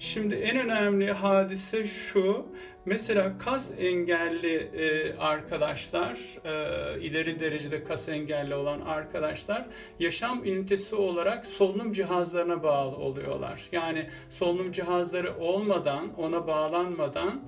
[0.00, 2.46] Şimdi en önemli hadise şu,
[2.86, 9.66] Mesela kas engelli e, arkadaşlar, e, ileri derecede kas engelli olan arkadaşlar
[9.98, 13.62] yaşam ünitesi olarak solunum cihazlarına bağlı oluyorlar.
[13.72, 17.42] Yani solunum cihazları olmadan, ona bağlanmadan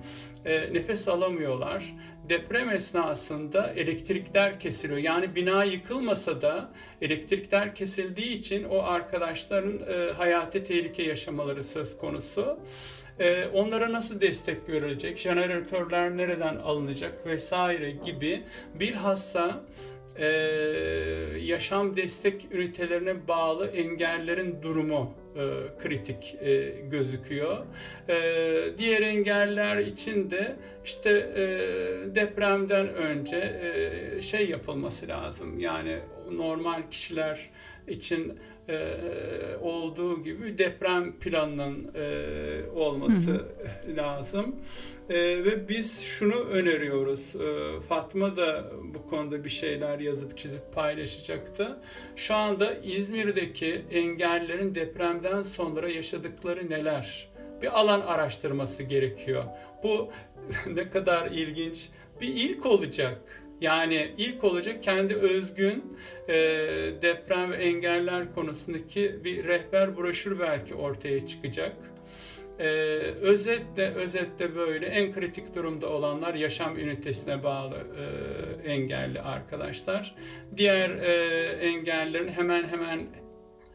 [0.45, 1.95] e, nefes alamıyorlar.
[2.29, 4.99] Deprem esnasında elektrikler kesiliyor.
[4.99, 6.69] Yani bina yıkılmasa da
[7.01, 12.59] elektrikler kesildiği için o arkadaşların e, hayati tehlike yaşamaları söz konusu.
[13.19, 18.43] E, onlara nasıl destek verilecek, jeneratörler nereden alınacak vesaire gibi
[18.79, 19.61] bilhassa
[20.19, 20.27] e,
[21.41, 25.43] yaşam destek ünitelerine bağlı engellerin durumu e,
[25.79, 27.57] kritik e, gözüküyor.
[28.09, 28.15] E,
[28.77, 30.55] diğer engeller için de
[30.85, 31.45] işte e,
[32.15, 35.59] depremden önce e, şey yapılması lazım.
[35.59, 35.99] Yani
[36.31, 37.49] normal kişiler
[37.87, 38.39] için
[38.69, 38.97] e,
[39.61, 43.47] olduğu gibi deprem planının e, olması hı
[43.87, 43.97] hı.
[43.97, 44.55] lazım.
[45.09, 47.35] E, ve biz şunu öneriyoruz.
[47.35, 51.79] E, Fatma da bu konuda bir şeyler yazıp çizip paylaşacaktı.
[52.15, 57.29] Şu anda İzmir'deki engellerin depremden sonra yaşadıkları neler?
[57.61, 59.43] Bir alan araştırması gerekiyor.
[59.83, 60.09] Bu
[60.73, 61.89] ne kadar ilginç
[62.21, 63.21] bir ilk olacak.
[63.61, 66.33] Yani ilk olacak kendi özgün e,
[67.01, 71.75] deprem ve engeller konusundaki bir rehber broşür belki ortaya çıkacak.
[72.59, 72.65] Ee,
[73.21, 80.15] özetle özetle böyle en kritik durumda olanlar yaşam ünitesine bağlı e, engelli arkadaşlar.
[80.57, 82.99] Diğer e, engellerin hemen hemen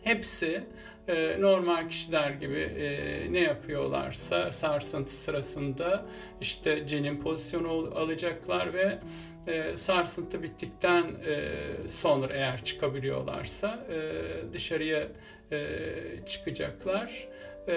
[0.02, 0.64] hepsi
[1.08, 6.06] e, normal kişiler gibi e, ne yapıyorlarsa sarsıntı sırasında
[6.40, 8.98] işte cenin pozisyonu alacaklar ve
[9.46, 15.08] e, sarsıntı bittikten e, sonra eğer çıkabiliyorlarsa e, dışarıya
[15.52, 15.78] e,
[16.26, 17.28] çıkacaklar.
[17.68, 17.72] Ee,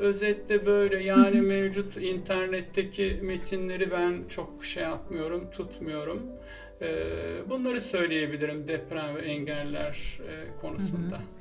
[0.00, 6.22] özetle böyle yani mevcut internetteki metinleri ben çok şey yapmıyorum, tutmuyorum.
[6.82, 6.96] Ee,
[7.48, 11.16] bunları söyleyebilirim deprem ve engeller e, konusunda.
[11.16, 11.39] Hı hı.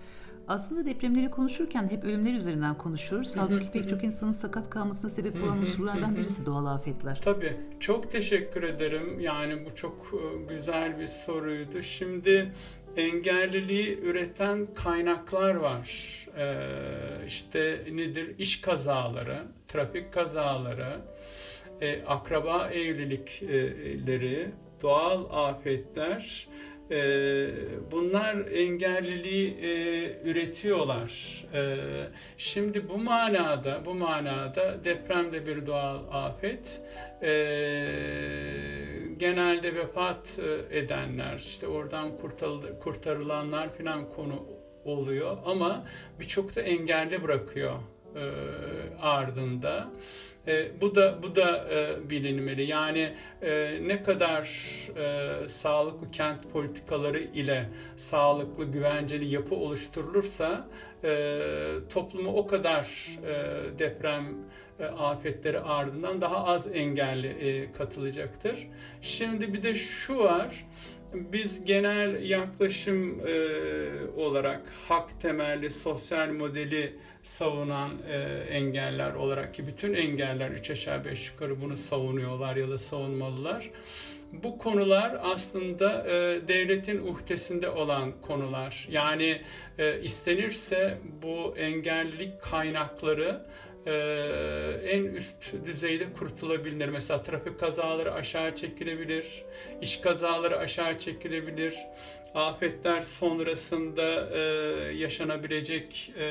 [0.50, 3.38] Aslında depremleri konuşurken hep ölümler üzerinden konuşuyoruz.
[3.38, 7.22] Halbuki pek çok insanın sakat kalmasına sebep olan unsurlardan birisi doğal afetler.
[7.24, 7.58] Tabii.
[7.80, 9.20] Çok teşekkür ederim.
[9.20, 11.84] Yani bu çok e, güzel bir soruydu.
[11.84, 12.52] Şimdi
[12.98, 16.16] engelliliği üreten kaynaklar var.
[16.38, 16.56] Ee,
[17.28, 18.36] işte nedir?
[18.38, 21.00] İş kazaları, trafik kazaları,
[21.82, 24.52] e, akraba evlilikleri,
[24.82, 26.48] doğal afetler,
[27.92, 31.44] bunlar engelliliği e, üretiyorlar.
[31.54, 31.78] E,
[32.38, 36.82] şimdi bu manada, bu manada deprem de bir doğal afet.
[37.22, 37.30] E,
[39.18, 42.12] genelde vefat e, edenler, işte oradan
[42.84, 44.46] kurtarılanlar falan konu
[44.86, 45.86] oluyor ama
[46.20, 47.74] birçok da engelli bırakıyor
[49.02, 49.92] ardında.
[50.50, 52.64] E, bu da bu da e, bilinmeli.
[52.64, 54.44] Yani e, ne kadar
[54.98, 60.68] e, sağlıklı kent politikaları ile sağlıklı güvenceli yapı oluşturulursa
[61.04, 61.40] e,
[61.94, 64.26] toplumu o kadar e, deprem
[64.80, 68.68] e, afetleri ardından daha az engelli e, katılacaktır.
[69.02, 70.66] Şimdi bir de şu var
[71.14, 73.34] biz genel yaklaşım e,
[74.18, 78.18] olarak hak temelli sosyal modeli savunan e,
[78.50, 83.70] engeller olarak ki bütün engeller üç aşağı beş yukarı bunu savunuyorlar ya da savunmalılar.
[84.34, 88.88] Bu konular aslında e, devletin uhdesinde olan konular.
[88.92, 89.42] Yani
[89.78, 93.46] e, istenirse bu engellilik kaynakları
[93.86, 93.94] e,
[94.84, 96.90] en üst düzeyde kurtulabilir.
[96.90, 99.44] Mesela trafik kazaları aşağı çekilebilir,
[99.82, 101.76] iş kazaları aşağı çekilebilir,
[102.36, 104.40] afetler sonrasında e,
[104.94, 106.30] yaşanabilecek e,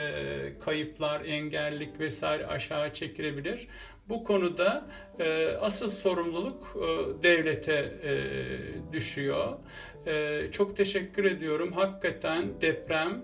[0.64, 3.68] kayıplar, engellik vesaire aşağı çekilebilir.
[4.08, 4.86] Bu konuda
[5.18, 8.12] e, asıl sorumluluk e, devlete e,
[8.92, 9.58] düşüyor.
[10.06, 11.72] E, çok teşekkür ediyorum.
[11.72, 13.22] Hakikaten deprem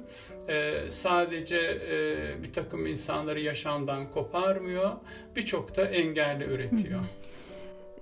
[0.48, 1.56] e, sadece
[1.90, 4.92] e, bir takım insanları yaşamdan koparmıyor,
[5.36, 7.00] birçok da engelli üretiyor.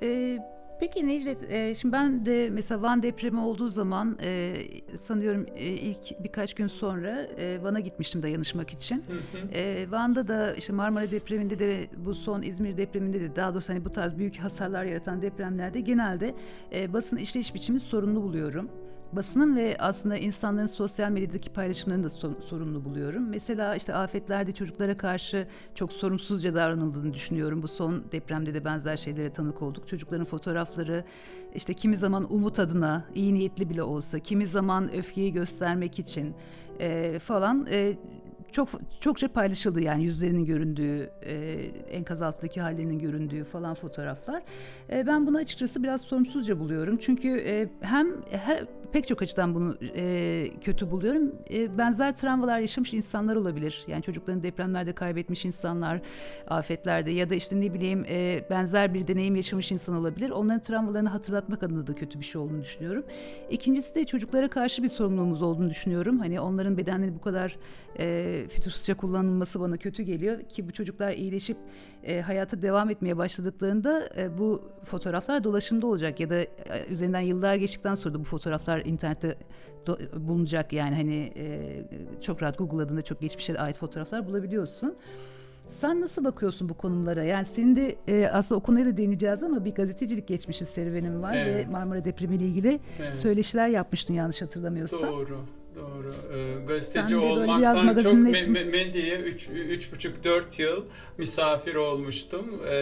[0.02, 0.39] E,
[0.81, 4.55] peki Necdet, e, şimdi ben de mesela Van depremi olduğu zaman e,
[4.98, 9.05] sanıyorum e, ilk birkaç gün sonra e, Van'a gitmiştim dayanışmak için.
[9.55, 13.85] E, Van'da da işte Marmara depreminde de bu son İzmir depreminde de daha doğrusu hani
[13.85, 16.35] bu tarz büyük hasarlar yaratan depremlerde genelde
[16.74, 18.70] e, basın işleyiş biçimi sorunlu buluyorum
[19.16, 22.10] basının ve aslında insanların sosyal medyadaki paylaşımlarını da
[22.40, 23.28] sorunlu buluyorum.
[23.28, 27.62] Mesela işte afetlerde çocuklara karşı çok sorumsuzca davranıldığını düşünüyorum.
[27.62, 29.89] Bu son depremde de benzer şeylere tanık olduk.
[29.89, 31.05] Çocukların fotoğrafları
[31.55, 36.34] işte kimi zaman umut adına iyi niyetli bile olsa, kimi zaman öfkeyi göstermek için
[36.80, 37.97] e, falan e,
[38.52, 38.68] çok
[39.01, 41.34] çokça paylaşıldı yani yüzlerinin göründüğü, e,
[41.90, 44.43] enkaz altındaki hallerinin göründüğü falan fotoğraflar.
[44.93, 46.97] E, ben bunu açıkçası biraz sorumsuzca buluyorum.
[46.97, 51.32] Çünkü e, hem her pek çok açıdan bunu e, kötü buluyorum.
[51.51, 53.85] E, benzer travmalar yaşamış insanlar olabilir.
[53.86, 56.01] Yani çocuklarını depremlerde kaybetmiş insanlar,
[56.48, 60.31] afetlerde ya da işte ne bileyim e, benzer bir deneyim yaşamış insan olabilir.
[60.31, 63.05] Onların travmalarını hatırlatmak adına da kötü bir şey olduğunu düşünüyorum.
[63.51, 66.19] İkincisi de çocuklara karşı bir sorumluluğumuz olduğunu düşünüyorum.
[66.19, 67.56] Hani onların bedenleri bu kadar
[67.98, 71.56] e, fütursuzca kullanılması bana kötü geliyor ki bu çocuklar iyileşip
[72.04, 76.48] e, hayata devam etmeye başladıklarında e, bu fotoğraflar dolaşımda olacak ya da e,
[76.90, 79.36] üzerinden yıllar geçtikten sonra da bu fotoğraflar internette
[79.86, 81.84] do, bulunacak yani hani e,
[82.20, 84.96] çok rahat Google'ladığında çok geçmişe ait fotoğraflar bulabiliyorsun.
[85.68, 87.22] Sen nasıl bakıyorsun bu konulara?
[87.22, 91.34] Yani senin de e, aslında o konuya da değineceğiz ama bir gazetecilik geçmişi serüvenin var
[91.34, 91.66] evet.
[91.66, 93.14] ve Marmara Depremi ile ilgili evet.
[93.14, 95.12] söyleşiler yapmıştın yanlış hatırlamıyorsam.
[95.12, 95.38] Doğru.
[95.76, 96.12] Doğru.
[96.34, 100.84] Ee, gazeteci olmaktan çok me- medyaya 3,5-4 yıl
[101.18, 102.60] misafir olmuştum.
[102.68, 102.74] Ee,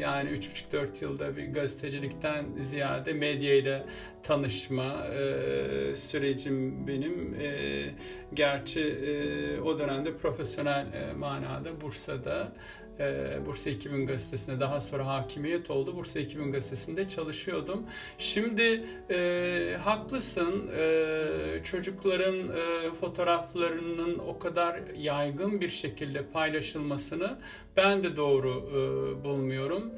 [0.00, 3.84] yani 3,5-4 yılda bir gazetecilikten ziyade medyayla
[4.22, 7.34] tanışma e, sürecim benim.
[7.40, 7.90] E,
[8.34, 12.52] gerçi e, o dönemde profesyonel e, manada Bursa'da
[13.00, 15.96] e, Bursa 2000 gazetesinde daha sonra hakimiyet oldu.
[15.96, 17.86] Bursa 2000 gazetesinde çalışıyordum.
[18.18, 27.38] Şimdi e, haklısın e, çocukların e, fotoğraflarının o kadar yaygın bir şekilde paylaşılmasını
[27.76, 29.90] ben de doğru e, bulmuyorum.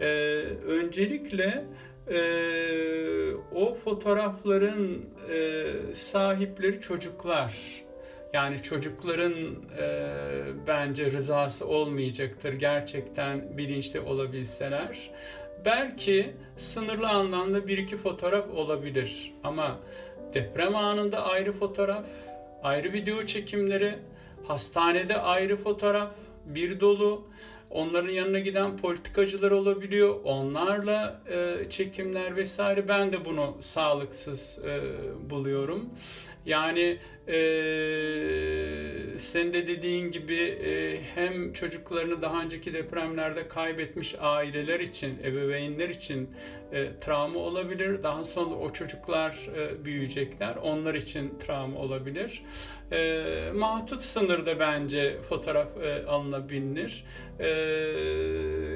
[0.00, 0.06] E,
[0.66, 1.64] öncelikle
[2.10, 7.81] e, o fotoğrafların e, sahipleri çocuklar.
[8.32, 9.32] Yani çocukların
[9.78, 10.08] e,
[10.66, 15.10] bence rızası olmayacaktır gerçekten bilinçli olabilseler.
[15.64, 19.78] Belki sınırlı anlamda bir iki fotoğraf olabilir ama
[20.34, 22.04] deprem anında ayrı fotoğraf,
[22.62, 23.94] ayrı video çekimleri,
[24.46, 26.10] hastanede ayrı fotoğraf,
[26.46, 27.24] bir dolu,
[27.70, 30.20] onların yanına giden politikacılar olabiliyor.
[30.24, 34.80] Onlarla e, çekimler vesaire ben de bunu sağlıksız e,
[35.30, 35.90] buluyorum.
[36.46, 36.98] Yani
[37.28, 37.34] e,
[39.18, 46.30] sen de dediğin gibi e, hem çocuklarını daha önceki depremlerde kaybetmiş aileler için, ebeveynler için
[46.72, 48.02] e, travma olabilir.
[48.02, 50.56] Daha sonra o çocuklar e, büyüyecekler.
[50.56, 52.42] Onlar için travma olabilir.
[52.92, 57.04] E, mahdut sınırda bence fotoğraf e, alınabilir.
[57.38, 57.48] E,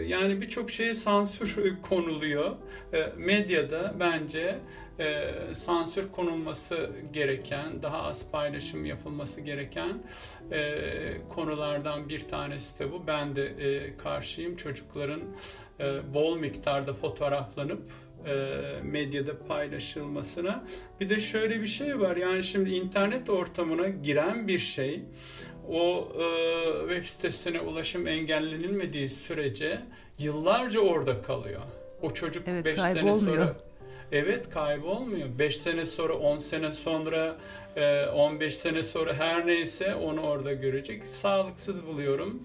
[0.07, 2.51] yani birçok şeye sansür konuluyor.
[2.93, 4.59] E, medyada bence
[4.99, 10.03] e, sansür konulması gereken, daha az paylaşım yapılması gereken
[10.53, 10.73] e,
[11.29, 13.07] konulardan bir tanesi de bu.
[13.07, 15.21] Ben de e, karşıyım çocukların
[15.81, 17.83] e, bol miktarda fotoğraflanıp
[18.27, 18.35] e,
[18.83, 20.65] medyada paylaşılmasına.
[21.01, 25.03] Bir de şöyle bir şey var yani şimdi internet ortamına giren bir şey
[25.69, 29.81] o e, web sitesine ulaşım engellenilmediği sürece
[30.19, 31.63] yıllarca orada kalıyor.
[32.03, 33.57] O çocuk 5 evet, sene sonra
[34.13, 35.29] Evet kaybolmuyor.
[35.39, 37.37] 5 sene sonra, 10 sene sonra,
[38.15, 41.07] 15 e, sene sonra her neyse onu orada görecek.
[41.07, 42.43] Sağlıksız buluyorum.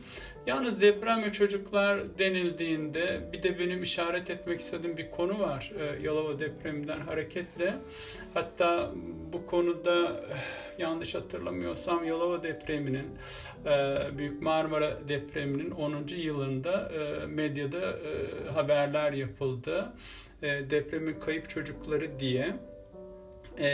[0.48, 5.72] Yalnız deprem ve çocuklar denildiğinde bir de benim işaret etmek istediğim bir konu var.
[5.80, 7.74] E, Yalova depreminden hareketle.
[8.34, 8.92] Hatta
[9.34, 10.22] bu konuda
[10.78, 13.08] yanlış hatırlamıyorsam Yalova depreminin,
[13.66, 16.08] e, Büyük Marmara depreminin 10.
[16.08, 16.92] yılında
[17.28, 17.96] medyada
[18.54, 19.94] haberler yapıldı
[20.42, 22.56] e, depremin kayıp çocukları diye
[23.58, 23.72] e,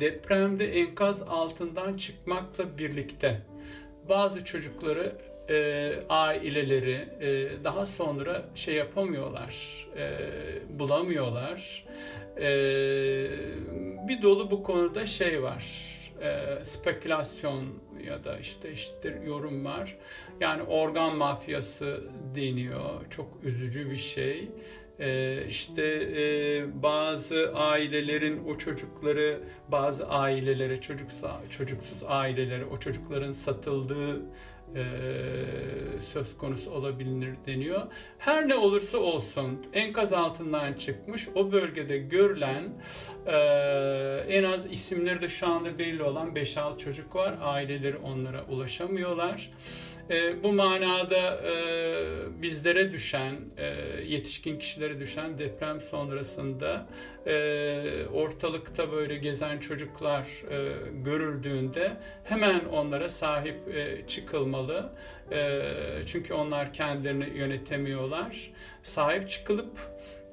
[0.00, 3.40] depremde enkaz altından çıkmakla birlikte
[4.08, 5.12] bazı çocukları
[5.48, 7.08] e, aileleri
[7.64, 9.86] daha sonra şey yapamıyorlar,
[10.68, 11.84] bulamıyorlar.
[14.08, 15.64] Bir dolu bu konuda şey var,
[16.62, 17.64] spekülasyon
[18.06, 19.96] ya da işte işte yorum var.
[20.40, 22.04] Yani organ mafyası
[22.34, 23.10] deniyor.
[23.10, 24.48] Çok üzücü bir şey.
[24.98, 34.22] Ee, işte e, bazı ailelerin o çocukları bazı ailelere çocuksa çocuksuz ailelere o çocukların satıldığı
[34.74, 34.84] e,
[36.00, 37.82] söz konusu olabilir deniyor.
[38.18, 42.64] Her ne olursa olsun enkaz altından çıkmış o bölgede görülen
[43.26, 43.36] e,
[44.28, 47.34] en az isimleri de şu anda belli olan 5-6 çocuk var.
[47.42, 49.50] Aileleri onlara ulaşamıyorlar.
[50.10, 51.52] E, bu manada e,
[52.42, 53.66] bizlere düşen, e,
[54.06, 56.86] yetişkin kişilere düşen deprem sonrasında
[57.26, 60.72] e, ortalıkta böyle gezen çocuklar e,
[61.04, 61.92] görüldüğünde
[62.24, 64.92] hemen onlara sahip e, çıkılmalı.
[65.32, 65.62] E,
[66.06, 68.50] çünkü onlar kendilerini yönetemiyorlar.
[68.82, 69.78] Sahip çıkılıp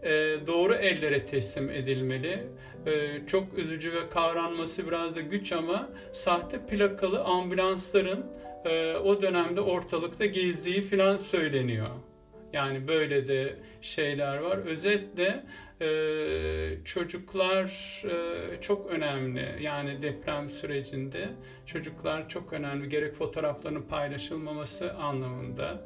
[0.03, 0.10] e,
[0.48, 2.48] doğru ellere teslim edilmeli.
[2.85, 8.26] E, çok üzücü ve kavranması biraz da güç ama sahte plakalı ambulansların
[8.65, 11.89] e, o dönemde ortalıkta gezdiği filan söyleniyor.
[12.53, 14.57] Yani böyle de şeyler var.
[14.57, 15.43] Özetle
[15.81, 17.65] e, çocuklar
[18.05, 19.57] e, çok önemli.
[19.61, 21.29] Yani deprem sürecinde
[21.65, 22.89] çocuklar çok önemli.
[22.89, 25.81] Gerek fotoğraflarının paylaşılmaması anlamında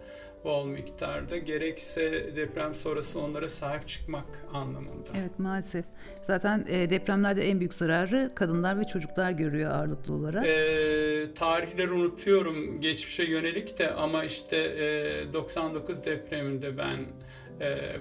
[0.46, 5.10] bol miktarda gerekse deprem sonrası onlara sahip çıkmak anlamında.
[5.18, 5.86] Evet maalesef.
[6.22, 10.46] Zaten e, depremlerde en büyük zararı kadınlar ve çocuklar görüyor ağırlıklı olarak.
[10.46, 17.00] E, tarihleri unutuyorum geçmişe yönelik de ama işte e, 99 depreminde ben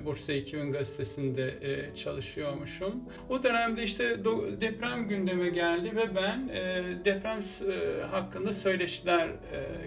[0.05, 3.05] Bursa 2000 gazetesinde e, çalışıyormuşum.
[3.29, 4.25] O dönemde işte
[4.61, 9.29] deprem gündeme geldi ve ben e, deprem e, hakkında söyleşiler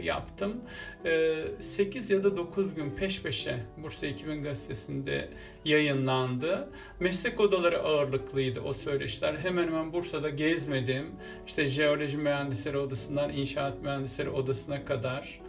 [0.02, 0.62] yaptım.
[1.06, 5.30] E, 8 ya da 9 gün peş peşe Bursa 2000 gazetesinde
[5.66, 6.70] yayınlandı.
[7.00, 9.34] Meslek odaları ağırlıklıydı o söyleşiler.
[9.34, 11.06] Hemen hemen Bursa'da gezmedim.
[11.48, 15.40] İşte jeoloji mühendisleri odasından inşaat mühendisleri odasına kadar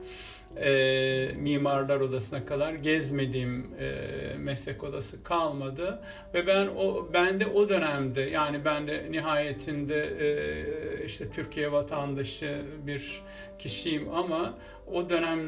[0.57, 3.95] e, mimarlar odasına kadar gezmediğim e,
[4.39, 6.03] meslek odası kalmadı.
[6.35, 12.63] Ve ben o ben de o dönemde yani ben de nihayetinde e, işte Türkiye vatandaşı
[12.87, 13.23] bir
[13.59, 14.59] kişiyim ama
[14.93, 15.41] o dönem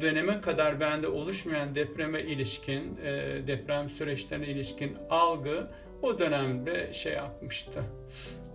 [0.00, 3.12] döneme kadar bende oluşmayan depreme ilişkin e,
[3.46, 5.66] deprem süreçlerine ilişkin algı
[6.02, 7.80] o dönemde şey yapmıştı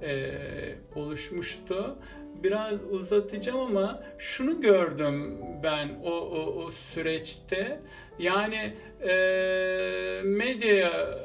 [0.02, 0.32] e,
[0.96, 1.96] oluşmuştu
[2.44, 7.80] biraz uzatacağım ama şunu gördüm ben o, o, o süreçte.
[8.20, 9.12] Yani e,
[10.24, 11.20] medyaya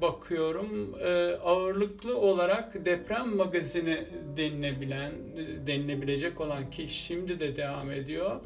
[0.00, 4.06] bakıyorum e, ağırlıklı olarak deprem magazini
[4.36, 5.12] denilebilen
[5.66, 8.40] denilebilecek olan ki şimdi de devam ediyor.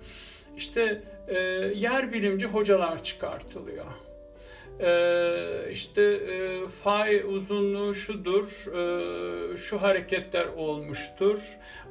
[0.57, 1.39] İşte e,
[1.75, 4.04] yer bilimci hocalar çıkartılıyor
[5.71, 11.39] işte e, fay uzunluğu şudur, e, şu hareketler olmuştur.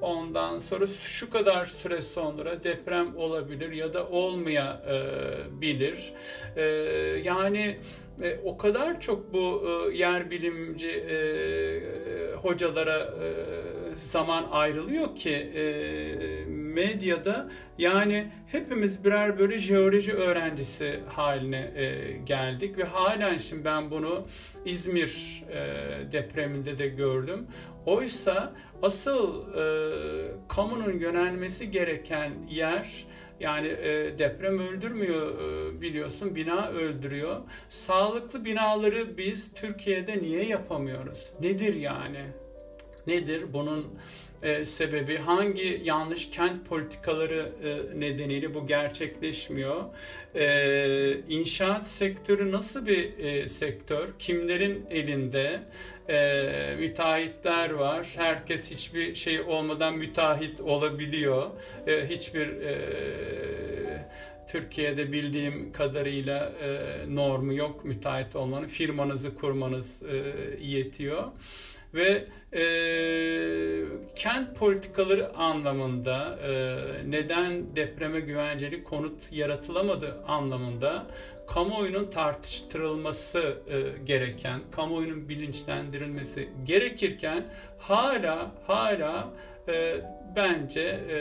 [0.02, 6.14] Ondan sonra şu kadar süre sonra deprem olabilir ya da olmayabilir.
[6.56, 6.62] E,
[7.24, 7.80] yani
[8.22, 11.04] e, o kadar çok bu yer bilimci
[12.42, 13.14] hocalara
[13.98, 15.52] zaman ayrılıyor ki
[16.74, 24.28] medyada yani hepimiz birer böyle jeoloji öğrencisi haline e, geldik ve halen şimdi ben bunu
[24.66, 27.48] İzmir e, depreminde de gördüm.
[27.86, 29.66] Oysa asıl e,
[30.48, 33.06] kamunun yönelmesi gereken yer
[33.40, 37.42] yani e, deprem öldürmüyor e, biliyorsun, bina öldürüyor.
[37.70, 41.30] Sağlıklı binaları biz Türkiye'de niye yapamıyoruz?
[41.42, 42.26] Nedir yani?
[43.08, 44.00] Nedir bunun
[44.44, 45.18] e, sebebi?
[45.18, 49.84] Hangi yanlış kent politikaları e, nedeniyle bu gerçekleşmiyor?
[50.36, 54.10] E, inşaat sektörü nasıl bir e, sektör?
[54.20, 55.62] Kimlerin elinde?
[56.10, 58.08] e, müteahhitler var.
[58.16, 61.50] Herkes hiçbir şey olmadan müteahhit olabiliyor.
[61.88, 62.78] E, hiçbir e,
[64.48, 66.80] Türkiye'de bildiğim kadarıyla e,
[67.16, 68.68] normu yok müteahhit olmanın.
[68.68, 70.16] Firmanızı kurmanız e,
[70.62, 71.24] yetiyor.
[71.94, 72.64] Ve e,
[74.16, 76.52] kent politikaları anlamında e,
[77.12, 81.06] neden depreme güvenceli konut yaratılamadı anlamında
[81.48, 87.44] kamuoyunun tartıştırılması e, gereken, kamuoyunun bilinçlendirilmesi gerekirken
[87.80, 89.30] hala hala
[89.68, 90.02] e,
[90.36, 91.16] bence e,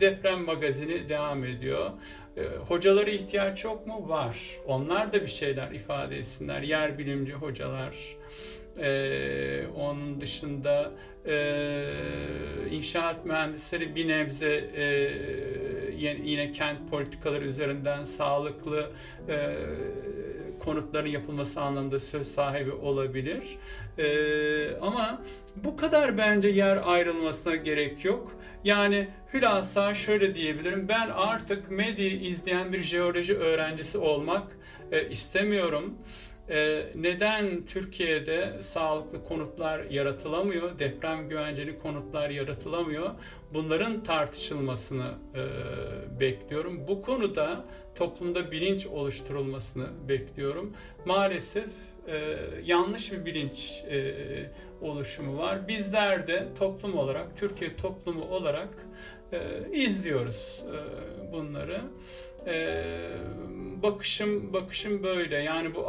[0.00, 1.90] deprem magazini devam ediyor.
[2.36, 4.08] E, hocalara ihtiyaç yok mu?
[4.08, 4.36] Var.
[4.66, 6.62] Onlar da bir şeyler ifade etsinler.
[6.62, 7.96] Yer bilimci hocalar,
[8.80, 10.90] ee, onun dışında
[11.26, 11.84] e,
[12.70, 14.84] inşaat mühendisleri bir nebze e,
[16.24, 18.90] yine, kent politikaları üzerinden sağlıklı
[19.28, 19.56] e,
[20.58, 23.58] konutların yapılması anlamında söz sahibi olabilir.
[23.98, 25.22] E, ama
[25.56, 28.32] bu kadar bence yer ayrılmasına gerek yok.
[28.64, 30.88] Yani hülasa şöyle diyebilirim.
[30.88, 34.58] Ben artık medyayı izleyen bir jeoloji öğrencisi olmak
[34.92, 35.94] e, istemiyorum.
[36.94, 43.10] Neden Türkiye'de sağlıklı konutlar yaratılamıyor, deprem güvenceli konutlar yaratılamıyor?
[43.54, 45.40] Bunların tartışılmasını e,
[46.20, 46.88] bekliyorum.
[46.88, 47.64] Bu konuda
[47.94, 50.72] toplumda bilinç oluşturulmasını bekliyorum.
[51.04, 51.68] Maalesef
[52.06, 54.14] e, yanlış bir bilinç e,
[54.82, 55.68] oluşumu var.
[55.68, 58.68] Bizler de toplum olarak, Türkiye toplumu olarak
[59.72, 60.62] izliyoruz
[61.32, 61.80] bunları.
[62.48, 62.84] E,
[63.82, 65.36] bakışım bakışım böyle.
[65.36, 65.88] Yani bu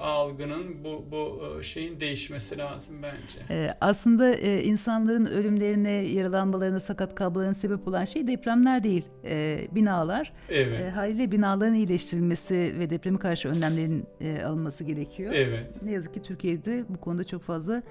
[0.00, 3.40] algının bu bu e, şeyin değişmesi lazım bence.
[3.50, 10.32] Ee, aslında e, insanların ölümlerine, yaralanmalarına, sakat kalmalarına sebep olan şey depremler değil, e, binalar.
[10.50, 10.80] Evet.
[10.80, 15.32] E, haliyle binaların iyileştirilmesi ve depreme karşı önlemlerin e, alınması gerekiyor.
[15.34, 15.82] Evet.
[15.82, 17.82] Ne yazık ki Türkiye'de bu konuda çok fazla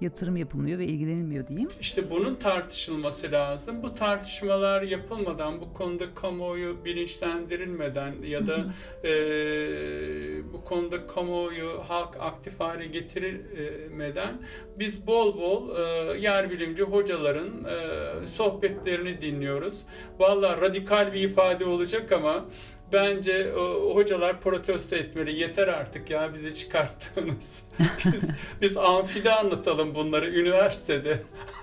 [0.00, 1.68] yatırım yapılmıyor ve ilgilenilmiyor diyeyim.
[1.80, 3.82] İşte bunun tartışılması lazım.
[3.82, 8.74] Bu tartışmalar yapılmadan, bu konuda kamuoyu bilinçlendirilmeden ya da
[9.04, 9.12] e,
[10.52, 14.42] bu konuda kamuoyu halk aktif hale getirilmeden
[14.78, 19.82] biz bol bol e, yer bilimci hocaların e, sohbetlerini dinliyoruz.
[20.18, 22.44] Valla radikal bir ifade olacak ama
[22.92, 25.40] bence o, hocalar protesto etmeli.
[25.40, 27.68] Yeter artık ya bizi çıkarttınız.
[28.12, 31.22] biz, biz amfide anlatalım bunları üniversitede.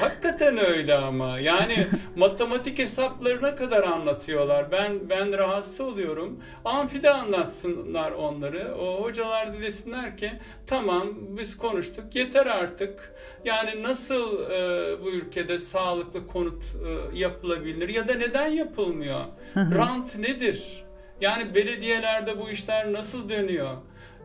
[0.00, 1.38] Hakikaten öyle ama.
[1.38, 1.86] Yani
[2.16, 4.72] matematik hesaplarına kadar anlatıyorlar.
[4.72, 6.40] Ben ben rahatsız oluyorum.
[6.64, 8.74] Amfide anlatsınlar onları.
[8.74, 10.30] O hocalar da desinler ki
[10.66, 13.14] tamam biz konuştuk yeter artık.
[13.44, 19.24] Yani nasıl e, bu ülkede sağlıklı konut e, yapılabilir ya da neden yapılmıyor?
[19.56, 20.84] Rant nedir?
[21.20, 23.76] Yani belediyelerde bu işler nasıl dönüyor?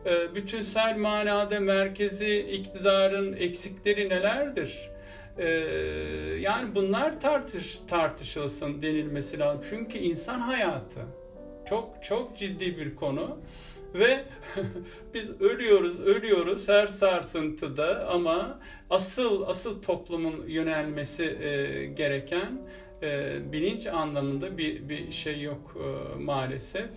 [0.06, 4.90] E, bütünsel manada merkezi iktidarın eksikleri nelerdir?
[5.38, 5.48] E,
[6.40, 9.64] yani bunlar tartış tartışılsın denilmesi lazım.
[9.70, 11.00] Çünkü insan hayatı
[11.68, 13.38] çok çok ciddi bir konu.
[13.94, 14.24] Ve
[15.14, 22.58] biz ölüyoruz, ölüyoruz her sarsıntıda ama asıl asıl toplumun yönelmesi e, gereken
[23.02, 26.90] e, bilinç anlamında bir bir şey yok e, maalesef.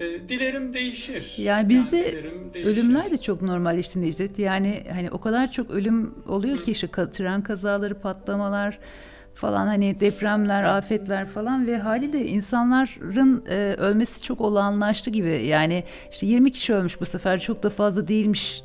[0.00, 1.34] E, dilerim değişir.
[1.38, 4.38] Yani bizde yani ölümler de çok normalleşti Necdet.
[4.38, 8.78] Yani hani o kadar çok ölüm oluyor ki işte tren kazaları, patlamalar
[9.34, 15.46] falan hani depremler, afetler falan ve haliyle insanların e, ölmesi çok olağanlaştı gibi.
[15.46, 18.62] Yani işte 20 kişi ölmüş bu sefer çok da fazla değilmiş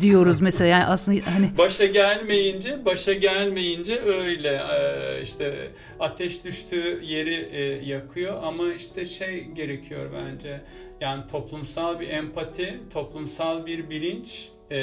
[0.00, 0.68] diyoruz mesela.
[0.68, 4.60] Yani aslında hani başa gelmeyince başa gelmeyince öyle.
[4.72, 5.70] Ee, işte
[6.00, 10.60] ateş düştüğü yeri e, yakıyor ama işte şey gerekiyor bence.
[11.00, 14.78] Yani toplumsal bir empati toplumsal bir bilinç e,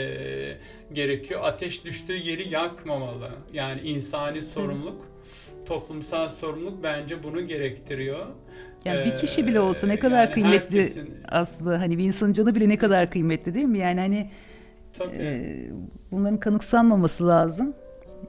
[0.93, 1.39] gerekiyor.
[1.43, 3.29] Ateş düştüğü yeri yakmamalı.
[3.53, 5.09] Yani insani sorumluluk
[5.69, 8.25] toplumsal sorumluluk bence bunu gerektiriyor.
[8.85, 11.17] Yani bir kişi bile olsa ne kadar yani kıymetli herkesin...
[11.27, 11.79] aslında.
[11.79, 13.79] Hani bir insanın canı bile ne kadar kıymetli değil mi?
[13.79, 14.29] Yani hani
[14.97, 15.15] Tabii.
[15.15, 15.71] E,
[16.11, 17.73] bunların kanıksanmaması lazım.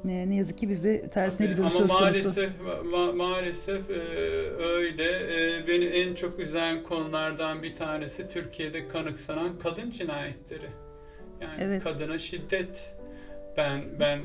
[0.05, 1.95] Ne, ne yazık ki bizi tersine Tabii, bir durum söz konusu.
[1.95, 2.51] Ama maalesef
[2.93, 4.01] ma- maalesef e,
[4.62, 5.05] öyle.
[5.59, 10.66] E, beni en çok üzen konulardan bir tanesi Türkiye'de kanıksanan kadın cinayetleri.
[11.41, 11.85] Yani evet.
[11.85, 12.97] kadına şiddet.
[13.57, 14.20] Ben ben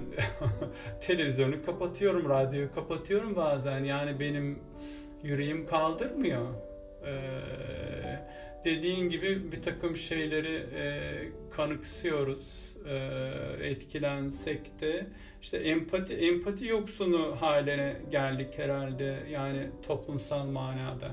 [1.02, 3.84] televizyonu kapatıyorum, radyoyu kapatıyorum bazen.
[3.84, 4.60] Yani benim
[5.24, 6.46] yüreğim kaldırmıyor.
[7.06, 7.12] Ee,
[8.66, 11.12] dediğin gibi bir takım şeyleri e,
[11.52, 12.96] kanıksıyoruz e,
[13.62, 15.08] etkilensek de
[15.42, 21.12] işte empati empati yoksunu haline geldik herhalde yani toplumsal manada.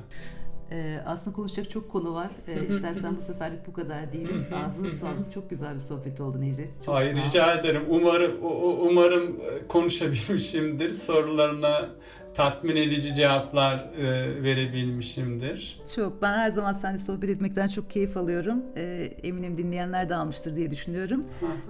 [0.72, 2.30] Ee, aslında konuşacak çok konu var.
[2.48, 4.46] Ee, istersen bu seferlik bu kadar diyelim.
[4.54, 5.32] Ağzına sağlık.
[5.32, 6.84] Çok güzel bir sohbet oldu Necdet.
[6.84, 7.82] Çok Hayır rica ederim.
[7.88, 8.38] Umarım
[8.80, 10.92] umarım konuşabilmişimdir.
[10.92, 11.90] Sorularına
[12.34, 15.80] tatmin edici cevaplar e, verebilmişimdir.
[15.94, 16.22] Çok.
[16.22, 18.62] Ben her zaman seninle sohbet etmekten çok keyif alıyorum.
[18.76, 18.82] E,
[19.22, 21.24] eminim dinleyenler de almıştır diye düşünüyorum.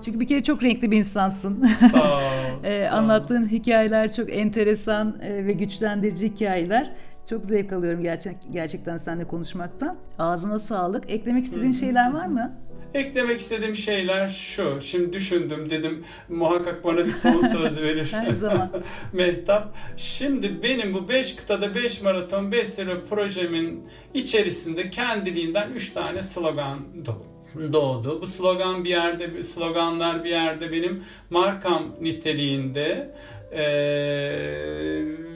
[0.04, 1.64] Çünkü bir kere çok renkli bir insansın.
[1.66, 2.20] Sağ ol.
[2.64, 6.92] e, sağ anlattığın hikayeler çok enteresan e, ve güçlendirici hikayeler.
[7.30, 9.96] Çok zevk alıyorum gerçek, gerçekten seninle konuşmaktan.
[10.18, 11.10] Ağzına sağlık.
[11.10, 12.52] Eklemek istediğin şeyler var mı?
[12.94, 14.80] Eklemek istediğim şeyler şu.
[14.80, 18.12] Şimdi düşündüm dedim muhakkak bana bir son söz verir.
[18.12, 18.70] Her zaman.
[19.12, 19.74] Mehtap.
[19.96, 26.78] Şimdi benim bu 5 kıtada 5 maraton 5 sene projemin içerisinde kendiliğinden 3 tane slogan
[27.06, 27.32] doğdu
[27.72, 28.20] doğdu.
[28.20, 33.14] Bu slogan bir yerde, sloganlar bir yerde benim markam niteliğinde
[33.52, 33.62] ee,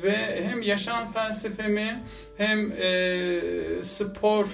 [0.02, 2.02] ve hem yaşam felsefemi
[2.36, 3.40] hem e,
[3.82, 4.46] spor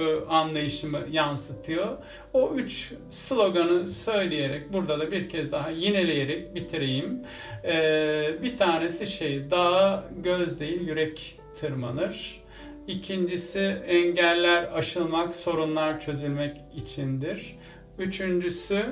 [0.00, 1.98] e, anlayışımı yansıtıyor.
[2.32, 7.22] O üç sloganı söyleyerek burada da bir kez daha yineleyerek bitireyim.
[7.64, 12.40] Ee, bir tanesi şey, dağa göz değil yürek tırmanır.
[12.86, 17.56] İkincisi engeller aşılmak, sorunlar çözülmek içindir.
[17.98, 18.84] Üçüncüsü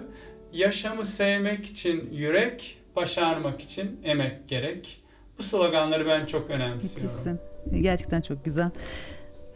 [0.52, 5.02] yaşamı sevmek için yürek, başarmak için emek gerek.
[5.38, 7.02] Bu sloganları ben çok önemsiyorum.
[7.02, 7.40] Müthişsin.
[7.82, 8.70] Gerçekten çok güzel.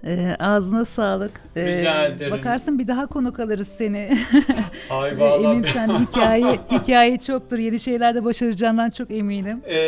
[0.06, 1.40] E, ağzına sağlık.
[1.56, 2.32] E, Rica ederim.
[2.32, 4.18] Bakarsın bir daha konuk alırız seni.
[4.90, 5.44] Ay vallahi.
[5.44, 7.59] eminim sen hikaye, hikaye çoktur.
[7.59, 9.62] Yeni şeyler de başaracağından çok eminim.
[9.66, 9.78] E,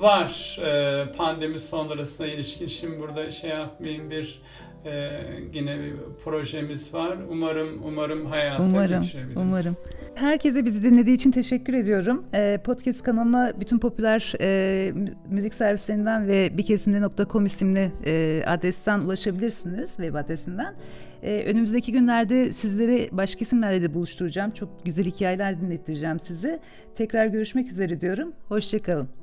[0.00, 0.58] var.
[0.64, 2.66] E, pandemi sonrasına ilişkin.
[2.66, 4.42] Şimdi burada şey yapmayayım bir
[4.84, 5.10] e,
[5.52, 5.92] yine bir
[6.24, 7.18] projemiz var.
[7.30, 9.02] Umarım umarım hayata umarım,
[9.36, 9.76] Umarım.
[10.14, 12.24] Herkese bizi dinlediği için teşekkür ediyorum.
[12.34, 14.92] E, podcast kanalıma bütün popüler e,
[15.30, 20.74] müzik servislerinden ve bikersinde.com isimli e, adresten ulaşabilirsiniz web adresinden.
[21.22, 24.50] E, önümüzdeki günlerde sizleri başka isimlerle de buluşturacağım.
[24.50, 26.60] Çok güzel hikayeler dinlettireceğim sizi.
[26.94, 28.32] Tekrar görüşmek üzere diyorum.
[28.48, 29.21] Hoşçakalın.